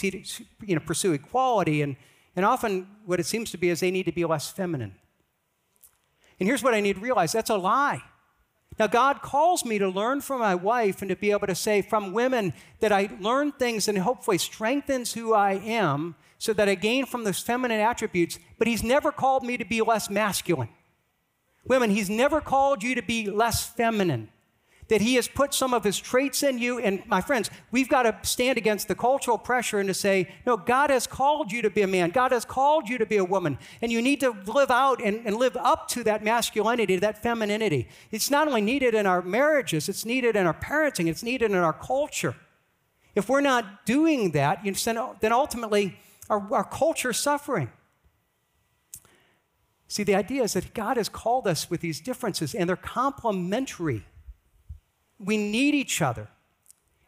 you 0.64 0.76
know, 0.76 0.80
pursue 0.86 1.12
equality. 1.12 1.82
And, 1.82 1.96
and 2.36 2.46
often 2.46 2.86
what 3.04 3.18
it 3.18 3.26
seems 3.26 3.50
to 3.50 3.58
be 3.58 3.70
is 3.70 3.80
they 3.80 3.90
need 3.90 4.06
to 4.06 4.12
be 4.12 4.24
less 4.24 4.48
feminine. 4.48 4.94
And 6.38 6.48
here's 6.48 6.62
what 6.62 6.74
I 6.74 6.80
need 6.80 6.96
to 6.96 7.00
realize 7.00 7.32
that's 7.32 7.50
a 7.50 7.56
lie. 7.56 8.02
Now, 8.78 8.88
God 8.88 9.22
calls 9.22 9.64
me 9.64 9.78
to 9.78 9.88
learn 9.88 10.20
from 10.20 10.40
my 10.40 10.54
wife 10.54 11.00
and 11.00 11.08
to 11.08 11.16
be 11.16 11.30
able 11.30 11.46
to 11.46 11.54
say 11.54 11.80
from 11.80 12.12
women 12.12 12.52
that 12.80 12.90
I 12.90 13.08
learn 13.20 13.52
things 13.52 13.86
and 13.86 13.96
hopefully 13.98 14.38
strengthens 14.38 15.12
who 15.12 15.32
I 15.32 15.52
am 15.52 16.16
so 16.38 16.52
that 16.54 16.68
I 16.68 16.74
gain 16.74 17.06
from 17.06 17.22
those 17.22 17.38
feminine 17.38 17.78
attributes, 17.78 18.38
but 18.58 18.66
He's 18.66 18.82
never 18.82 19.12
called 19.12 19.44
me 19.44 19.56
to 19.56 19.64
be 19.64 19.80
less 19.80 20.10
masculine. 20.10 20.70
Women, 21.64 21.90
He's 21.90 22.10
never 22.10 22.40
called 22.40 22.82
you 22.82 22.96
to 22.96 23.02
be 23.02 23.30
less 23.30 23.64
feminine. 23.64 24.28
That 24.88 25.00
He 25.00 25.14
has 25.14 25.28
put 25.28 25.54
some 25.54 25.72
of 25.72 25.84
His 25.84 25.98
traits 25.98 26.42
in 26.42 26.58
you. 26.58 26.78
And 26.78 27.02
my 27.06 27.20
friends, 27.20 27.50
we've 27.70 27.88
got 27.88 28.02
to 28.02 28.16
stand 28.22 28.58
against 28.58 28.88
the 28.88 28.94
cultural 28.94 29.38
pressure 29.38 29.78
and 29.78 29.88
to 29.88 29.94
say, 29.94 30.28
no, 30.44 30.56
God 30.56 30.90
has 30.90 31.06
called 31.06 31.50
you 31.50 31.62
to 31.62 31.70
be 31.70 31.82
a 31.82 31.86
man. 31.86 32.10
God 32.10 32.32
has 32.32 32.44
called 32.44 32.88
you 32.88 32.98
to 32.98 33.06
be 33.06 33.16
a 33.16 33.24
woman. 33.24 33.58
And 33.80 33.90
you 33.90 34.02
need 34.02 34.20
to 34.20 34.36
live 34.46 34.70
out 34.70 35.02
and, 35.02 35.26
and 35.26 35.36
live 35.36 35.56
up 35.56 35.88
to 35.88 36.04
that 36.04 36.22
masculinity, 36.22 36.96
that 36.96 37.22
femininity. 37.22 37.88
It's 38.10 38.30
not 38.30 38.46
only 38.46 38.60
needed 38.60 38.94
in 38.94 39.06
our 39.06 39.22
marriages, 39.22 39.88
it's 39.88 40.04
needed 40.04 40.36
in 40.36 40.46
our 40.46 40.54
parenting, 40.54 41.08
it's 41.08 41.22
needed 41.22 41.50
in 41.50 41.56
our 41.56 41.72
culture. 41.72 42.36
If 43.14 43.28
we're 43.28 43.40
not 43.40 43.86
doing 43.86 44.32
that, 44.32 44.64
then 45.20 45.32
ultimately 45.32 45.98
our, 46.28 46.46
our 46.52 46.64
culture 46.64 47.10
is 47.10 47.16
suffering. 47.16 47.70
See, 49.86 50.02
the 50.02 50.16
idea 50.16 50.42
is 50.42 50.54
that 50.54 50.74
God 50.74 50.96
has 50.96 51.08
called 51.08 51.46
us 51.46 51.70
with 51.70 51.80
these 51.80 52.00
differences, 52.00 52.54
and 52.54 52.68
they're 52.68 52.76
complementary. 52.76 54.04
We 55.18 55.36
need 55.36 55.74
each 55.74 56.02
other. 56.02 56.28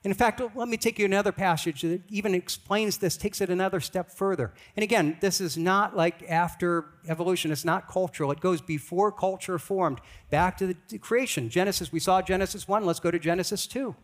In 0.07 0.15
fact, 0.15 0.41
let 0.55 0.69
me 0.69 0.77
take 0.77 1.01
you 1.01 1.05
another 1.05 1.33
passage 1.33 1.83
that 1.83 2.01
even 2.09 2.33
explains 2.33 2.99
this, 2.99 3.17
takes 3.17 3.41
it 3.41 3.51
another 3.51 3.81
step 3.81 4.09
further. 4.09 4.53
And 4.77 4.85
again, 4.85 5.17
this 5.21 5.41
is 5.41 5.59
not 5.59 5.97
like 5.97 6.23
after 6.31 6.85
evolution, 7.09 7.51
it's 7.51 7.65
not 7.65 7.89
cultural. 7.89 8.31
It 8.31 8.39
goes 8.39 8.61
before 8.61 9.11
culture 9.11 9.59
formed, 9.59 10.01
back 10.31 10.59
to 10.59 10.77
the 10.89 10.99
creation. 10.99 11.51
Genesis, 11.51 11.91
we 11.91 11.99
saw 11.99 12.23
Genesis 12.23 12.69
1, 12.69 12.87
let's 12.87 13.01
go 13.01 13.11
to 13.11 13.19
Genesis 13.19 13.67
2. 13.67 13.97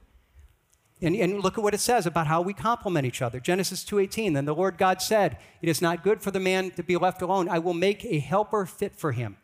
And, 1.03 1.15
and 1.15 1.41
look 1.41 1.57
at 1.57 1.62
what 1.62 1.73
it 1.73 1.81
says 1.81 2.05
about 2.05 2.27
how 2.27 2.43
we 2.43 2.53
complement 2.53 3.07
each 3.07 3.23
other. 3.23 3.41
Genesis 3.41 3.85
2:18. 3.85 4.35
Then 4.35 4.45
the 4.45 4.55
Lord 4.55 4.79
God 4.79 5.03
said, 5.03 5.37
"It 5.61 5.69
is 5.69 5.83
not 5.83 6.05
good 6.05 6.23
for 6.23 6.31
the 6.31 6.38
man 6.38 6.71
to 6.73 6.83
be 6.85 6.97
left 6.97 7.23
alone. 7.23 7.49
I 7.49 7.59
will 7.59 7.75
make 7.75 8.05
a 8.05 8.21
helper 8.21 8.67
fit 8.67 8.95
for 8.95 9.11
him." 9.11 9.37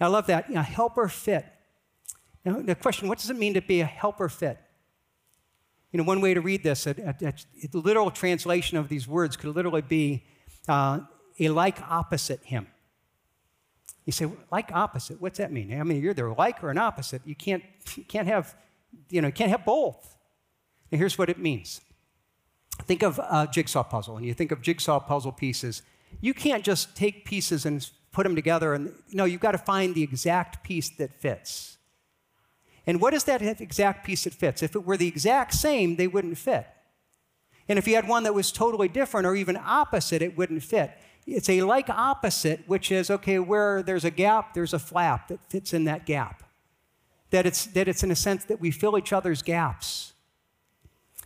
Now, 0.00 0.06
I 0.06 0.10
love 0.10 0.26
that. 0.26 0.48
You 0.48 0.56
know, 0.56 0.62
helper 0.62 1.06
fit. 1.06 1.46
Now, 2.46 2.60
the 2.60 2.76
question: 2.76 3.08
What 3.08 3.18
does 3.18 3.28
it 3.28 3.36
mean 3.36 3.54
to 3.54 3.60
be 3.60 3.80
a 3.80 3.84
helper 3.84 4.28
fit? 4.28 4.58
You 5.90 5.98
know, 5.98 6.04
one 6.04 6.20
way 6.20 6.32
to 6.32 6.40
read 6.40 6.62
this, 6.62 6.86
a, 6.86 6.90
a, 7.20 7.32
a 7.32 7.76
literal 7.76 8.10
translation 8.10 8.78
of 8.78 8.88
these 8.88 9.08
words 9.08 9.36
could 9.36 9.54
literally 9.54 9.82
be 9.82 10.24
uh, 10.68 11.00
a 11.40 11.48
like 11.48 11.78
opposite 11.90 12.40
him. 12.44 12.68
You 14.04 14.12
say, 14.12 14.30
like 14.52 14.70
opposite? 14.72 15.20
What's 15.20 15.38
that 15.38 15.50
mean? 15.50 15.78
I 15.78 15.82
mean, 15.82 16.00
you're 16.00 16.12
either 16.12 16.32
like 16.32 16.62
or 16.62 16.70
an 16.70 16.78
opposite. 16.78 17.22
You 17.24 17.34
can't, 17.34 17.64
you 17.96 18.04
can't 18.04 18.28
have, 18.28 18.54
you 19.10 19.20
know, 19.20 19.26
you 19.26 19.32
can't 19.32 19.50
have 19.50 19.64
both. 19.64 20.16
And 20.92 21.00
here's 21.00 21.18
what 21.18 21.28
it 21.28 21.38
means 21.38 21.80
think 22.82 23.02
of 23.02 23.18
a 23.18 23.48
jigsaw 23.50 23.82
puzzle, 23.82 24.16
and 24.16 24.24
you 24.24 24.34
think 24.34 24.52
of 24.52 24.62
jigsaw 24.62 25.00
puzzle 25.00 25.32
pieces. 25.32 25.82
You 26.20 26.32
can't 26.32 26.62
just 26.62 26.96
take 26.96 27.24
pieces 27.24 27.66
and 27.66 27.88
put 28.12 28.22
them 28.22 28.36
together, 28.36 28.74
and 28.74 28.92
no, 29.12 29.24
you've 29.24 29.40
got 29.40 29.52
to 29.52 29.58
find 29.58 29.96
the 29.96 30.04
exact 30.04 30.62
piece 30.62 30.90
that 30.98 31.20
fits. 31.20 31.75
And 32.86 33.00
what 33.00 33.14
is 33.14 33.24
that 33.24 33.42
exact 33.42 34.06
piece 34.06 34.24
that 34.24 34.34
fits? 34.34 34.62
If 34.62 34.76
it 34.76 34.84
were 34.84 34.96
the 34.96 35.08
exact 35.08 35.54
same, 35.54 35.96
they 35.96 36.06
wouldn't 36.06 36.38
fit. 36.38 36.66
And 37.68 37.78
if 37.78 37.88
you 37.88 37.96
had 37.96 38.06
one 38.06 38.22
that 38.22 38.34
was 38.34 38.52
totally 38.52 38.88
different 38.88 39.26
or 39.26 39.34
even 39.34 39.56
opposite, 39.56 40.22
it 40.22 40.36
wouldn't 40.36 40.62
fit. 40.62 40.92
It's 41.26 41.48
a 41.48 41.62
like 41.62 41.90
opposite, 41.90 42.62
which 42.68 42.92
is 42.92 43.10
okay, 43.10 43.40
where 43.40 43.82
there's 43.82 44.04
a 44.04 44.10
gap, 44.10 44.54
there's 44.54 44.72
a 44.72 44.78
flap 44.78 45.28
that 45.28 45.40
fits 45.50 45.74
in 45.74 45.84
that 45.84 46.06
gap. 46.06 46.44
That 47.30 47.44
it's, 47.44 47.66
that 47.66 47.88
it's 47.88 48.04
in 48.04 48.12
a 48.12 48.16
sense 48.16 48.44
that 48.44 48.60
we 48.60 48.70
fill 48.70 48.96
each 48.96 49.12
other's 49.12 49.42
gaps. 49.42 50.12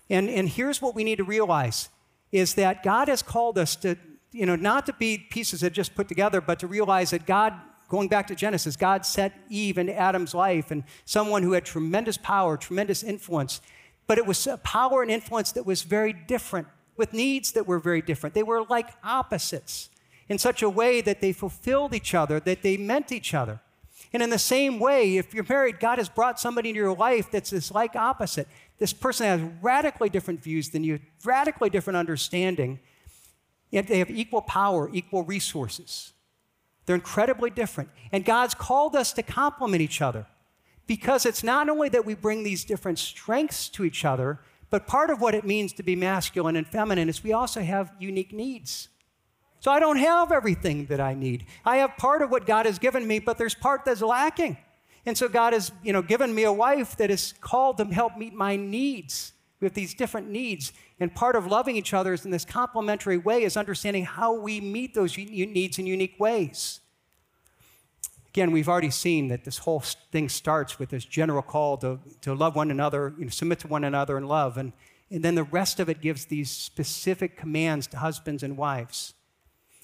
And, 0.08 0.30
and 0.30 0.48
here's 0.48 0.80
what 0.80 0.94
we 0.94 1.04
need 1.04 1.16
to 1.16 1.24
realize 1.24 1.90
is 2.32 2.54
that 2.54 2.82
God 2.82 3.08
has 3.08 3.22
called 3.22 3.58
us 3.58 3.76
to, 3.76 3.96
you 4.32 4.46
know, 4.46 4.56
not 4.56 4.86
to 4.86 4.94
be 4.94 5.18
pieces 5.18 5.60
that 5.60 5.74
just 5.74 5.94
put 5.94 6.08
together, 6.08 6.40
but 6.40 6.58
to 6.60 6.66
realize 6.66 7.10
that 7.10 7.26
God 7.26 7.52
going 7.90 8.08
back 8.08 8.28
to 8.28 8.34
Genesis, 8.34 8.76
God 8.76 9.04
set 9.04 9.34
Eve 9.50 9.76
into 9.76 9.94
Adam's 9.94 10.32
life 10.32 10.70
and 10.70 10.84
someone 11.04 11.42
who 11.42 11.52
had 11.52 11.64
tremendous 11.64 12.16
power, 12.16 12.56
tremendous 12.56 13.02
influence. 13.02 13.60
But 14.06 14.16
it 14.16 14.26
was 14.26 14.46
a 14.46 14.56
power 14.58 15.02
and 15.02 15.10
influence 15.10 15.52
that 15.52 15.66
was 15.66 15.82
very 15.82 16.12
different, 16.12 16.68
with 16.96 17.12
needs 17.12 17.52
that 17.52 17.66
were 17.66 17.80
very 17.80 18.00
different. 18.00 18.34
They 18.34 18.44
were 18.44 18.62
like 18.64 18.90
opposites 19.04 19.90
in 20.28 20.38
such 20.38 20.62
a 20.62 20.70
way 20.70 21.00
that 21.00 21.20
they 21.20 21.32
fulfilled 21.32 21.92
each 21.92 22.14
other, 22.14 22.38
that 22.40 22.62
they 22.62 22.76
meant 22.76 23.10
each 23.10 23.34
other. 23.34 23.60
And 24.12 24.22
in 24.22 24.30
the 24.30 24.38
same 24.38 24.78
way, 24.78 25.16
if 25.16 25.34
you're 25.34 25.46
married, 25.48 25.80
God 25.80 25.98
has 25.98 26.08
brought 26.08 26.38
somebody 26.38 26.70
into 26.70 26.80
your 26.80 26.96
life 26.96 27.30
that's 27.30 27.50
this 27.50 27.72
like 27.72 27.96
opposite. 27.96 28.46
This 28.78 28.92
person 28.92 29.26
has 29.26 29.40
radically 29.60 30.08
different 30.08 30.42
views 30.42 30.70
than 30.70 30.84
you, 30.84 31.00
radically 31.24 31.70
different 31.70 31.96
understanding, 31.96 32.78
yet 33.70 33.88
they 33.88 33.98
have 33.98 34.10
equal 34.10 34.42
power, 34.42 34.88
equal 34.92 35.24
resources. 35.24 36.12
They're 36.90 36.96
incredibly 36.96 37.50
different. 37.50 37.88
And 38.10 38.24
God's 38.24 38.52
called 38.52 38.96
us 38.96 39.12
to 39.12 39.22
complement 39.22 39.80
each 39.80 40.02
other 40.02 40.26
because 40.88 41.24
it's 41.24 41.44
not 41.44 41.68
only 41.68 41.88
that 41.88 42.04
we 42.04 42.14
bring 42.14 42.42
these 42.42 42.64
different 42.64 42.98
strengths 42.98 43.68
to 43.68 43.84
each 43.84 44.04
other, 44.04 44.40
but 44.70 44.88
part 44.88 45.10
of 45.10 45.20
what 45.20 45.36
it 45.36 45.44
means 45.44 45.72
to 45.74 45.84
be 45.84 45.94
masculine 45.94 46.56
and 46.56 46.66
feminine 46.66 47.08
is 47.08 47.22
we 47.22 47.32
also 47.32 47.62
have 47.62 47.92
unique 48.00 48.32
needs. 48.32 48.88
So 49.60 49.70
I 49.70 49.78
don't 49.78 49.98
have 49.98 50.32
everything 50.32 50.86
that 50.86 50.98
I 50.98 51.14
need. 51.14 51.46
I 51.64 51.76
have 51.76 51.96
part 51.96 52.22
of 52.22 52.32
what 52.32 52.44
God 52.44 52.66
has 52.66 52.80
given 52.80 53.06
me, 53.06 53.20
but 53.20 53.38
there's 53.38 53.54
part 53.54 53.84
that's 53.84 54.02
lacking. 54.02 54.56
And 55.06 55.16
so 55.16 55.28
God 55.28 55.52
has, 55.52 55.70
you 55.84 55.92
know, 55.92 56.02
given 56.02 56.34
me 56.34 56.42
a 56.42 56.52
wife 56.52 56.96
that 56.96 57.12
is 57.12 57.34
called 57.40 57.78
to 57.78 57.84
help 57.84 58.16
meet 58.16 58.34
my 58.34 58.56
needs. 58.56 59.32
We 59.60 59.66
have 59.66 59.74
these 59.74 59.94
different 59.94 60.28
needs. 60.30 60.72
And 60.98 61.14
part 61.14 61.36
of 61.36 61.46
loving 61.46 61.76
each 61.76 61.92
other 61.92 62.14
in 62.14 62.30
this 62.30 62.44
complementary 62.44 63.18
way 63.18 63.42
is 63.42 63.56
understanding 63.56 64.04
how 64.04 64.32
we 64.32 64.60
meet 64.60 64.94
those 64.94 65.16
needs 65.16 65.78
in 65.78 65.86
unique 65.86 66.18
ways. 66.18 66.80
Again, 68.30 68.52
we've 68.52 68.68
already 68.68 68.90
seen 68.90 69.28
that 69.28 69.44
this 69.44 69.58
whole 69.58 69.80
thing 69.80 70.28
starts 70.28 70.78
with 70.78 70.90
this 70.90 71.04
general 71.04 71.42
call 71.42 71.76
to, 71.78 71.98
to 72.22 72.32
love 72.32 72.54
one 72.54 72.70
another, 72.70 73.12
you 73.18 73.24
know, 73.24 73.30
submit 73.30 73.58
to 73.60 73.68
one 73.68 73.84
another 73.84 74.16
in 74.16 74.26
love. 74.26 74.56
And, 74.56 74.72
and 75.10 75.22
then 75.22 75.34
the 75.34 75.42
rest 75.42 75.80
of 75.80 75.88
it 75.88 76.00
gives 76.00 76.26
these 76.26 76.50
specific 76.50 77.36
commands 77.36 77.88
to 77.88 77.98
husbands 77.98 78.42
and 78.42 78.56
wives. 78.56 79.14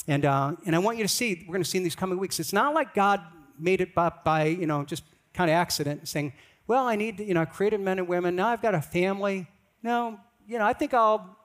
And, 0.06 0.24
uh, 0.24 0.52
and 0.64 0.76
I 0.76 0.78
want 0.78 0.96
you 0.96 1.04
to 1.04 1.08
see, 1.08 1.44
we're 1.46 1.54
going 1.54 1.64
to 1.64 1.68
see 1.68 1.78
in 1.78 1.84
these 1.84 1.96
coming 1.96 2.18
weeks, 2.18 2.38
it's 2.38 2.52
not 2.52 2.72
like 2.72 2.94
God 2.94 3.20
made 3.58 3.80
it 3.80 3.94
by, 3.94 4.12
by 4.24 4.44
you 4.44 4.66
know, 4.66 4.84
just 4.84 5.02
kind 5.34 5.50
of 5.50 5.54
accident, 5.54 6.06
saying, 6.06 6.32
well, 6.68 6.86
I 6.86 6.94
need, 6.94 7.18
you 7.18 7.34
know, 7.34 7.42
I 7.42 7.44
created 7.46 7.80
men 7.80 7.98
and 7.98 8.06
women, 8.06 8.36
now 8.36 8.48
I've 8.48 8.62
got 8.62 8.74
a 8.74 8.80
family. 8.80 9.48
No, 9.86 10.18
you 10.48 10.58
know, 10.58 10.64
I 10.64 10.72
think 10.72 10.94
I'll, 10.94 11.38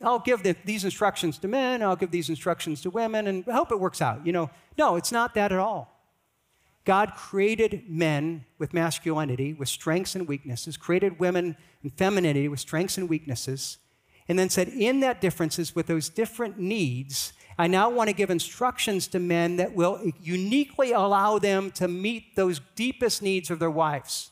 I'll 0.00 0.20
give 0.20 0.44
the, 0.44 0.54
these 0.64 0.84
instructions 0.84 1.36
to 1.38 1.48
men, 1.48 1.82
I'll 1.82 1.96
give 1.96 2.12
these 2.12 2.28
instructions 2.28 2.80
to 2.82 2.90
women, 2.90 3.26
and 3.26 3.44
I 3.48 3.54
hope 3.54 3.72
it 3.72 3.80
works 3.80 4.00
out. 4.00 4.24
You 4.24 4.30
know, 4.30 4.50
no, 4.78 4.94
it's 4.94 5.10
not 5.10 5.34
that 5.34 5.50
at 5.50 5.58
all. 5.58 5.92
God 6.84 7.14
created 7.16 7.82
men 7.88 8.44
with 8.58 8.72
masculinity, 8.72 9.52
with 9.52 9.68
strengths 9.68 10.14
and 10.14 10.28
weaknesses, 10.28 10.76
created 10.76 11.18
women 11.18 11.56
and 11.82 11.92
femininity 11.92 12.46
with 12.46 12.60
strengths 12.60 12.98
and 12.98 13.08
weaknesses, 13.08 13.78
and 14.28 14.38
then 14.38 14.48
said, 14.48 14.68
in 14.68 15.00
that 15.00 15.20
differences, 15.20 15.74
with 15.74 15.88
those 15.88 16.08
different 16.08 16.60
needs, 16.60 17.32
I 17.58 17.66
now 17.66 17.90
want 17.90 18.08
to 18.08 18.14
give 18.14 18.30
instructions 18.30 19.08
to 19.08 19.18
men 19.18 19.56
that 19.56 19.74
will 19.74 20.12
uniquely 20.22 20.92
allow 20.92 21.40
them 21.40 21.72
to 21.72 21.88
meet 21.88 22.36
those 22.36 22.60
deepest 22.76 23.22
needs 23.22 23.50
of 23.50 23.58
their 23.58 23.72
wives 23.72 24.30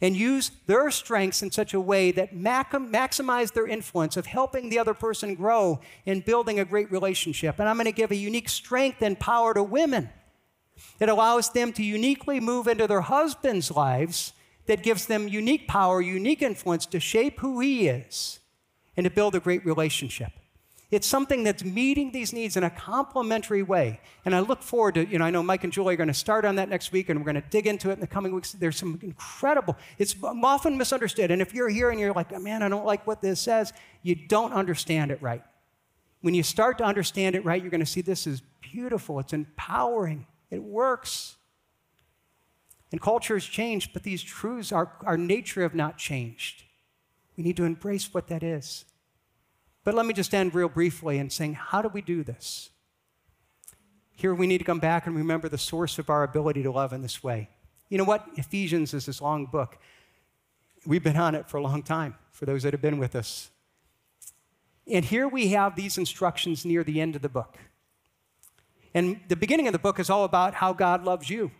and 0.00 0.16
use 0.16 0.50
their 0.66 0.90
strengths 0.90 1.42
in 1.42 1.50
such 1.50 1.74
a 1.74 1.80
way 1.80 2.10
that 2.12 2.34
maximize 2.34 3.52
their 3.52 3.66
influence 3.66 4.16
of 4.16 4.26
helping 4.26 4.68
the 4.68 4.78
other 4.78 4.94
person 4.94 5.34
grow 5.34 5.80
and 6.04 6.24
building 6.24 6.60
a 6.60 6.64
great 6.64 6.90
relationship. 6.90 7.58
And 7.58 7.68
I'm 7.68 7.76
going 7.76 7.86
to 7.86 7.92
give 7.92 8.10
a 8.10 8.16
unique 8.16 8.48
strength 8.48 9.02
and 9.02 9.18
power 9.18 9.54
to 9.54 9.62
women 9.62 10.10
that 10.98 11.08
allows 11.08 11.50
them 11.50 11.72
to 11.72 11.82
uniquely 11.82 12.40
move 12.40 12.68
into 12.68 12.86
their 12.86 13.00
husband's 13.00 13.70
lives, 13.70 14.32
that 14.66 14.82
gives 14.82 15.06
them 15.06 15.28
unique 15.28 15.68
power, 15.68 16.00
unique 16.00 16.42
influence 16.42 16.86
to 16.86 17.00
shape 17.00 17.40
who 17.40 17.60
he 17.60 17.88
is 17.88 18.40
and 18.96 19.04
to 19.04 19.10
build 19.10 19.34
a 19.34 19.40
great 19.40 19.64
relationship. 19.64 20.32
It's 20.90 21.06
something 21.06 21.42
that's 21.42 21.64
meeting 21.64 22.12
these 22.12 22.32
needs 22.32 22.56
in 22.56 22.62
a 22.62 22.70
complementary 22.70 23.62
way. 23.62 24.00
And 24.24 24.36
I 24.36 24.40
look 24.40 24.62
forward 24.62 24.94
to, 24.94 25.06
you 25.06 25.18
know, 25.18 25.24
I 25.24 25.30
know 25.30 25.42
Mike 25.42 25.64
and 25.64 25.72
Julie 25.72 25.94
are 25.94 25.96
going 25.96 26.06
to 26.06 26.14
start 26.14 26.44
on 26.44 26.56
that 26.56 26.68
next 26.68 26.92
week 26.92 27.08
and 27.08 27.18
we're 27.18 27.32
going 27.32 27.42
to 27.42 27.48
dig 27.50 27.66
into 27.66 27.90
it 27.90 27.94
in 27.94 28.00
the 28.00 28.06
coming 28.06 28.32
weeks. 28.32 28.52
There's 28.52 28.76
some 28.76 29.00
incredible, 29.02 29.76
it's 29.98 30.14
often 30.22 30.78
misunderstood. 30.78 31.32
And 31.32 31.42
if 31.42 31.52
you're 31.52 31.68
here 31.68 31.90
and 31.90 31.98
you're 31.98 32.12
like, 32.12 32.32
oh, 32.32 32.38
man, 32.38 32.62
I 32.62 32.68
don't 32.68 32.86
like 32.86 33.04
what 33.04 33.20
this 33.20 33.40
says, 33.40 33.72
you 34.02 34.14
don't 34.14 34.52
understand 34.52 35.10
it 35.10 35.20
right. 35.20 35.42
When 36.20 36.34
you 36.34 36.44
start 36.44 36.78
to 36.78 36.84
understand 36.84 37.34
it 37.34 37.44
right, 37.44 37.60
you're 37.60 37.70
going 37.70 37.80
to 37.80 37.86
see 37.86 38.00
this 38.00 38.26
is 38.26 38.42
beautiful, 38.60 39.18
it's 39.18 39.32
empowering. 39.32 40.26
It 40.50 40.62
works. 40.62 41.36
And 42.92 43.00
culture 43.00 43.34
has 43.34 43.44
changed, 43.44 43.92
but 43.92 44.04
these 44.04 44.22
truths, 44.22 44.70
our, 44.70 44.92
our 45.04 45.16
nature 45.16 45.62
have 45.62 45.74
not 45.74 45.98
changed. 45.98 46.62
We 47.36 47.42
need 47.42 47.56
to 47.56 47.64
embrace 47.64 48.14
what 48.14 48.28
that 48.28 48.44
is. 48.44 48.84
But 49.86 49.94
let 49.94 50.04
me 50.04 50.12
just 50.12 50.34
end 50.34 50.52
real 50.52 50.68
briefly 50.68 51.16
in 51.16 51.30
saying, 51.30 51.54
how 51.54 51.80
do 51.80 51.86
we 51.86 52.02
do 52.02 52.24
this? 52.24 52.70
Here 54.16 54.34
we 54.34 54.48
need 54.48 54.58
to 54.58 54.64
come 54.64 54.80
back 54.80 55.06
and 55.06 55.14
remember 55.14 55.48
the 55.48 55.58
source 55.58 56.00
of 56.00 56.10
our 56.10 56.24
ability 56.24 56.64
to 56.64 56.72
love 56.72 56.92
in 56.92 57.02
this 57.02 57.22
way. 57.22 57.50
You 57.88 57.96
know 57.96 58.02
what? 58.02 58.26
Ephesians 58.34 58.92
is 58.94 59.06
this 59.06 59.22
long 59.22 59.46
book. 59.46 59.78
We've 60.84 61.04
been 61.04 61.16
on 61.16 61.36
it 61.36 61.48
for 61.48 61.58
a 61.58 61.62
long 61.62 61.84
time, 61.84 62.16
for 62.32 62.46
those 62.46 62.64
that 62.64 62.72
have 62.72 62.82
been 62.82 62.98
with 62.98 63.14
us. 63.14 63.50
And 64.90 65.04
here 65.04 65.28
we 65.28 65.50
have 65.50 65.76
these 65.76 65.98
instructions 65.98 66.64
near 66.64 66.82
the 66.82 67.00
end 67.00 67.14
of 67.14 67.22
the 67.22 67.28
book. 67.28 67.56
And 68.92 69.20
the 69.28 69.36
beginning 69.36 69.68
of 69.68 69.72
the 69.72 69.78
book 69.78 70.00
is 70.00 70.10
all 70.10 70.24
about 70.24 70.54
how 70.54 70.72
God 70.72 71.04
loves 71.04 71.30
you 71.30 71.52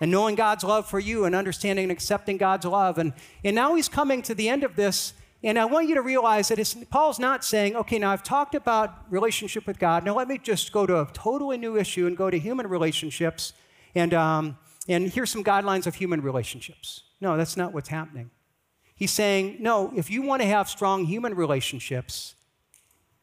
and 0.00 0.08
knowing 0.08 0.36
God's 0.36 0.62
love 0.62 0.86
for 0.86 1.00
you 1.00 1.24
and 1.24 1.34
understanding 1.34 1.86
and 1.86 1.92
accepting 1.92 2.36
God's 2.36 2.64
love. 2.64 2.96
And, 2.96 3.12
and 3.42 3.56
now 3.56 3.74
he's 3.74 3.88
coming 3.88 4.22
to 4.22 4.36
the 4.36 4.48
end 4.48 4.62
of 4.62 4.76
this. 4.76 5.14
And 5.42 5.58
I 5.58 5.64
want 5.64 5.88
you 5.88 5.94
to 5.94 6.02
realize 6.02 6.48
that 6.48 6.86
Paul's 6.90 7.18
not 7.18 7.44
saying, 7.44 7.74
okay, 7.74 7.98
now 7.98 8.10
I've 8.10 8.22
talked 8.22 8.54
about 8.54 9.10
relationship 9.10 9.66
with 9.66 9.78
God. 9.78 10.04
Now 10.04 10.14
let 10.14 10.28
me 10.28 10.36
just 10.36 10.70
go 10.70 10.86
to 10.86 11.00
a 11.00 11.08
totally 11.14 11.56
new 11.56 11.78
issue 11.78 12.06
and 12.06 12.16
go 12.16 12.28
to 12.28 12.38
human 12.38 12.66
relationships. 12.66 13.54
And, 13.94 14.12
um, 14.12 14.58
and 14.86 15.08
here's 15.08 15.30
some 15.30 15.42
guidelines 15.42 15.86
of 15.86 15.94
human 15.94 16.20
relationships. 16.20 17.04
No, 17.22 17.38
that's 17.38 17.56
not 17.56 17.72
what's 17.72 17.88
happening. 17.88 18.30
He's 18.94 19.12
saying, 19.12 19.56
no, 19.60 19.92
if 19.96 20.10
you 20.10 20.20
want 20.20 20.42
to 20.42 20.48
have 20.48 20.68
strong 20.68 21.06
human 21.06 21.34
relationships, 21.34 22.34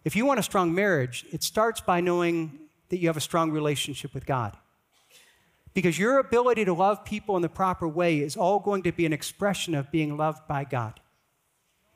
if 0.03 0.15
you 0.15 0.26
want 0.26 0.39
a 0.39 0.43
strong 0.43 0.74
marriage, 0.74 1.24
it 1.32 1.43
starts 1.43 1.82
by 1.82 2.01
knowing 2.01 2.59
that 2.89 2.97
you 2.97 3.07
have 3.09 3.18
a 3.18 3.22
strong 3.22 3.51
relationship 3.51 4.13
with 4.15 4.26
God. 4.26 4.57
Because 5.76 5.99
your 5.99 6.18
ability 6.18 6.65
to 6.65 6.74
love 6.74 7.05
people 7.05 7.36
in 7.36 7.43
the 7.43 7.49
proper 7.49 7.88
way 7.88 8.20
is 8.20 8.36
all 8.36 8.59
going 8.59 8.82
to 8.84 8.91
be 8.91 9.05
an 9.05 9.13
expression 9.13 9.76
of 9.76 9.91
being 9.91 10.18
loved 10.18 10.47
by 10.47 10.63
God. 10.63 10.99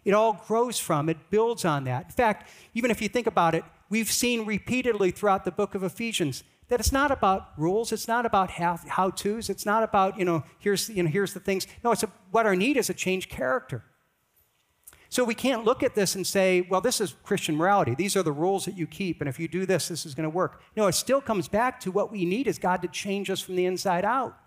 It 0.04 0.14
all 0.14 0.44
grows 0.48 0.80
from, 0.80 1.10
it 1.10 1.18
builds 1.30 1.64
on 1.64 1.84
that. 1.84 2.06
In 2.06 2.12
fact, 2.12 2.50
even 2.74 2.90
if 2.90 3.02
you 3.02 3.08
think 3.08 3.28
about 3.28 3.54
it, 3.54 3.64
we've 3.90 4.12
seen 4.12 4.46
repeatedly 4.46 5.12
throughout 5.12 5.46
the 5.46 5.52
book 5.52 5.76
of 5.76 5.84
Ephesians 5.84 6.44
that 6.70 6.80
it's 6.80 6.92
not 6.92 7.12
about 7.12 7.50
rules, 7.58 7.92
it's 7.92 8.08
not 8.08 8.26
about 8.26 8.50
how 8.50 9.10
to's, 9.10 9.50
it's 9.50 9.66
not 9.66 9.84
about, 9.84 10.18
you 10.18 10.26
know, 10.26 10.44
here's, 10.58 10.90
you 10.90 11.04
know, 11.04 11.10
here's 11.10 11.34
the 11.34 11.40
things. 11.40 11.68
No, 11.84 11.92
it's 11.92 12.04
a, 12.04 12.10
what 12.32 12.46
our 12.46 12.56
need 12.56 12.78
is 12.78 12.90
a 12.90 12.94
changed 12.94 13.30
character. 13.30 13.84
So 15.10 15.26
we 15.26 15.36
can't 15.36 15.66
look 15.66 15.84
at 15.84 15.94
this 15.94 16.16
and 16.16 16.26
say, 16.26 16.66
well, 16.70 16.80
this 16.80 17.02
is 17.02 17.14
Christian 17.24 17.58
morality. 17.58 17.94
These 17.94 18.16
are 18.16 18.24
the 18.24 18.32
rules 18.32 18.64
that 18.64 18.78
you 18.78 18.88
keep, 18.88 19.20
and 19.20 19.28
if 19.28 19.38
you 19.38 19.50
do 19.50 19.66
this, 19.66 19.90
this 19.90 20.06
is 20.06 20.16
going 20.16 20.24
to 20.24 20.30
work. 20.30 20.62
No, 20.78 20.88
it 20.88 20.94
still 20.94 21.20
comes 21.20 21.50
back 21.50 21.82
to 21.82 21.92
what 21.92 22.10
we 22.10 22.24
need 22.24 22.48
is 22.48 22.58
God 22.58 22.82
to 22.84 22.88
change 22.88 23.30
us 23.30 23.42
from 23.42 23.58
the 23.58 23.66
inside 23.66 24.06
out. 24.06 24.38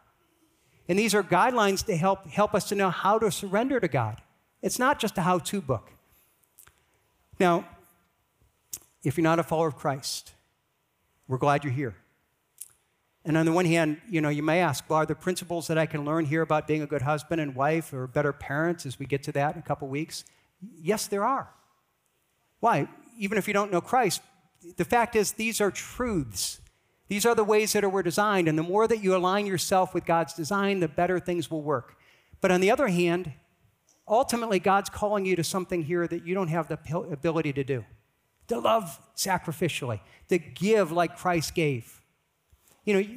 And 0.89 0.99
these 0.99 1.15
are 1.15 1.23
guidelines 1.23 1.85
to 1.85 1.97
help, 1.97 2.27
help 2.29 2.55
us 2.55 2.67
to 2.71 2.75
know 2.75 2.89
how 2.89 3.19
to 3.19 3.31
surrender 3.31 3.79
to 3.79 3.89
God. 3.89 4.23
It's 4.65 4.79
not 4.79 4.99
just 4.99 5.19
a 5.19 5.21
how 5.21 5.41
to 5.41 5.61
book. 5.61 5.91
Now, 7.39 7.69
if 9.05 9.19
you're 9.19 9.23
not 9.23 9.39
a 9.39 9.43
follower 9.43 9.69
of 9.69 9.77
Christ, 9.77 10.33
we're 11.29 11.37
glad 11.37 11.65
you're 11.65 11.73
here. 11.73 11.95
And 13.27 13.37
on 13.37 13.45
the 13.45 13.53
one 13.53 13.67
hand, 13.67 14.01
you 14.09 14.23
know, 14.23 14.31
you 14.31 14.43
may 14.43 14.61
ask, 14.61 14.89
well, 14.89 15.01
are 15.01 15.07
there 15.07 15.17
principles 15.17 15.67
that 15.67 15.77
I 15.77 15.85
can 15.85 16.07
learn 16.07 16.25
here 16.25 16.41
about 16.41 16.67
being 16.67 16.81
a 16.81 16.87
good 16.87 17.03
husband 17.03 17.43
and 17.43 17.55
wife 17.55 17.93
or 17.93 18.07
better 18.07 18.33
parents 18.33 18.87
as 18.87 18.99
we 18.99 19.05
get 19.05 19.23
to 19.25 19.33
that 19.33 19.55
in 19.55 19.59
a 19.59 19.63
couple 19.63 19.87
weeks? 19.87 20.25
Yes, 20.81 21.09
there 21.09 21.27
are. 21.27 21.51
Why? 22.61 22.89
Even 23.19 23.37
if 23.37 23.47
you 23.47 23.53
don't 23.53 23.71
know 23.71 23.83
Christ, 23.83 24.23
the 24.79 24.85
fact 24.87 25.15
is, 25.15 25.33
these 25.33 25.61
are 25.61 25.71
truths. 25.71 26.63
These 27.09 27.27
are 27.27 27.35
the 27.35 27.45
ways 27.45 27.75
that 27.75 27.93
we're 27.93 28.03
designed, 28.03 28.49
and 28.49 28.59
the 28.59 28.63
more 28.63 28.89
that 28.89 29.03
you 29.03 29.15
align 29.15 29.45
yourself 29.45 29.93
with 29.93 30.07
God's 30.07 30.33
design, 30.33 30.81
the 30.81 30.89
better 30.89 31.21
things 31.21 31.51
will 31.51 31.61
work. 31.61 31.99
But 32.41 32.51
on 32.51 32.63
the 32.63 32.71
other 32.71 32.89
hand, 32.89 33.35
ultimately, 34.07 34.59
God's 34.59 34.91
calling 34.91 35.25
you 35.25 35.37
to 35.37 35.45
something 35.45 35.83
here 35.83 36.07
that 36.07 36.27
you 36.27 36.35
don't 36.35 36.49
have 36.49 36.69
the 36.69 36.79
ability 37.11 37.53
to 37.55 37.65
do 37.65 37.85
to 38.49 38.59
love 38.59 39.01
sacrificially, 39.17 40.01
to 40.29 40.39
give 40.39 40.93
like 40.93 41.17
Christ 41.17 41.55
gave. 41.55 42.03
You 42.85 42.95
know, 42.95 43.09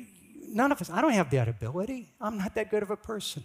none 0.47 0.71
of 0.71 0.81
us, 0.81 0.89
I 0.89 1.01
don't 1.01 1.11
have 1.11 1.29
that 1.31 1.47
ability. 1.47 2.13
I'm 2.21 2.37
not 2.37 2.55
that 2.55 2.71
good 2.71 2.83
of 2.83 2.91
a 2.91 2.97
person. 2.97 3.43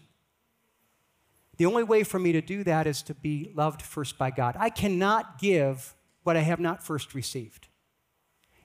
The 1.56 1.66
only 1.66 1.82
way 1.82 2.02
for 2.02 2.18
me 2.18 2.32
to 2.32 2.40
do 2.40 2.64
that 2.64 2.86
is 2.86 3.02
to 3.02 3.14
be 3.14 3.50
loved 3.54 3.82
first 3.82 4.16
by 4.16 4.30
God. 4.30 4.56
I 4.58 4.70
cannot 4.70 5.38
give 5.38 5.94
what 6.22 6.36
I 6.36 6.40
have 6.40 6.60
not 6.60 6.82
first 6.82 7.14
received. 7.14 7.68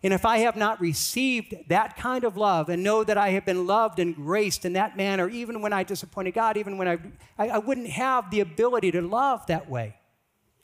And 0.03 0.13
if 0.13 0.25
I 0.25 0.39
have 0.39 0.55
not 0.55 0.79
received 0.79 1.55
that 1.69 1.97
kind 1.97 2.23
of 2.23 2.37
love 2.37 2.69
and 2.69 2.83
know 2.83 3.03
that 3.03 3.17
I 3.17 3.29
have 3.29 3.45
been 3.45 3.65
loved 3.65 3.97
and 3.97 4.15
graced 4.15 4.63
in 4.63 4.73
that 4.73 4.95
manner, 4.95 5.27
even 5.27 5.61
when 5.61 5.73
I 5.73 5.83
disappointed 5.83 6.35
God, 6.35 6.55
even 6.55 6.77
when 6.77 6.87
I, 6.87 6.99
I, 7.37 7.49
I 7.49 7.57
wouldn't 7.57 7.89
have 7.89 8.29
the 8.29 8.41
ability 8.41 8.91
to 8.91 9.01
love 9.01 9.45
that 9.47 9.69
way. 9.69 9.95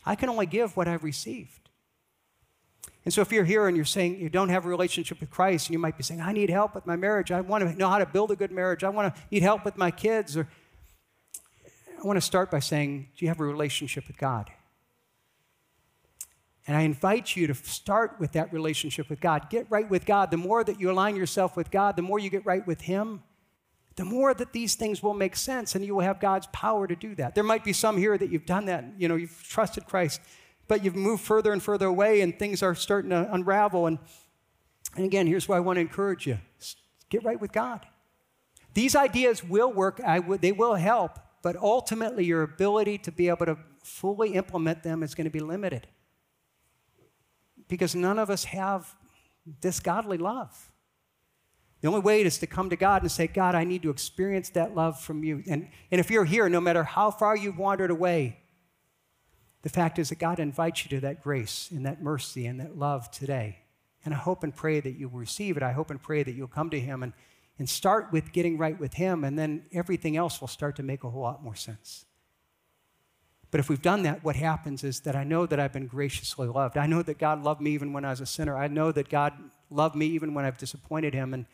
I 0.06 0.16
can 0.16 0.30
only 0.30 0.46
give 0.46 0.78
what 0.78 0.88
I've 0.88 1.04
received. 1.04 1.64
And 3.06 3.14
so 3.14 3.22
if 3.22 3.32
you're 3.32 3.44
here 3.44 3.68
and 3.68 3.76
you're 3.76 3.86
saying 3.86 4.20
you 4.20 4.30
don't 4.30 4.50
have 4.50 4.66
a 4.66 4.70
relationship 4.70 5.20
with 5.20 5.30
Christ, 5.30 5.68
and 5.68 5.74
you 5.74 5.80
might 5.80 5.98
be 5.98 6.04
saying, 6.04 6.22
I 6.22 6.32
need 6.32 6.50
help 6.50 6.76
with 6.76 6.86
my 6.86 6.96
marriage. 6.96 7.32
I 7.32 7.42
want 7.42 7.64
to 7.64 7.78
know 7.78 7.90
how 7.90 7.98
to 7.98 8.06
build 8.06 8.32
a 8.32 8.36
good 8.36 8.52
marriage. 8.52 8.84
I 8.84 8.90
want 8.90 9.14
to 9.14 9.22
need 9.30 9.44
help 9.44 9.66
with 9.66 9.78
my 9.78 9.92
kids. 9.92 10.38
Or 10.38 10.48
I 12.02 12.08
want 12.08 12.18
to 12.18 12.22
start 12.22 12.50
by 12.50 12.60
saying, 12.60 13.10
Do 13.18 13.26
you 13.26 13.30
have 13.30 13.40
a 13.40 13.46
relationship 13.46 14.08
with 14.08 14.18
God? 14.18 14.52
And 16.66 16.78
I 16.78 16.82
invite 16.82 17.36
you 17.36 17.48
to 17.48 17.54
start 17.54 18.16
with 18.20 18.32
that 18.34 18.54
relationship 18.54 19.10
with 19.10 19.20
God. 19.20 19.50
Get 19.50 19.68
right 19.70 19.90
with 19.90 20.06
God. 20.06 20.32
The 20.32 20.38
more 20.38 20.64
that 20.64 20.80
you 20.80 20.90
align 20.90 21.16
yourself 21.16 21.58
with 21.58 21.70
God, 21.70 21.98
the 21.98 22.02
more 22.02 22.20
you 22.20 22.30
get 22.30 22.46
right 22.46 22.66
with 22.66 22.82
Him, 22.82 23.22
the 23.96 24.06
more 24.06 24.34
that 24.34 24.54
these 24.54 24.76
things 24.76 25.04
will 25.04 25.14
make 25.14 25.36
sense 25.36 25.76
and 25.76 25.86
you 25.86 25.94
will 25.94 26.02
have 26.02 26.20
God's 26.20 26.48
power 26.48 26.88
to 26.88 26.96
do 26.96 27.16
that. 27.16 27.36
There 27.36 27.44
might 27.44 27.64
be 27.64 27.74
some 27.74 27.98
here 27.98 28.18
that 28.18 28.30
you've 28.30 28.46
done 28.46 28.66
that, 28.66 28.86
you 28.98 29.08
know, 29.08 29.16
you've 29.16 29.44
trusted 29.44 29.86
Christ, 29.86 30.22
but 30.68 30.84
you've 30.84 30.96
moved 30.96 31.22
further 31.22 31.52
and 31.52 31.62
further 31.62 31.88
away 31.88 32.22
and 32.22 32.38
things 32.40 32.64
are 32.64 32.74
starting 32.74 33.12
to 33.12 33.32
unravel. 33.32 33.86
And, 33.86 34.00
and 34.96 35.06
again, 35.06 35.28
here's 35.28 35.48
why 35.48 35.58
I 35.58 35.60
want 35.60 35.78
to 35.78 35.82
encourage 35.82 36.26
you 36.26 36.40
get 37.10 37.24
right 37.24 37.40
with 37.40 37.52
God. 37.52 37.86
These 38.74 38.96
ideas 38.96 39.44
will 39.44 39.72
work, 39.72 39.98
w- 39.98 40.40
they 40.40 40.52
will 40.52 40.74
help, 40.74 41.20
but 41.44 41.56
ultimately 41.56 42.26
your 42.26 42.42
ability 42.42 42.98
to 43.00 43.12
be 43.12 43.30
able 43.30 43.46
to 43.46 43.58
fully 43.84 44.34
implement 44.34 44.82
them 44.82 45.04
is 45.04 45.14
going 45.14 45.26
to 45.26 45.32
be 45.32 45.42
limited 45.42 45.86
because 47.68 47.96
none 47.96 48.20
of 48.20 48.30
us 48.30 48.46
have 48.46 48.96
this 49.62 49.80
godly 49.80 50.18
love. 50.18 50.72
The 51.82 51.90
only 51.90 52.00
way 52.00 52.22
is 52.22 52.38
to 52.38 52.48
come 52.48 52.70
to 52.70 52.78
God 52.78 53.02
and 53.02 53.12
say, 53.12 53.28
God, 53.28 53.56
I 53.56 53.66
need 53.66 53.82
to 53.82 53.90
experience 53.90 54.50
that 54.52 54.74
love 54.74 55.02
from 55.02 55.24
you. 55.24 55.44
And, 55.48 55.68
and 55.92 56.00
if 56.00 56.10
you're 56.10 56.24
here, 56.24 56.48
no 56.48 56.62
matter 56.62 56.84
how 56.84 57.12
far 57.12 57.36
you've 57.36 57.58
wandered 57.58 57.92
away, 57.92 58.40
the 59.64 59.70
fact 59.70 60.00
is 60.00 60.10
that 60.10 60.20
God 60.20 60.40
invites 60.40 60.86
you 60.86 60.90
to 60.92 61.02
that 61.02 61.22
grace 61.22 61.70
and 61.72 61.86
that 61.86 62.02
mercy 62.02 62.46
and 62.46 62.60
that 62.62 62.78
love 62.78 63.12
today. 63.12 63.60
And 64.06 64.14
I 64.14 64.18
hope 64.18 64.44
and 64.44 64.56
pray 64.56 64.80
that 64.80 64.92
you'll 64.92 65.12
receive 65.12 65.58
it. 65.58 65.64
I 65.64 65.72
hope 65.72 65.90
and 65.90 66.02
pray 66.02 66.24
that 66.24 66.32
you'll 66.34 66.48
come 66.48 66.70
to 66.70 66.80
Him 66.80 67.04
and, 67.04 67.14
and 67.60 67.70
start 67.70 68.12
with 68.12 68.32
getting 68.32 68.58
right 68.58 68.80
with 68.80 68.94
Him, 68.94 69.24
and 69.24 69.38
then 69.40 69.66
everything 69.72 70.18
else 70.18 70.42
will 70.42 70.50
start 70.50 70.76
to 70.78 70.84
make 70.84 71.04
a 71.04 71.10
whole 71.10 71.22
lot 71.22 71.44
more 71.44 71.56
sense. 71.56 72.06
But 73.54 73.60
if 73.60 73.70
we've 73.70 73.84
done 73.84 74.02
that, 74.02 74.24
what 74.24 74.36
happens 74.36 74.84
is 74.84 75.02
that 75.02 75.16
I 75.16 75.24
know 75.24 75.46
that 75.46 75.60
I've 75.60 75.72
been 75.72 75.86
graciously 75.86 76.48
loved. 76.48 76.76
I 76.76 76.88
know 76.88 77.04
that 77.04 77.20
God 77.20 77.44
loved 77.44 77.62
me 77.62 77.70
even 77.70 77.94
when 77.94 78.04
I 78.04 78.10
was 78.10 78.20
a 78.20 78.26
sinner. 78.26 78.58
I 78.58 78.68
know 78.68 78.92
that 78.92 79.10
God 79.10 79.32
loved 79.70 79.94
me 79.96 80.08
even 80.08 80.34
when 80.34 80.44
I've 80.44 80.58
disappointed 80.58 81.14
Him. 81.14 81.36
And 81.36 81.46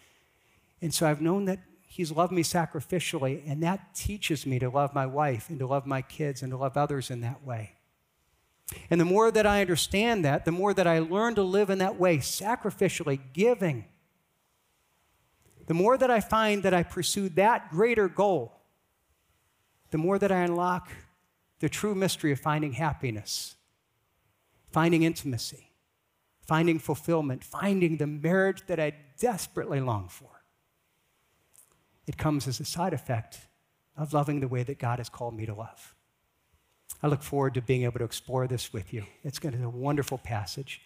and 0.82 0.94
so 0.94 1.06
I've 1.06 1.20
known 1.20 1.44
that 1.44 1.60
He's 1.82 2.10
loved 2.10 2.32
me 2.32 2.42
sacrificially, 2.42 3.44
and 3.46 3.62
that 3.64 3.96
teaches 3.96 4.46
me 4.46 4.60
to 4.60 4.70
love 4.70 4.96
my 4.96 5.06
wife 5.06 5.50
and 5.50 5.60
to 5.60 5.68
love 5.68 5.86
my 5.86 6.02
kids 6.02 6.42
and 6.42 6.52
to 6.54 6.58
love 6.58 6.78
others 6.78 7.12
in 7.12 7.20
that 7.20 7.46
way. 7.46 7.74
And 8.90 9.02
the 9.02 9.04
more 9.06 9.30
that 9.30 9.46
I 9.46 9.60
understand 9.60 10.24
that, 10.24 10.46
the 10.46 10.54
more 10.54 10.74
that 10.74 10.88
I 10.88 11.00
learn 11.00 11.36
to 11.36 11.44
live 11.44 11.70
in 11.70 11.80
that 11.80 12.00
way, 12.00 12.20
sacrificially, 12.20 13.20
giving, 13.34 13.84
the 15.68 15.74
more 15.74 15.98
that 15.98 16.10
I 16.10 16.22
find 16.22 16.64
that 16.64 16.74
I 16.74 16.84
pursue 16.84 17.28
that 17.28 17.70
greater 17.72 18.08
goal, 18.08 18.54
the 19.92 19.98
more 19.98 20.18
that 20.18 20.32
I 20.32 20.44
unlock 20.44 20.88
the 21.60 21.70
true 21.70 21.96
mystery 21.96 22.32
of 22.32 22.40
finding 22.40 22.74
happiness, 22.74 23.56
finding 24.72 25.04
intimacy, 25.04 25.72
finding 26.42 26.80
fulfillment, 26.80 27.44
finding 27.44 27.98
the 27.98 28.08
marriage 28.08 28.64
that 28.68 28.80
I 28.80 28.94
desperately 29.20 29.80
long 29.80 30.08
for. 30.08 30.44
It 32.08 32.18
comes 32.18 32.48
as 32.48 32.60
a 32.60 32.66
side 32.66 32.94
effect 32.94 33.40
of 33.96 34.14
loving 34.14 34.40
the 34.40 34.48
way 34.48 34.64
that 34.64 34.80
God 34.80 35.00
has 35.00 35.10
called 35.10 35.36
me 35.36 35.46
to 35.46 35.54
love. 35.54 35.94
I 37.04 37.08
look 37.08 37.22
forward 37.22 37.54
to 37.54 37.62
being 37.62 37.84
able 37.84 38.00
to 38.00 38.06
explore 38.06 38.48
this 38.48 38.74
with 38.74 38.94
you. 38.94 39.06
It's 39.24 39.40
going 39.40 39.52
to 39.52 39.58
be 39.58 39.64
a 39.64 39.70
wonderful 39.70 40.18
passage. 40.18 40.82